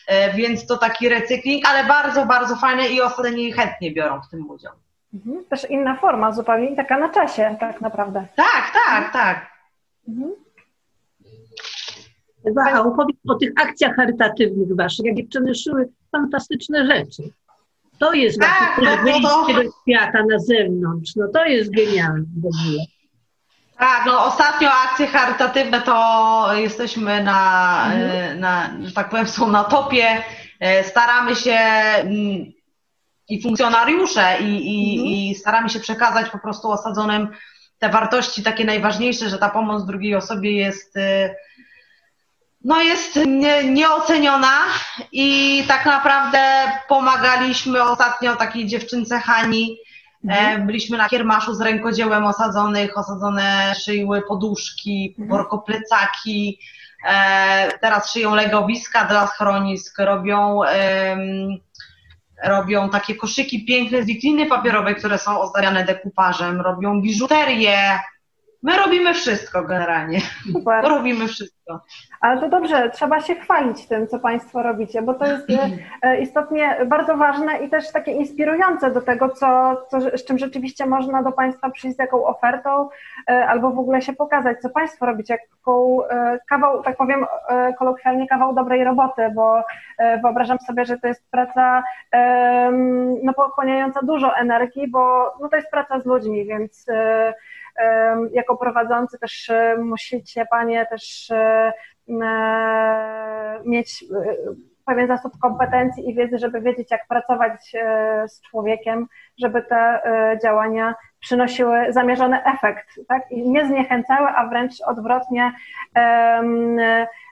e, 0.07 0.34
więc 0.34 0.66
to 0.66 0.76
taki 0.76 1.09
recykling, 1.09 1.68
ale 1.68 1.89
bardzo, 1.89 2.26
bardzo 2.26 2.57
fajne 2.57 2.89
i 2.89 3.01
osadzeni 3.01 3.53
chętnie 3.53 3.93
biorą 3.93 4.20
w 4.20 4.30
tym 4.30 4.51
udział. 4.51 4.72
Mhm. 5.14 5.45
Też 5.45 5.70
inna 5.70 5.97
forma, 5.97 6.32
zupełnie 6.32 6.76
taka 6.76 6.99
na 6.99 7.09
czasie, 7.09 7.57
tak 7.61 7.80
naprawdę. 7.80 8.26
Tak, 8.37 8.72
tak, 8.87 9.12
tak. 9.12 9.51
Mhm. 10.09 10.30
A 12.74 12.80
opowiedz 12.80 13.16
o 13.28 13.34
tych 13.34 13.53
akcjach 13.57 13.97
charytatywnych 13.97 14.76
waszych, 14.76 15.07
jak 15.07 15.16
dziewczyny 15.16 15.55
szyły 15.55 15.89
fantastyczne 16.12 16.87
rzeczy. 16.87 17.22
To 17.99 18.12
jest 18.12 18.41
tak, 18.41 18.74
właśnie 18.78 19.03
wyjście 19.03 19.55
do 19.55 19.70
świata 19.82 20.24
na 20.30 20.39
zewnątrz. 20.39 21.16
No 21.16 21.28
to 21.28 21.45
jest 21.45 21.70
genialne 21.70 22.24
w 22.37 22.47
ogóle. 22.47 22.84
Tak, 23.78 24.06
no 24.06 24.24
ostatnio 24.24 24.70
akcje 24.70 25.06
charytatywne 25.06 25.82
to 25.82 26.48
jesteśmy 26.54 27.22
na, 27.22 27.82
mhm. 27.92 28.40
na 28.40 28.70
że 28.82 28.92
tak 28.92 29.08
powiem, 29.08 29.28
są 29.28 29.48
na 29.48 29.64
topie. 29.64 30.22
E, 30.60 30.84
staramy 30.84 31.36
się 31.36 31.52
mm, 31.52 32.52
i 33.28 33.42
funkcjonariusze 33.42 34.38
i, 34.40 34.44
i, 34.44 34.98
mhm. 34.98 35.08
i 35.08 35.34
staramy 35.34 35.68
się 35.68 35.80
przekazać 35.80 36.30
po 36.30 36.38
prostu 36.38 36.70
osadzonym 36.70 37.28
te 37.78 37.88
wartości 37.88 38.42
takie 38.42 38.64
najważniejsze, 38.64 39.28
że 39.28 39.38
ta 39.38 39.50
pomoc 39.50 39.86
drugiej 39.86 40.14
osobie 40.14 40.52
jest 40.52 40.96
e, 40.96 41.34
no 42.64 42.82
jest 42.82 43.16
nie, 43.26 43.64
nieoceniona 43.64 44.60
i 45.12 45.62
tak 45.68 45.86
naprawdę 45.86 46.38
pomagaliśmy 46.88 47.82
ostatnio 47.82 48.36
takiej 48.36 48.66
dziewczynce 48.66 49.18
Hani, 49.18 49.76
Mhm. 50.24 50.62
E, 50.62 50.64
byliśmy 50.66 50.98
na 50.98 51.08
kiermaszu 51.08 51.54
z 51.54 51.60
rękodziełem 51.60 52.24
osadzonych, 52.24 52.98
osadzone 52.98 53.74
szyły 53.74 54.22
poduszki, 54.22 55.08
mhm. 55.18 55.28
workoplecaki, 55.28 56.58
e, 57.08 57.78
teraz 57.80 58.12
szyją 58.12 58.34
legowiska 58.34 59.04
dla 59.04 59.26
schronisk, 59.26 59.98
robią, 59.98 60.60
robią 62.44 62.90
takie 62.90 63.14
koszyki 63.14 63.64
piękne 63.64 64.02
z 64.02 64.06
wikliny 64.06 64.46
papierowej, 64.46 64.94
które 64.94 65.18
są 65.18 65.40
ozdabiane 65.40 65.84
dekupażem, 65.84 66.60
robią 66.60 67.02
biżuterię, 67.02 67.98
My 68.62 68.76
robimy 68.76 69.14
wszystko 69.14 69.62
generalnie. 69.62 70.20
Super. 70.52 70.84
Robimy 70.84 71.28
wszystko. 71.28 71.80
Ale 72.20 72.40
to 72.40 72.48
dobrze, 72.48 72.90
trzeba 72.90 73.20
się 73.20 73.34
chwalić 73.34 73.86
tym, 73.86 74.07
co 74.07 74.18
Państwo 74.18 74.62
robicie, 74.62 75.02
bo 75.02 75.14
to 75.14 75.26
jest 75.26 75.50
e, 75.50 75.68
e, 76.02 76.20
istotnie 76.20 76.76
bardzo 76.86 77.16
ważne 77.16 77.59
i 77.59 77.70
też 77.70 77.92
takie 77.92 78.12
inspirujące 78.12 78.90
do 78.90 79.00
tego, 79.00 79.28
co, 79.28 79.76
co, 79.90 80.00
z 80.00 80.24
czym 80.24 80.38
rzeczywiście 80.38 80.86
można 80.86 81.22
do 81.22 81.32
Państwa 81.32 81.70
przyjść 81.70 81.96
z 81.96 82.00
jaką 82.00 82.24
ofertą 82.24 82.88
e, 83.30 83.46
albo 83.48 83.70
w 83.70 83.78
ogóle 83.78 84.02
się 84.02 84.12
pokazać, 84.12 84.61
co 84.61 84.70
Państwo 84.70 85.07
robicie, 85.07 85.34
jaką 85.34 85.98
kawał, 86.48 86.82
tak 86.82 86.96
powiem 86.96 87.26
kolokwialnie, 87.78 88.28
kawał 88.28 88.54
dobrej 88.54 88.84
roboty, 88.84 89.22
bo 89.34 89.62
wyobrażam 90.22 90.59
sobie, 90.59 90.84
że 90.84 90.98
to 90.98 91.09
jest 91.09 91.30
praca 91.30 91.82
no, 93.22 93.34
pochłaniająca 93.34 94.00
dużo 94.02 94.36
energii, 94.36 94.88
bo 94.88 95.32
no, 95.40 95.48
to 95.48 95.57
jest 95.57 95.70
praca 95.70 96.00
z 96.00 96.07
ludźmi, 96.07 96.46
więc 96.46 96.86
jako 98.32 98.56
prowadzący 98.56 99.18
też 99.18 99.50
e, 99.50 99.76
musicie 99.78 100.46
Panie 100.50 100.86
też 100.90 101.30
e, 101.30 101.72
e, 102.22 103.60
mieć 103.64 104.04
pewien 104.86 105.08
zasób 105.08 105.32
kompetencji 105.42 106.10
i 106.10 106.14
wiedzy, 106.14 106.38
żeby 106.38 106.60
wiedzieć, 106.60 106.90
jak 106.90 107.06
pracować 107.08 107.72
z 108.26 108.40
człowiekiem, 108.40 109.06
żeby 109.38 109.62
te 109.62 110.00
działania 110.42 110.94
przynosiły 111.20 111.92
zamierzony 111.92 112.44
efekt, 112.44 113.00
tak? 113.08 113.22
I 113.30 113.48
nie 113.48 113.66
zniechęcały, 113.66 114.28
a 114.28 114.46
wręcz 114.46 114.72
odwrotnie 114.86 115.52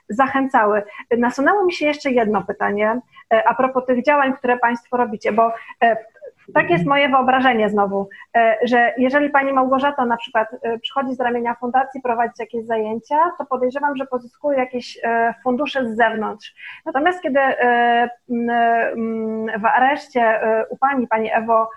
zachęcały. 0.09 0.83
Nasunęło 1.17 1.65
mi 1.65 1.73
się 1.73 1.85
jeszcze 1.85 2.11
jedno 2.11 2.43
pytanie 2.43 2.99
a 3.45 3.55
propos 3.55 3.85
tych 3.85 4.05
działań, 4.05 4.33
które 4.33 4.57
Państwo 4.57 4.97
robicie, 4.97 5.31
bo 5.31 5.53
tak 6.53 6.69
jest 6.69 6.85
moje 6.85 7.09
wyobrażenie 7.09 7.69
znowu, 7.69 8.09
e, 8.35 8.57
że 8.63 8.93
jeżeli 8.97 9.29
pani 9.29 9.53
Małgorzata 9.53 10.05
na 10.05 10.17
przykład 10.17 10.47
e, 10.61 10.79
przychodzi 10.79 11.15
z 11.15 11.19
ramienia 11.19 11.55
fundacji 11.55 12.01
prowadzić 12.01 12.39
jakieś 12.39 12.65
zajęcia, 12.65 13.15
to 13.37 13.45
podejrzewam, 13.45 13.95
że 13.95 14.05
pozyskuje 14.05 14.57
jakieś 14.57 14.99
e, 15.03 15.33
fundusze 15.43 15.87
z 15.89 15.95
zewnątrz. 15.95 16.55
Natomiast 16.85 17.21
kiedy 17.21 17.39
w 19.61 19.65
areszcie 19.65 20.39
u 20.69 20.77
pani, 20.77 21.07
pani 21.07 21.29
Ewo, 21.33 21.69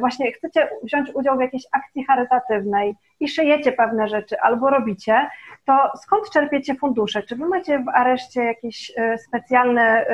właśnie 0.00 0.32
chcecie 0.32 0.68
wziąć 0.82 1.10
udział 1.14 1.36
w 1.36 1.40
jakiejś 1.40 1.62
akcji 1.72 2.04
charytatywnej 2.04 2.94
i 3.20 3.28
szyjecie 3.28 3.72
pewne 3.72 4.08
rzeczy 4.08 4.40
albo 4.40 4.70
robicie, 4.70 5.30
to 5.64 5.90
skąd 5.96 6.30
czerpiecie 6.30 6.74
fundusze? 6.74 7.22
Czy 7.22 7.36
wy 7.36 7.46
macie 7.46 7.78
w 7.78 7.88
areszcie 7.88 8.44
jakiś 8.44 8.92
specjalny 9.28 10.04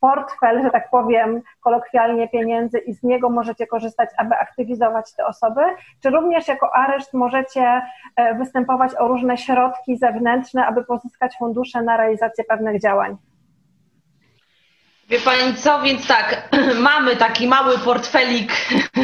portfel, 0.00 0.62
że 0.62 0.70
tak 0.70 0.90
powiem, 0.90 1.42
kolokwialnie 1.60 2.28
pieniędzy 2.28 2.78
i 2.78 2.92
z 2.92 3.02
niego 3.02 3.30
możecie 3.30 3.66
korzystać, 3.66 4.10
aby 4.16 4.34
aktywizować 4.34 5.14
te 5.14 5.26
osoby, 5.26 5.60
czy 6.02 6.10
również 6.10 6.48
jako 6.48 6.76
areszt 6.76 7.14
możecie 7.14 7.82
e, 8.16 8.34
występować 8.34 8.94
o 8.98 9.08
różne 9.08 9.36
środki 9.36 9.96
zewnętrzne, 9.96 10.66
aby 10.66 10.84
pozyskać 10.84 11.36
fundusze 11.38 11.82
na 11.82 11.96
realizację 11.96 12.44
pewnych 12.44 12.80
działań? 12.80 13.16
Wie 15.08 15.20
Pani 15.20 15.54
co, 15.54 15.82
więc 15.82 16.06
tak, 16.06 16.48
mamy 16.80 17.16
taki 17.16 17.46
mały 17.46 17.78
portfelik 17.78 18.52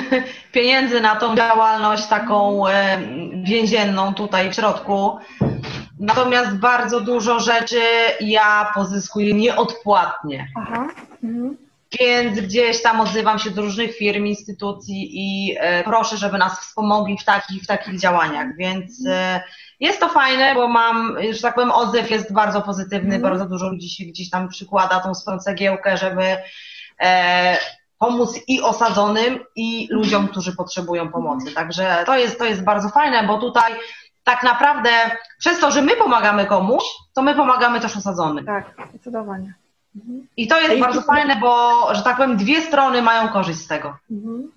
pieniędzy 0.52 1.00
na 1.00 1.16
tą 1.16 1.36
działalność 1.36 2.06
taką 2.06 2.68
e, 2.68 2.98
więzienną 3.44 4.14
tutaj 4.14 4.50
w 4.50 4.54
środku. 4.54 5.18
Natomiast 6.00 6.56
bardzo 6.56 7.00
dużo 7.00 7.40
rzeczy 7.40 7.80
ja 8.20 8.72
pozyskuję 8.74 9.34
nieodpłatnie. 9.34 10.48
Aha. 10.56 10.88
Mhm. 11.24 11.56
Więc 12.00 12.40
gdzieś 12.40 12.82
tam 12.82 13.00
odzywam 13.00 13.38
się 13.38 13.50
do 13.50 13.62
różnych 13.62 13.96
firm, 13.96 14.26
instytucji 14.26 15.10
i 15.12 15.56
e, 15.58 15.84
proszę, 15.84 16.16
żeby 16.16 16.38
nas 16.38 16.60
wspomogli 16.60 17.18
w 17.18 17.24
takich, 17.24 17.62
w 17.62 17.66
takich 17.66 18.00
działaniach. 18.00 18.56
Więc 18.56 19.06
e, 19.06 19.40
jest 19.80 20.00
to 20.00 20.08
fajne, 20.08 20.54
bo 20.54 20.68
mam, 20.68 21.16
że 21.30 21.40
tak 21.40 21.54
powiem, 21.54 21.70
odzew 21.70 22.10
jest 22.10 22.32
bardzo 22.32 22.62
pozytywny, 22.62 23.14
mm. 23.14 23.22
bardzo 23.22 23.46
dużo 23.46 23.68
ludzi 23.68 23.88
się 23.88 24.04
gdzieś 24.04 24.30
tam 24.30 24.48
przykłada 24.48 25.00
tą 25.00 25.14
swoją 25.14 25.38
cegiełkę, 25.38 25.96
żeby 25.96 26.36
e, 27.00 27.58
pomóc 27.98 28.40
i 28.48 28.62
osadzonym, 28.62 29.38
i 29.56 29.88
ludziom, 29.90 30.28
którzy 30.28 30.56
potrzebują 30.56 31.12
pomocy. 31.12 31.54
Także 31.54 32.02
to 32.06 32.18
jest, 32.18 32.38
to 32.38 32.44
jest 32.44 32.64
bardzo 32.64 32.88
fajne, 32.88 33.26
bo 33.26 33.38
tutaj 33.38 33.72
tak 34.24 34.42
naprawdę 34.42 34.90
przez 35.38 35.58
to, 35.58 35.70
że 35.70 35.82
my 35.82 35.96
pomagamy 35.96 36.46
komuś, 36.46 36.82
to 37.14 37.22
my 37.22 37.34
pomagamy 37.34 37.80
też 37.80 37.96
osadzonym. 37.96 38.46
Tak, 38.46 38.74
zdecydowanie. 38.90 39.54
Mhm. 39.96 40.26
I 40.36 40.48
to 40.48 40.60
jest 40.60 40.80
bardzo 40.80 41.02
fajne, 41.02 41.36
bo, 41.36 41.88
że 41.94 42.02
tak 42.02 42.16
powiem, 42.16 42.36
dwie 42.36 42.62
strony 42.62 43.02
mają 43.02 43.28
korzyść 43.28 43.60
z 43.60 43.66
tego. 43.66 43.96
Mhm. 44.10 44.52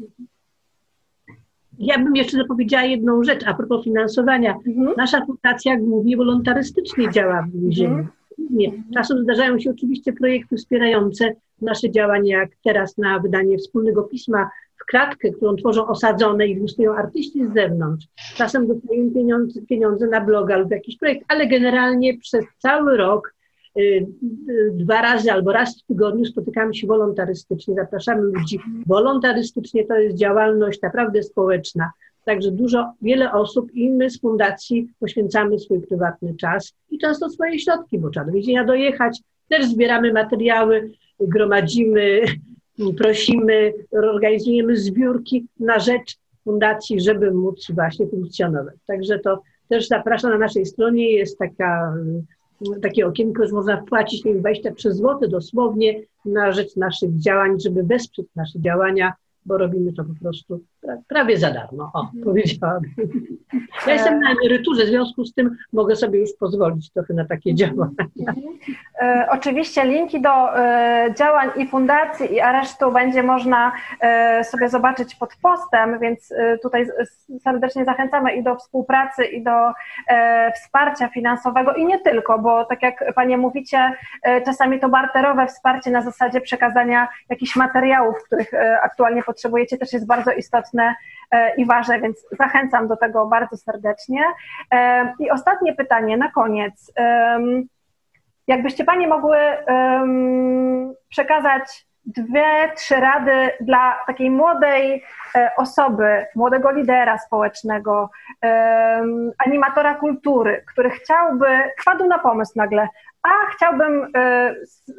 Ja 1.79 1.99
bym 1.99 2.15
jeszcze 2.15 2.37
dopowiedziała 2.37 2.83
jedną 2.83 3.23
rzecz 3.23 3.47
a 3.47 3.53
propos 3.53 3.83
finansowania. 3.83 4.55
Mhm. 4.67 4.93
Nasza 4.97 5.25
fundacja 5.25 5.77
głównie 5.77 6.17
wolontarystycznie 6.17 7.11
działa 7.11 7.41
w 7.41 7.61
więzieniu. 7.61 8.07
Nie. 8.49 8.71
Czasem 8.93 9.23
zdarzają 9.23 9.59
się 9.59 9.69
oczywiście 9.69 10.13
projekty 10.13 10.57
wspierające 10.57 11.33
nasze 11.61 11.91
działania, 11.91 12.37
jak 12.37 12.49
teraz 12.63 12.97
na 12.97 13.19
wydanie 13.19 13.57
wspólnego 13.57 14.03
pisma 14.03 14.49
w 14.81 14.85
kratkę, 14.85 15.31
którą 15.31 15.55
tworzą 15.55 15.87
osadzone 15.87 16.47
i 16.47 16.51
ilustrują 16.51 16.95
artyści 16.95 17.45
z 17.45 17.53
zewnątrz. 17.53 18.07
Czasem 18.35 18.67
dostają 18.67 19.11
pieniądze, 19.13 19.61
pieniądze 19.61 20.07
na 20.07 20.21
bloga 20.21 20.57
lub 20.57 20.71
jakiś 20.71 20.97
projekt, 20.97 21.25
ale 21.27 21.47
generalnie 21.47 22.17
przez 22.17 22.45
cały 22.57 22.97
rok 22.97 23.33
dwa 24.71 25.01
razy 25.01 25.31
albo 25.31 25.51
raz 25.51 25.81
w 25.81 25.85
tygodniu 25.85 26.25
spotykamy 26.25 26.75
się 26.75 26.87
wolontarystycznie, 26.87 27.75
zapraszamy 27.75 28.21
ludzi 28.21 28.59
wolontarystycznie, 28.87 29.85
to 29.85 29.99
jest 29.99 30.17
działalność 30.17 30.81
naprawdę 30.81 31.23
społeczna. 31.23 31.91
Także 32.25 32.51
dużo, 32.51 32.93
wiele 33.01 33.31
osób 33.31 33.71
i 33.73 33.89
my 33.89 34.09
z 34.09 34.21
fundacji 34.21 34.87
poświęcamy 34.99 35.59
swój 35.59 35.81
prywatny 35.81 36.35
czas 36.35 36.73
i 36.89 36.97
często 36.97 37.29
swoje 37.29 37.59
środki, 37.59 37.99
bo 37.99 38.09
trzeba 38.09 38.25
do 38.25 38.31
więzienia 38.31 38.65
dojechać. 38.65 39.21
Też 39.49 39.65
zbieramy 39.65 40.13
materiały, 40.13 40.91
gromadzimy, 41.19 42.21
prosimy, 42.97 43.73
organizujemy 43.91 44.77
zbiórki 44.77 45.47
na 45.59 45.79
rzecz 45.79 46.17
fundacji, 46.43 47.01
żeby 47.01 47.31
móc 47.31 47.71
właśnie 47.71 48.07
funkcjonować. 48.07 48.75
Także 48.87 49.19
to 49.19 49.41
też 49.69 49.87
zapraszam 49.87 50.31
na 50.31 50.37
naszej 50.37 50.65
stronie, 50.65 51.11
jest 51.11 51.37
taka 51.37 51.93
takie 52.81 53.07
okienko, 53.07 53.47
że 53.47 53.53
można 53.53 53.81
wpłacić 53.81 54.25
nie 54.25 54.35
23 54.35 54.93
zł 54.93 55.29
dosłownie 55.29 56.01
na 56.25 56.51
rzecz 56.51 56.75
naszych 56.75 57.17
działań, 57.17 57.59
żeby 57.59 57.83
wesprzeć 57.83 58.27
nasze 58.35 58.59
działania 58.59 59.13
bo 59.47 59.57
robimy 59.57 59.93
to 59.93 60.03
po 60.03 60.13
prostu 60.21 60.59
prawie 61.07 61.37
za 61.37 61.51
darmo, 61.51 61.91
o, 61.93 62.01
mhm. 62.01 62.23
powiedziałabym. 62.23 62.91
Ja 63.87 63.93
jestem 63.93 64.19
na 64.19 64.31
emeryturze, 64.31 64.85
w 64.85 64.87
związku 64.87 65.25
z 65.25 65.33
tym 65.33 65.57
mogę 65.73 65.95
sobie 65.95 66.19
już 66.19 66.29
pozwolić 66.39 66.91
trochę 66.91 67.13
na 67.13 67.25
takie 67.25 67.55
działania. 67.55 67.91
E, 69.01 69.27
oczywiście 69.31 69.85
linki 69.85 70.21
do 70.21 70.59
e, 70.59 71.13
działań 71.17 71.49
i 71.55 71.67
fundacji 71.67 72.33
i 72.33 72.39
aresztu 72.39 72.91
będzie 72.91 73.23
można 73.23 73.71
e, 74.01 74.43
sobie 74.43 74.69
zobaczyć 74.69 75.15
pod 75.15 75.35
postem, 75.41 75.99
więc 75.99 76.33
tutaj 76.61 76.87
serdecznie 77.43 77.85
zachęcamy 77.85 78.35
i 78.35 78.43
do 78.43 78.55
współpracy, 78.55 79.25
i 79.25 79.43
do 79.43 79.51
wsparcia 80.55 81.07
finansowego 81.07 81.73
i 81.73 81.85
nie 81.85 81.99
tylko, 81.99 82.39
bo 82.39 82.65
tak 82.65 82.83
jak 82.83 83.13
Panie 83.15 83.37
mówicie, 83.37 83.91
czasami 84.45 84.79
to 84.79 84.89
barterowe 84.89 85.47
wsparcie 85.47 85.91
na 85.91 86.01
zasadzie 86.01 86.41
przekazania 86.41 87.07
jakichś 87.29 87.55
materiałów, 87.55 88.15
których 88.25 88.51
aktualnie 88.83 89.23
potrzebujecie, 89.23 89.77
też 89.77 89.93
jest 89.93 90.07
bardzo 90.07 90.31
istotne 90.31 90.66
e, 91.31 91.55
i 91.55 91.65
ważne, 91.65 92.01
więc 92.01 92.25
zachęcam 92.31 92.87
do 92.87 92.97
tego 92.97 93.25
bardzo 93.25 93.57
serdecznie. 93.57 94.21
E, 94.73 95.13
I 95.19 95.29
ostatnie 95.31 95.75
pytanie 95.75 96.17
na 96.17 96.31
koniec. 96.31 96.93
Jakbyście 98.47 98.83
Panie 98.83 99.07
mogły 99.07 99.37
przekazać 101.09 101.87
dwie, 102.05 102.71
trzy 102.75 102.95
rady 102.95 103.49
dla 103.61 103.95
takiej 104.07 104.31
młodej 104.31 105.03
e, 105.35 105.51
osoby, 105.57 106.25
młodego 106.35 106.71
lidera 106.71 107.17
społecznego, 107.17 108.09
animatora 109.45 109.95
kultury, 109.95 110.63
który 110.67 110.89
chciałby, 110.89 111.47
wpadł 111.81 112.05
na 112.05 112.19
pomysł 112.19 112.53
nagle, 112.55 112.87
a 113.23 113.51
chciałbym 113.55 114.11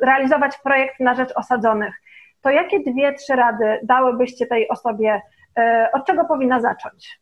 realizować 0.02 0.58
projekt 0.58 1.00
na 1.00 1.14
rzecz 1.14 1.32
osadzonych 1.36 1.94
to 2.42 2.50
jakie 2.50 2.80
dwie, 2.80 3.12
trzy 3.12 3.36
rady 3.36 3.80
dałybyście 3.82 4.46
tej 4.46 4.68
osobie, 4.68 5.10
e, 5.12 5.20
od 5.92 6.06
czego 6.06 6.24
powinna 6.24 6.60
zacząć? 6.60 7.20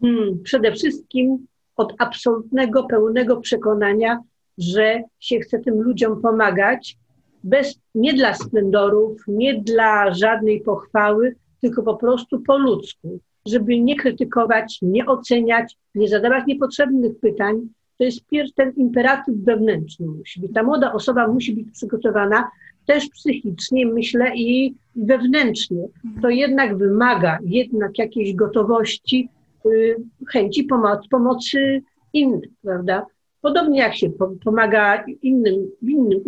Hmm, 0.00 0.42
przede 0.42 0.72
wszystkim 0.72 1.46
od 1.76 1.94
absolutnego, 1.98 2.84
pełnego 2.84 3.40
przekonania, 3.40 4.18
że 4.58 5.02
się 5.20 5.38
chce 5.38 5.58
tym 5.58 5.82
ludziom 5.82 6.22
pomagać, 6.22 6.98
bez, 7.44 7.80
nie 7.94 8.14
dla 8.14 8.34
splendorów, 8.34 9.22
nie 9.28 9.60
dla 9.60 10.14
żadnej 10.14 10.60
pochwały, 10.60 11.36
tylko 11.60 11.82
po 11.82 11.96
prostu 11.96 12.40
po 12.40 12.58
ludzku, 12.58 13.20
żeby 13.46 13.80
nie 13.80 13.96
krytykować, 13.96 14.78
nie 14.82 15.06
oceniać, 15.06 15.76
nie 15.94 16.08
zadawać 16.08 16.44
niepotrzebnych 16.46 17.20
pytań, 17.20 17.68
to 17.98 18.04
jest 18.04 18.26
pierwszy 18.26 18.54
ten 18.54 18.72
imperatyw 18.76 19.34
wewnętrzny 19.36 20.06
musi 20.06 20.40
być. 20.40 20.52
Ta 20.54 20.62
młoda 20.62 20.92
osoba 20.92 21.28
musi 21.28 21.54
być 21.54 21.70
przygotowana 21.72 22.50
też 22.88 23.08
psychicznie, 23.08 23.86
myślę, 23.86 24.36
i 24.36 24.74
wewnętrznie. 24.96 25.88
To 26.22 26.28
jednak 26.28 26.76
wymaga 26.76 27.38
jednak 27.44 27.98
jakiejś 27.98 28.34
gotowości, 28.34 29.28
y, 29.66 29.96
chęci 30.28 30.64
pomocy, 30.64 31.08
pomocy 31.10 31.82
innych, 32.12 32.50
prawda? 32.62 33.06
Podobnie 33.40 33.80
jak 33.80 33.96
się 33.96 34.10
pomaga 34.44 35.04
innym, 35.22 35.70
innym, 35.82 36.20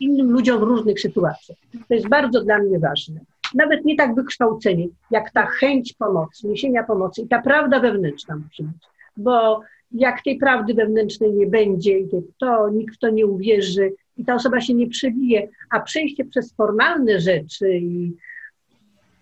innym 0.00 0.30
ludziom 0.30 0.60
w 0.60 0.62
różnych 0.62 1.00
sytuacjach. 1.00 1.58
To 1.88 1.94
jest 1.94 2.08
bardzo 2.08 2.44
dla 2.44 2.58
mnie 2.58 2.78
ważne. 2.78 3.20
Nawet 3.54 3.84
nie 3.84 3.96
tak 3.96 4.14
wykształcenie, 4.14 4.88
jak 5.10 5.30
ta 5.30 5.46
chęć 5.46 5.92
pomocy, 5.92 6.48
niesienia 6.48 6.84
pomocy 6.84 7.22
i 7.22 7.28
ta 7.28 7.42
prawda 7.42 7.80
wewnętrzna 7.80 8.36
musi 8.36 8.62
być. 8.62 8.82
Bo 9.16 9.60
jak 9.92 10.22
tej 10.22 10.38
prawdy 10.38 10.74
wewnętrznej 10.74 11.32
nie 11.32 11.46
będzie, 11.46 11.98
to 12.38 12.68
nikt 12.68 12.94
w 12.94 12.98
to 12.98 13.10
nie 13.10 13.26
uwierzy 13.26 13.92
i 14.16 14.24
ta 14.24 14.34
osoba 14.34 14.60
się 14.60 14.74
nie 14.74 14.88
przebije, 14.88 15.48
a 15.70 15.80
przejście 15.80 16.24
przez 16.24 16.54
formalne 16.54 17.20
rzeczy 17.20 17.68
i 17.78 18.16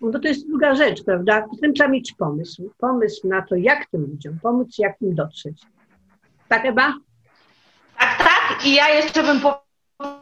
no 0.00 0.18
to 0.18 0.28
jest 0.28 0.48
druga 0.48 0.74
rzecz, 0.74 1.04
prawda? 1.04 1.44
Potem 1.50 1.74
trzeba 1.74 1.90
mieć 1.90 2.12
pomysł. 2.12 2.70
Pomysł 2.78 3.28
na 3.28 3.42
to, 3.42 3.56
jak 3.56 3.86
tym 3.86 4.00
ludziom 4.00 4.38
pomóc, 4.42 4.78
jak 4.78 5.02
im 5.02 5.14
dotrzeć. 5.14 5.62
Tak, 6.48 6.66
Ewa? 6.66 6.94
Tak, 7.98 8.18
tak. 8.18 8.66
I 8.66 8.74
ja 8.74 8.88
jeszcze 8.88 9.22
bym 9.22 9.40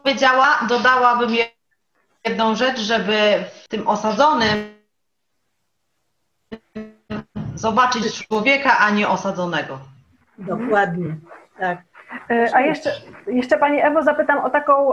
powiedziała, 0.03 0.65
dodałabym 0.69 1.29
jedną 2.25 2.55
rzecz, 2.55 2.79
żeby 2.79 3.43
w 3.63 3.67
tym 3.67 3.87
osadzonym 3.87 4.73
zobaczyć 7.55 8.27
człowieka, 8.27 8.77
a 8.77 8.89
nie 8.89 9.07
osadzonego. 9.07 9.79
Dokładnie, 10.37 11.17
tak. 11.59 11.92
E, 12.29 12.49
a 12.53 12.61
jeszcze, 12.61 12.89
jeszcze 13.27 13.57
Pani 13.57 13.81
Ewo 13.81 14.03
zapytam 14.03 14.39
o 14.39 14.49
taką 14.49 14.91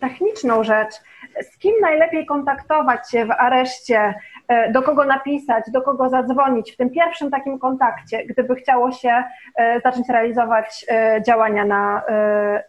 techniczną 0.00 0.64
rzecz. 0.64 0.94
Z 1.40 1.58
kim 1.58 1.72
najlepiej 1.80 2.26
kontaktować 2.26 3.10
się 3.10 3.24
w 3.24 3.30
areszcie? 3.30 4.14
E, 4.48 4.72
do 4.72 4.82
kogo 4.82 5.04
napisać, 5.04 5.64
do 5.72 5.82
kogo 5.82 6.08
zadzwonić 6.08 6.72
w 6.72 6.76
tym 6.76 6.90
pierwszym 6.90 7.30
takim 7.30 7.58
kontakcie, 7.58 8.24
gdyby 8.24 8.54
chciało 8.54 8.92
się 8.92 9.24
e, 9.56 9.80
zacząć 9.80 10.08
realizować 10.08 10.86
działania 11.26 11.64
na 11.64 12.02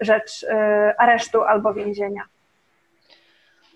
rzecz 0.02 0.46
aresztu 0.98 1.44
albo 1.44 1.74
więzienia? 1.74 2.22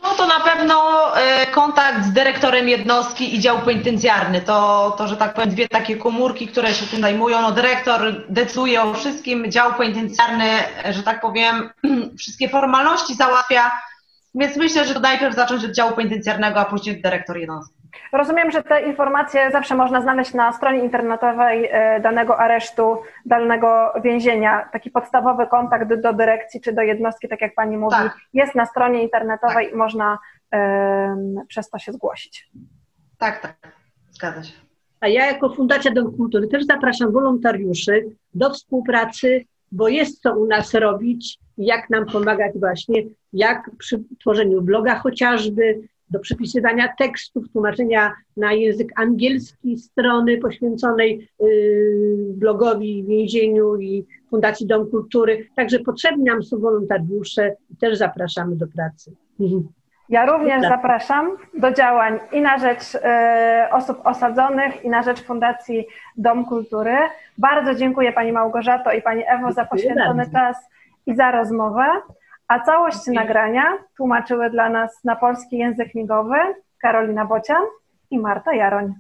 No 0.04 0.10
to 0.10 0.28
na 0.28 0.40
pewno 0.40 1.08
kontakt 1.52 2.06
z 2.06 2.12
dyrektorem 2.12 2.70
jednostki 2.70 3.36
i 3.36 3.40
dział 3.40 3.60
penitencjarny. 3.60 4.42
To, 4.42 4.96
to, 4.98 5.08
że 5.08 5.18
tak 5.18 5.34
powiem, 5.34 5.50
dwie 5.50 5.68
takie 5.70 5.98
komórki, 5.98 6.48
które 6.48 6.74
się 6.74 6.86
tym 6.86 7.02
zajmują. 7.02 7.42
No, 7.42 7.52
dyrektor 7.52 8.26
decyduje 8.30 8.82
o 8.82 8.94
wszystkim, 8.94 9.52
dział 9.52 9.74
penitencjarny, 9.74 10.50
że 10.90 11.04
tak 11.04 11.22
powiem, 11.22 11.70
wszystkie 12.20 12.50
formalności 12.50 13.16
załatwia. 13.16 13.72
Więc 14.36 14.58
myślę, 14.58 14.86
że 14.86 14.94
to 14.94 15.00
najpierw 15.00 15.36
zacząć 15.36 15.66
od 15.66 15.72
działu 15.72 15.92
penitencjarnego, 15.92 16.60
a 16.60 16.66
później 16.66 17.02
dyrektor 17.02 17.38
jednostki. 17.38 17.83
Rozumiem, 18.12 18.52
że 18.52 18.64
te 18.64 18.82
informacje 18.82 19.52
zawsze 19.52 19.76
można 19.76 20.02
znaleźć 20.02 20.34
na 20.34 20.54
stronie 20.54 20.80
internetowej 20.80 21.70
e, 21.72 22.00
danego 22.00 22.40
aresztu, 22.40 22.98
danego 23.26 23.94
więzienia. 24.04 24.70
Taki 24.72 24.92
podstawowy 24.92 25.48
kontakt 25.48 25.94
do 25.94 26.14
dyrekcji 26.14 26.62
czy 26.62 26.74
do 26.74 26.82
jednostki, 26.82 27.28
tak 27.28 27.42
jak 27.42 27.56
Pani 27.56 27.78
mówi, 27.78 27.96
tak. 27.96 28.18
jest 28.34 28.56
na 28.56 28.66
stronie 28.66 29.04
internetowej 29.04 29.66
tak. 29.66 29.74
i 29.74 29.78
można 29.78 30.20
um, 30.52 31.36
przez 31.48 31.70
to 31.70 31.80
się 31.80 31.94
zgłosić. 31.94 32.50
Tak, 33.18 33.40
tak, 33.40 33.56
zgadza 34.12 34.44
się. 34.44 34.54
A 35.00 35.08
ja 35.08 35.26
jako 35.26 35.50
Fundacja 35.50 35.92
Dom 35.92 36.18
Kultury 36.18 36.48
też 36.48 36.66
zapraszam 36.66 37.12
wolontariuszy 37.12 38.06
do 38.34 38.50
współpracy, 38.50 39.46
bo 39.72 39.88
jest 39.88 40.22
co 40.22 40.38
u 40.38 40.46
nas 40.46 40.74
robić, 40.74 41.40
jak 41.58 41.90
nam 41.90 42.06
pomagać 42.06 42.52
właśnie, 42.56 43.04
jak 43.34 43.70
przy 43.78 44.04
tworzeniu 44.20 44.62
bloga 44.62 45.00
chociażby, 45.00 45.82
do 46.14 46.20
przypisywania 46.20 46.94
tekstów, 46.98 47.50
tłumaczenia 47.54 48.14
na 48.38 48.54
język 48.54 48.88
angielski 48.96 49.78
strony 49.78 50.38
poświęconej 50.38 51.30
y, 51.44 52.34
blogowi 52.36 53.04
więzieniu 53.04 53.76
i 53.76 54.06
Fundacji 54.30 54.68
Dom 54.68 54.90
Kultury. 54.90 55.48
Także 55.56 55.80
potrzebni 55.80 56.24
nam 56.24 56.44
są 56.44 56.60
wolontariusze 56.60 57.56
i 57.70 57.78
też 57.78 57.98
zapraszamy 57.98 58.56
do 58.56 58.68
pracy. 58.68 59.16
Ja 60.10 60.26
również 60.26 60.62
tak. 60.62 60.72
zapraszam 60.72 61.38
do 61.54 61.72
działań 61.72 62.20
i 62.32 62.42
na 62.42 62.58
rzecz 62.58 62.96
y, 62.96 63.00
osób 63.72 63.98
osadzonych, 64.04 64.86
i 64.86 64.90
na 64.90 65.04
rzecz 65.04 65.22
Fundacji 65.22 65.88
Dom 66.18 66.46
Kultury. 66.46 66.96
Bardzo 67.38 67.76
dziękuję 67.76 68.14
Pani 68.14 68.32
Małgorzato 68.32 68.92
i 68.92 69.02
Pani 69.02 69.24
Ewo 69.28 69.52
za 69.52 69.66
poświęcony 69.66 70.24
czas 70.34 70.58
i 71.06 71.16
za 71.16 71.32
rozmowę. 71.32 71.86
A 72.54 72.60
całość 72.60 73.08
nagrania 73.08 73.78
tłumaczyły 73.98 74.50
dla 74.50 74.70
nas 74.70 75.04
na 75.04 75.16
polski 75.16 75.58
język 75.58 75.96
migowy 75.96 76.36
Karolina 76.78 77.26
Bocian 77.26 77.64
i 78.12 78.20
Marta 78.20 78.54
Jaroń. 78.54 78.94